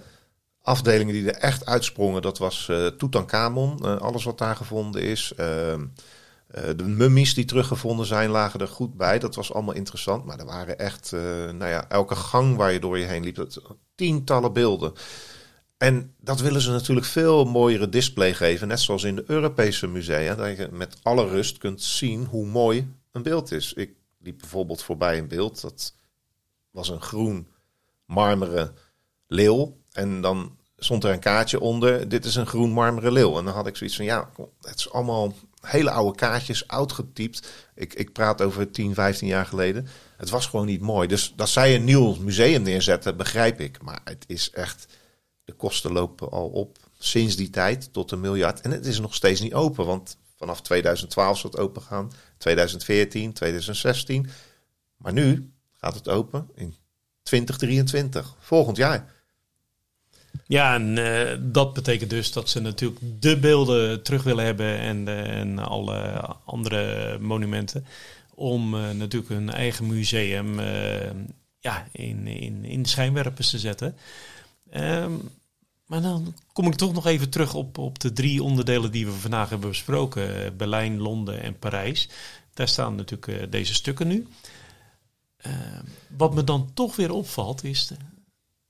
afdelingen 0.60 1.14
die 1.14 1.32
er 1.32 1.40
echt 1.40 1.66
uitsprongen, 1.66 2.22
dat 2.22 2.38
was 2.38 2.68
uh, 2.70 2.86
Tutankhamon. 2.86 4.00
Alles 4.00 4.24
wat 4.24 4.38
daar 4.38 4.56
gevonden 4.56 5.02
is. 5.02 5.32
Uh, 6.58 6.62
de 6.76 6.84
mummies 6.84 7.34
die 7.34 7.44
teruggevonden 7.44 8.06
zijn 8.06 8.30
lagen 8.30 8.60
er 8.60 8.68
goed 8.68 8.96
bij. 8.96 9.18
Dat 9.18 9.34
was 9.34 9.52
allemaal 9.52 9.74
interessant. 9.74 10.24
Maar 10.24 10.38
er 10.38 10.44
waren 10.44 10.78
echt, 10.78 11.12
uh, 11.14 11.20
nou 11.50 11.70
ja, 11.70 11.88
elke 11.88 12.16
gang 12.16 12.56
waar 12.56 12.72
je 12.72 12.80
door 12.80 12.98
je 12.98 13.04
heen 13.04 13.24
liep, 13.24 13.34
dat, 13.34 13.60
tientallen 13.94 14.52
beelden. 14.52 14.92
En 15.76 16.14
dat 16.20 16.40
willen 16.40 16.60
ze 16.60 16.70
natuurlijk 16.70 17.06
veel 17.06 17.44
mooiere 17.44 17.88
display 17.88 18.34
geven. 18.34 18.68
Net 18.68 18.80
zoals 18.80 19.02
in 19.02 19.16
de 19.16 19.24
Europese 19.26 19.86
musea. 19.86 20.34
Dat 20.34 20.56
je 20.56 20.68
met 20.72 20.96
alle 21.02 21.28
rust 21.28 21.58
kunt 21.58 21.82
zien 21.82 22.24
hoe 22.24 22.46
mooi 22.46 22.94
een 23.12 23.22
beeld 23.22 23.52
is. 23.52 23.72
Ik 23.72 23.94
liep 24.18 24.38
bijvoorbeeld 24.38 24.82
voorbij 24.82 25.18
een 25.18 25.28
beeld. 25.28 25.60
Dat 25.60 25.94
was 26.70 26.88
een 26.88 27.02
groen 27.02 27.48
marmeren 28.06 28.74
leeuw. 29.26 29.76
En 29.92 30.20
dan 30.20 30.56
stond 30.76 31.04
er 31.04 31.12
een 31.12 31.18
kaartje 31.18 31.60
onder. 31.60 32.08
Dit 32.08 32.24
is 32.24 32.34
een 32.34 32.46
groen 32.46 32.70
marmeren 32.70 33.12
leeuw. 33.12 33.38
En 33.38 33.44
dan 33.44 33.54
had 33.54 33.66
ik 33.66 33.76
zoiets 33.76 33.96
van, 33.96 34.04
ja, 34.04 34.30
het 34.60 34.78
is 34.78 34.92
allemaal 34.92 35.34
hele 35.66 35.90
oude 35.90 36.18
kaartjes, 36.18 36.68
oud 36.68 36.92
getypt. 36.92 37.48
Ik, 37.74 37.94
ik 37.94 38.12
praat 38.12 38.42
over 38.42 38.70
10, 38.70 38.94
15 38.94 39.28
jaar 39.28 39.46
geleden. 39.46 39.86
Het 40.16 40.30
was 40.30 40.46
gewoon 40.46 40.66
niet 40.66 40.80
mooi. 40.80 41.08
Dus 41.08 41.32
dat 41.36 41.48
zij 41.48 41.74
een 41.74 41.84
nieuw 41.84 42.14
museum 42.14 42.62
neerzetten, 42.62 43.16
begrijp 43.16 43.60
ik. 43.60 43.82
Maar 43.82 44.00
het 44.04 44.24
is 44.26 44.50
echt, 44.50 44.86
de 45.44 45.52
kosten 45.52 45.92
lopen 45.92 46.30
al 46.30 46.48
op 46.48 46.78
sinds 46.98 47.36
die 47.36 47.50
tijd 47.50 47.92
tot 47.92 48.10
een 48.10 48.20
miljard. 48.20 48.60
En 48.60 48.70
het 48.70 48.86
is 48.86 48.98
nog 48.98 49.14
steeds 49.14 49.40
niet 49.40 49.54
open, 49.54 49.86
want 49.86 50.16
vanaf 50.36 50.60
2012 50.60 51.38
zal 51.38 51.50
het 51.50 51.60
open 51.60 51.82
gaan. 51.82 52.12
2014, 52.38 53.32
2016. 53.32 54.30
Maar 54.96 55.12
nu 55.12 55.52
gaat 55.72 55.94
het 55.94 56.08
open 56.08 56.48
in 56.54 56.74
2023, 57.22 58.36
volgend 58.38 58.76
jaar. 58.76 59.12
Ja, 60.46 60.74
en 60.74 60.96
uh, 60.96 61.30
dat 61.40 61.72
betekent 61.72 62.10
dus 62.10 62.32
dat 62.32 62.48
ze 62.48 62.60
natuurlijk 62.60 63.00
de 63.20 63.38
beelden 63.38 64.02
terug 64.02 64.22
willen 64.22 64.44
hebben 64.44 64.78
en, 64.78 65.06
uh, 65.06 65.38
en 65.38 65.58
alle 65.58 66.20
andere 66.44 67.18
monumenten. 67.18 67.86
Om 68.34 68.74
uh, 68.74 68.90
natuurlijk 68.90 69.32
hun 69.32 69.50
eigen 69.50 69.86
museum 69.86 70.60
ja, 71.58 71.86
in, 71.92 72.26
in, 72.26 72.64
in 72.64 72.84
schijnwerpers 72.84 73.50
te 73.50 73.58
zetten. 73.58 73.96
Um, 74.76 75.30
maar 75.86 76.02
dan 76.02 76.34
kom 76.52 76.66
ik 76.66 76.74
toch 76.74 76.92
nog 76.92 77.06
even 77.06 77.30
terug 77.30 77.54
op, 77.54 77.78
op 77.78 77.98
de 77.98 78.12
drie 78.12 78.42
onderdelen 78.42 78.92
die 78.92 79.06
we 79.06 79.12
vandaag 79.12 79.48
hebben 79.48 79.68
besproken. 79.68 80.56
Berlijn, 80.56 80.98
Londen 80.98 81.42
en 81.42 81.58
Parijs. 81.58 82.08
Daar 82.54 82.68
staan 82.68 82.94
natuurlijk 82.94 83.52
deze 83.52 83.74
stukken 83.74 84.08
nu. 84.08 84.26
Ehm, 85.36 85.84
wat 86.16 86.34
me 86.34 86.44
dan 86.44 86.70
toch 86.74 86.96
weer 86.96 87.12
opvalt 87.12 87.64
is 87.64 87.90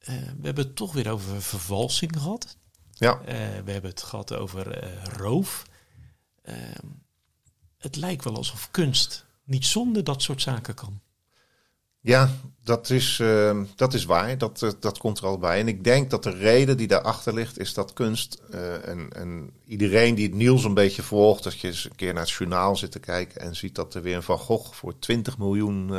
uh, 0.08 0.14
we 0.16 0.44
hebben 0.44 0.64
het 0.64 0.76
toch 0.76 0.92
weer 0.92 1.10
over 1.10 1.42
vervalsing 1.42 2.12
gehad. 2.16 2.56
Ja. 2.92 3.18
Uh, 3.20 3.26
we 3.64 3.72
hebben 3.72 3.90
het 3.90 4.02
gehad 4.02 4.34
over 4.34 4.84
uh, 4.84 5.04
roof. 5.04 5.62
Ehm, 6.42 6.86
het 7.78 7.96
lijkt 7.96 8.24
wel 8.24 8.36
alsof 8.36 8.70
kunst 8.70 9.26
niet 9.44 9.64
zonder 9.64 10.04
dat 10.04 10.22
soort 10.22 10.42
zaken 10.42 10.74
kan. 10.74 11.00
Ja, 12.00 12.30
dat 12.62 12.90
is, 12.90 13.18
ehm, 13.20 13.64
dat 13.76 13.94
is 13.94 14.04
waar. 14.04 14.38
Dat, 14.38 14.76
dat 14.80 14.98
komt 14.98 15.18
er 15.18 15.26
al 15.26 15.38
bij. 15.38 15.60
En 15.60 15.68
ik 15.68 15.84
denk 15.84 16.10
dat 16.10 16.22
de 16.22 16.30
reden 16.30 16.76
die 16.76 16.86
daarachter 16.86 17.34
ligt, 17.34 17.58
is 17.58 17.74
dat 17.74 17.92
kunst. 17.92 18.34
en, 18.84 19.12
en 19.12 19.50
iedereen 19.66 20.14
die 20.14 20.26
het 20.26 20.34
nieuws 20.34 20.64
een 20.64 20.74
beetje 20.74 21.02
volgt, 21.02 21.42
dat 21.42 21.60
je 21.60 21.68
eens 21.68 21.84
een 21.84 21.94
keer 21.94 22.12
naar 22.12 22.22
het 22.22 22.32
journaal 22.32 22.76
zit 22.76 22.92
te 22.92 22.98
kijken 22.98 23.40
en 23.40 23.56
ziet 23.56 23.74
dat 23.74 23.94
er 23.94 24.02
weer 24.02 24.16
een 24.16 24.22
Van 24.22 24.38
Gogh 24.38 24.74
voor 24.74 24.98
20 24.98 25.38
miljoen 25.38 25.92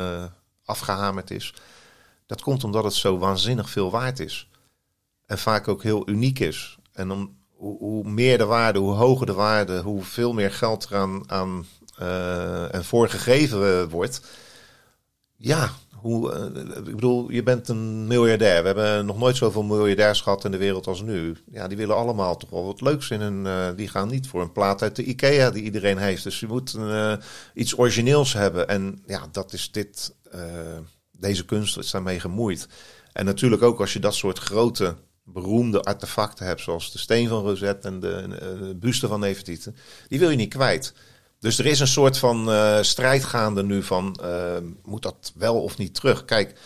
afgehamerd 0.64 1.30
is 1.30 1.54
dat 2.26 2.42
komt 2.42 2.64
omdat 2.64 2.84
het 2.84 2.94
zo 2.94 3.18
waanzinnig 3.18 3.70
veel 3.70 3.90
waard 3.90 4.20
is. 4.20 4.48
En 5.26 5.38
vaak 5.38 5.68
ook 5.68 5.82
heel 5.82 6.08
uniek 6.08 6.38
is. 6.38 6.78
En 6.92 7.10
om, 7.10 7.36
hoe, 7.52 7.78
hoe 7.78 8.04
meer 8.10 8.38
de 8.38 8.44
waarde, 8.44 8.78
hoe 8.78 8.94
hoger 8.94 9.26
de 9.26 9.32
waarde, 9.32 9.80
hoe 9.80 10.02
veel 10.02 10.32
meer 10.32 10.52
geld 10.52 10.86
eraan 10.90 11.30
aan, 11.30 11.66
uh, 12.00 12.74
en 12.74 12.84
voor 12.84 13.08
gegeven 13.08 13.88
wordt. 13.88 14.20
Ja, 15.36 15.70
Hoe, 15.96 16.50
ik 16.86 16.94
bedoel, 16.94 17.30
je 17.30 17.42
bent 17.42 17.68
een 17.68 18.06
miljardair. 18.06 18.60
We 18.60 18.66
hebben 18.66 19.06
nog 19.06 19.18
nooit 19.18 19.36
zoveel 19.36 19.62
miljardairs 19.62 20.20
gehad 20.20 20.44
in 20.44 20.50
de 20.50 20.56
wereld 20.56 20.86
als 20.86 21.02
nu. 21.02 21.36
Ja, 21.50 21.68
die 21.68 21.76
willen 21.76 21.96
allemaal 21.96 22.36
toch 22.36 22.50
wel 22.50 22.64
wat 22.64 22.80
leuks 22.80 23.10
in 23.10 23.20
hun. 23.20 23.76
die 23.76 23.88
gaan 23.88 24.08
niet 24.08 24.28
voor 24.28 24.40
een 24.40 24.52
plaat 24.52 24.82
uit 24.82 24.96
de 24.96 25.04
IKEA 25.04 25.50
die 25.50 25.62
iedereen 25.62 25.98
heeft. 25.98 26.22
Dus 26.22 26.40
je 26.40 26.46
moet 26.46 26.78
iets 27.54 27.78
origineels 27.78 28.32
hebben. 28.32 28.68
En 28.68 29.02
ja, 29.06 29.28
dat 29.32 29.52
is 29.52 29.70
dit. 29.72 30.14
Deze 31.18 31.44
kunst 31.44 31.78
is 31.78 31.90
daarmee 31.90 32.20
gemoeid. 32.20 32.68
En 33.12 33.24
natuurlijk 33.24 33.62
ook 33.62 33.80
als 33.80 33.92
je 33.92 33.98
dat 33.98 34.14
soort 34.14 34.38
grote 34.38 34.96
beroemde 35.24 35.82
artefacten 35.82 36.46
hebt, 36.46 36.60
zoals 36.60 36.92
de 36.92 36.98
steen 36.98 37.28
van 37.28 37.42
Rosette 37.42 37.88
en 37.88 38.00
de, 38.00 38.36
de 38.58 38.74
buste 38.74 39.08
van 39.08 39.20
Nefertiti, 39.20 39.70
die 40.08 40.18
wil 40.18 40.30
je 40.30 40.36
niet 40.36 40.54
kwijt. 40.54 40.94
Dus 41.40 41.58
er 41.58 41.66
is 41.66 41.80
een 41.80 41.86
soort 41.86 42.18
van 42.18 42.48
uh, 42.48 42.82
strijd 42.82 43.24
gaande 43.24 43.62
nu 43.62 43.82
van, 43.82 44.18
uh, 44.22 44.56
moet 44.84 45.02
dat 45.02 45.32
wel 45.34 45.62
of 45.62 45.78
niet 45.78 45.94
terug? 45.94 46.24
Kijk, 46.24 46.58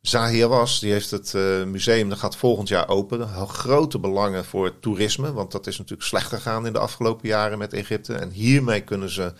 Zahir 0.00 0.48
Was, 0.48 0.80
die 0.80 0.92
heeft 0.92 1.10
het 1.10 1.32
museum, 1.66 2.08
dat 2.08 2.18
gaat 2.18 2.36
volgend 2.36 2.68
jaar 2.68 2.88
open. 2.88 3.28
Grote 3.48 3.98
belangen 3.98 4.44
voor 4.44 4.78
toerisme, 4.80 5.32
want 5.32 5.52
dat 5.52 5.66
is 5.66 5.78
natuurlijk 5.78 6.08
slecht 6.08 6.28
gegaan 6.28 6.66
in 6.66 6.72
de 6.72 6.78
afgelopen 6.78 7.28
jaren 7.28 7.58
met 7.58 7.72
Egypte. 7.72 8.14
En 8.14 8.30
hiermee 8.30 8.80
kunnen 8.80 9.10
ze 9.10 9.32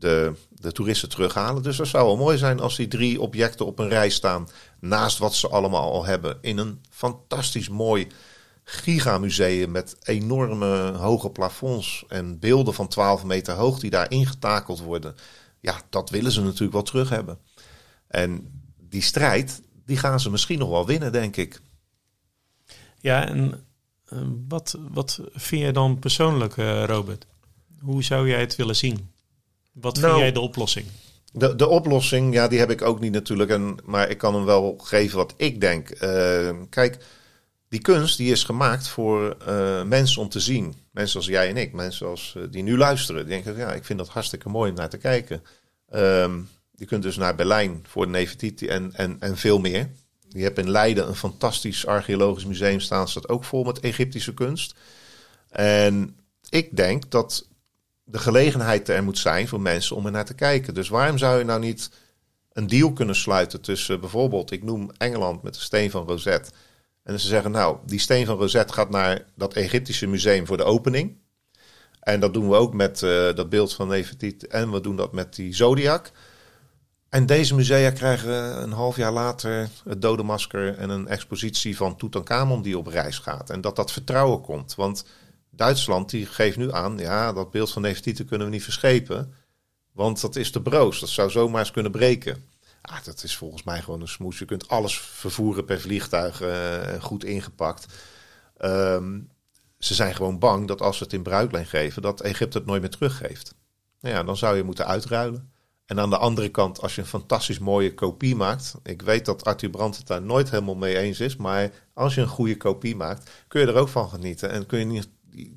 de, 0.00 0.32
de 0.48 0.72
toeristen 0.72 1.08
terughalen. 1.08 1.62
Dus 1.62 1.76
dat 1.76 1.86
zou 1.86 2.06
wel 2.06 2.16
mooi 2.16 2.38
zijn 2.38 2.60
als 2.60 2.76
die 2.76 2.88
drie 2.88 3.20
objecten 3.20 3.66
op 3.66 3.78
een 3.78 3.88
rij 3.88 4.10
staan. 4.10 4.48
Naast 4.80 5.18
wat 5.18 5.34
ze 5.34 5.48
allemaal 5.48 5.92
al 5.92 6.04
hebben. 6.04 6.38
In 6.40 6.58
een 6.58 6.80
fantastisch 6.90 7.68
mooi 7.68 8.06
gigamuseum 8.64 9.70
met 9.70 9.96
enorme 10.02 10.92
hoge 10.92 11.30
plafonds. 11.30 12.04
En 12.08 12.38
beelden 12.38 12.74
van 12.74 12.88
12 12.88 13.24
meter 13.24 13.54
hoog 13.54 13.78
die 13.78 13.90
daar 13.90 14.10
ingetakeld 14.10 14.80
worden. 14.80 15.14
Ja, 15.60 15.80
dat 15.90 16.10
willen 16.10 16.32
ze 16.32 16.42
natuurlijk 16.42 16.72
wel 16.72 16.82
terug 16.82 17.08
hebben. 17.08 17.38
En 18.08 18.62
die 18.78 19.02
strijd, 19.02 19.62
die 19.86 19.96
gaan 19.96 20.20
ze 20.20 20.30
misschien 20.30 20.58
nog 20.58 20.68
wel 20.68 20.86
winnen, 20.86 21.12
denk 21.12 21.36
ik. 21.36 21.60
Ja, 23.00 23.28
en 23.28 23.64
uh, 24.12 24.20
wat, 24.48 24.78
wat 24.90 25.20
vind 25.32 25.62
je 25.62 25.72
dan 25.72 25.98
persoonlijk, 25.98 26.56
uh, 26.56 26.84
Robert? 26.84 27.26
Hoe 27.80 28.02
zou 28.02 28.28
jij 28.28 28.40
het 28.40 28.56
willen 28.56 28.76
zien? 28.76 29.09
Wat 29.80 29.98
vind 29.98 30.10
nou, 30.10 30.20
jij 30.20 30.32
de 30.32 30.40
oplossing? 30.40 30.86
De, 31.32 31.56
de 31.56 31.68
oplossing, 31.68 32.34
ja, 32.34 32.48
die 32.48 32.58
heb 32.58 32.70
ik 32.70 32.82
ook 32.82 33.00
niet 33.00 33.12
natuurlijk. 33.12 33.50
En, 33.50 33.76
maar 33.84 34.10
ik 34.10 34.18
kan 34.18 34.34
hem 34.34 34.44
wel 34.44 34.78
geven 34.78 35.16
wat 35.16 35.34
ik 35.36 35.60
denk. 35.60 36.02
Uh, 36.02 36.50
kijk, 36.70 37.04
die 37.68 37.80
kunst 37.80 38.16
die 38.16 38.30
is 38.32 38.44
gemaakt 38.44 38.88
voor 38.88 39.36
uh, 39.48 39.82
mensen 39.82 40.22
om 40.22 40.28
te 40.28 40.40
zien. 40.40 40.74
Mensen 40.90 41.16
als 41.16 41.26
jij 41.26 41.48
en 41.48 41.56
ik, 41.56 41.72
mensen 41.72 42.06
als, 42.06 42.34
uh, 42.36 42.44
die 42.50 42.62
nu 42.62 42.76
luisteren. 42.76 43.26
Die 43.26 43.42
denken, 43.42 43.56
ja, 43.56 43.72
ik 43.72 43.84
vind 43.84 43.98
dat 43.98 44.08
hartstikke 44.08 44.48
mooi 44.48 44.70
om 44.70 44.76
naar 44.76 44.88
te 44.88 44.98
kijken. 44.98 45.42
Um, 45.94 46.48
je 46.74 46.84
kunt 46.84 47.02
dus 47.02 47.16
naar 47.16 47.34
Berlijn 47.34 47.84
voor 47.88 48.04
de 48.04 48.10
Nefertiti 48.10 48.66
en, 48.66 48.90
en, 48.94 49.16
en 49.20 49.36
veel 49.36 49.58
meer. 49.58 49.90
Je 50.28 50.42
hebt 50.42 50.58
in 50.58 50.70
Leiden 50.70 51.08
een 51.08 51.16
fantastisch 51.16 51.86
archeologisch 51.86 52.46
museum 52.46 52.80
staan. 52.80 53.08
Staat 53.08 53.28
ook 53.28 53.44
vol 53.44 53.64
met 53.64 53.80
Egyptische 53.80 54.34
kunst. 54.34 54.74
En 55.48 56.16
ik 56.48 56.76
denk 56.76 57.10
dat 57.10 57.46
de 58.10 58.18
gelegenheid 58.18 58.88
er 58.88 59.04
moet 59.04 59.18
zijn 59.18 59.48
voor 59.48 59.60
mensen 59.60 59.96
om 59.96 60.06
er 60.06 60.12
naar 60.12 60.24
te 60.24 60.34
kijken. 60.34 60.74
Dus 60.74 60.88
waarom 60.88 61.18
zou 61.18 61.38
je 61.38 61.44
nou 61.44 61.60
niet 61.60 61.90
een 62.52 62.66
deal 62.66 62.92
kunnen 62.92 63.16
sluiten 63.16 63.60
tussen 63.60 64.00
bijvoorbeeld, 64.00 64.50
ik 64.50 64.62
noem 64.62 64.90
Engeland 64.98 65.42
met 65.42 65.54
de 65.54 65.60
steen 65.60 65.90
van 65.90 66.06
Rosette. 66.06 66.50
En 67.02 67.20
ze 67.20 67.26
zeggen, 67.26 67.50
nou, 67.50 67.78
die 67.86 67.98
steen 67.98 68.26
van 68.26 68.36
Rosette 68.36 68.72
gaat 68.72 68.90
naar 68.90 69.24
dat 69.34 69.54
Egyptische 69.54 70.06
museum 70.06 70.46
voor 70.46 70.56
de 70.56 70.64
opening. 70.64 71.16
En 72.00 72.20
dat 72.20 72.34
doen 72.34 72.48
we 72.48 72.54
ook 72.54 72.74
met 72.74 73.02
uh, 73.02 73.34
dat 73.34 73.48
beeld 73.48 73.74
van 73.74 73.88
Nefertiti. 73.88 74.46
En 74.46 74.70
we 74.70 74.80
doen 74.80 74.96
dat 74.96 75.12
met 75.12 75.34
die 75.34 75.54
Zodiac. 75.54 76.10
En 77.08 77.26
deze 77.26 77.54
musea 77.54 77.90
krijgen 77.90 78.62
een 78.62 78.72
half 78.72 78.96
jaar 78.96 79.12
later 79.12 79.68
het 79.84 80.02
dode 80.02 80.22
masker 80.22 80.78
en 80.78 80.90
een 80.90 81.08
expositie 81.08 81.76
van 81.76 81.96
Tutankhamon 81.96 82.62
die 82.62 82.78
op 82.78 82.86
reis 82.86 83.18
gaat. 83.18 83.50
En 83.50 83.60
dat 83.60 83.76
dat 83.76 83.92
vertrouwen 83.92 84.40
komt. 84.40 84.74
Want 84.74 85.04
Duitsland 85.60 86.10
die 86.10 86.26
geeft 86.26 86.56
nu 86.56 86.72
aan, 86.72 86.98
ja, 86.98 87.32
dat 87.32 87.50
beeld 87.50 87.70
van 87.70 87.82
Nefertiti 87.82 88.24
kunnen 88.24 88.46
we 88.46 88.52
niet 88.52 88.64
verschepen. 88.64 89.34
Want 89.92 90.20
dat 90.20 90.36
is 90.36 90.50
te 90.50 90.62
broos. 90.62 91.00
Dat 91.00 91.08
zou 91.08 91.30
zomaar 91.30 91.60
eens 91.60 91.70
kunnen 91.70 91.92
breken. 91.92 92.44
Ah, 92.82 93.04
dat 93.04 93.22
is 93.22 93.36
volgens 93.36 93.62
mij 93.62 93.82
gewoon 93.82 94.00
een 94.00 94.08
smoes. 94.08 94.38
Je 94.38 94.44
kunt 94.44 94.68
alles 94.68 94.98
vervoeren 95.00 95.64
per 95.64 95.80
vliegtuig, 95.80 96.42
uh, 96.42 97.02
goed 97.02 97.24
ingepakt. 97.24 97.86
Um, 98.64 99.28
ze 99.78 99.94
zijn 99.94 100.14
gewoon 100.14 100.38
bang 100.38 100.68
dat 100.68 100.82
als 100.82 100.96
ze 100.96 101.02
het 101.02 101.12
in 101.12 101.22
bruikleen 101.22 101.66
geven, 101.66 102.02
dat 102.02 102.20
Egypte 102.20 102.58
het 102.58 102.66
nooit 102.66 102.80
meer 102.80 102.90
teruggeeft. 102.90 103.54
Nou 104.00 104.14
ja, 104.14 104.22
dan 104.22 104.36
zou 104.36 104.56
je 104.56 104.62
moeten 104.62 104.86
uitruilen. 104.86 105.52
En 105.86 106.00
aan 106.00 106.10
de 106.10 106.18
andere 106.18 106.48
kant, 106.48 106.80
als 106.80 106.94
je 106.94 107.00
een 107.00 107.06
fantastisch 107.06 107.58
mooie 107.58 107.94
kopie 107.94 108.36
maakt. 108.36 108.74
Ik 108.82 109.02
weet 109.02 109.24
dat 109.24 109.44
Arthur 109.44 109.70
Brandt 109.70 109.96
het 109.96 110.06
daar 110.06 110.22
nooit 110.22 110.50
helemaal 110.50 110.74
mee 110.74 110.98
eens 110.98 111.20
is. 111.20 111.36
Maar 111.36 111.70
als 111.94 112.14
je 112.14 112.20
een 112.20 112.26
goede 112.26 112.56
kopie 112.56 112.96
maakt, 112.96 113.30
kun 113.48 113.60
je 113.60 113.66
er 113.66 113.74
ook 113.74 113.88
van 113.88 114.08
genieten. 114.08 114.50
En 114.50 114.66
kun 114.66 114.78
je 114.78 114.84
niet 114.84 115.08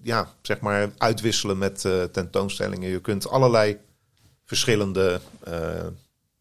ja, 0.02 0.28
zeg 0.42 0.60
maar 0.60 0.92
uitwisselen 0.98 1.58
met 1.58 1.84
uh, 1.84 2.04
tentoonstellingen. 2.04 2.90
Je 2.90 3.02
kunt 3.02 3.30
allerlei 3.30 3.78
verschillende 4.46 5.20
uh, 5.48 5.54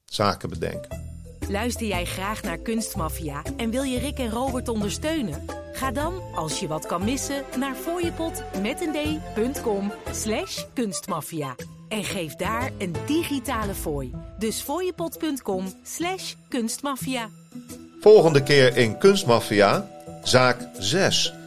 zaken 0.05 0.49
bedenken. 0.49 1.11
Luister 1.49 1.87
jij 1.87 2.05
graag 2.05 2.43
naar 2.43 2.59
Kunstmafia 2.59 3.43
en 3.57 3.70
wil 3.70 3.83
je 3.83 3.99
Rick 3.99 4.18
en 4.18 4.30
Robert 4.30 4.68
ondersteunen? 4.68 5.45
Ga 5.72 5.91
dan, 5.91 6.22
als 6.35 6.61
je 6.61 6.66
wat 6.66 6.87
kan 6.87 7.05
missen, 7.05 7.45
naar 7.59 7.74
fooiepot 7.74 8.43
met 8.62 8.80
een 8.80 9.20
d.com 9.35 9.93
slash 10.11 10.64
kunstmafia. 10.72 11.55
En 11.89 12.05
geef 12.05 12.35
daar 12.35 12.70
een 12.78 12.95
digitale 13.07 13.74
fooi. 13.74 14.14
Dus 14.39 14.61
fooiepot.com 14.61 15.66
slash 15.83 16.35
kunstmafia. 16.49 17.28
Volgende 18.01 18.43
keer 18.43 18.76
in 18.76 18.99
Kunstmafia, 18.99 19.91
zaak 20.22 20.68
6 20.78 21.41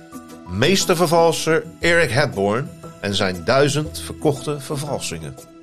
meestervervalser 0.47 1.63
Eric 1.79 2.09
Hepburn 2.09 2.69
en 3.01 3.15
zijn 3.15 3.45
duizend 3.45 3.99
verkochte 3.99 4.59
vervalsingen. 4.59 5.54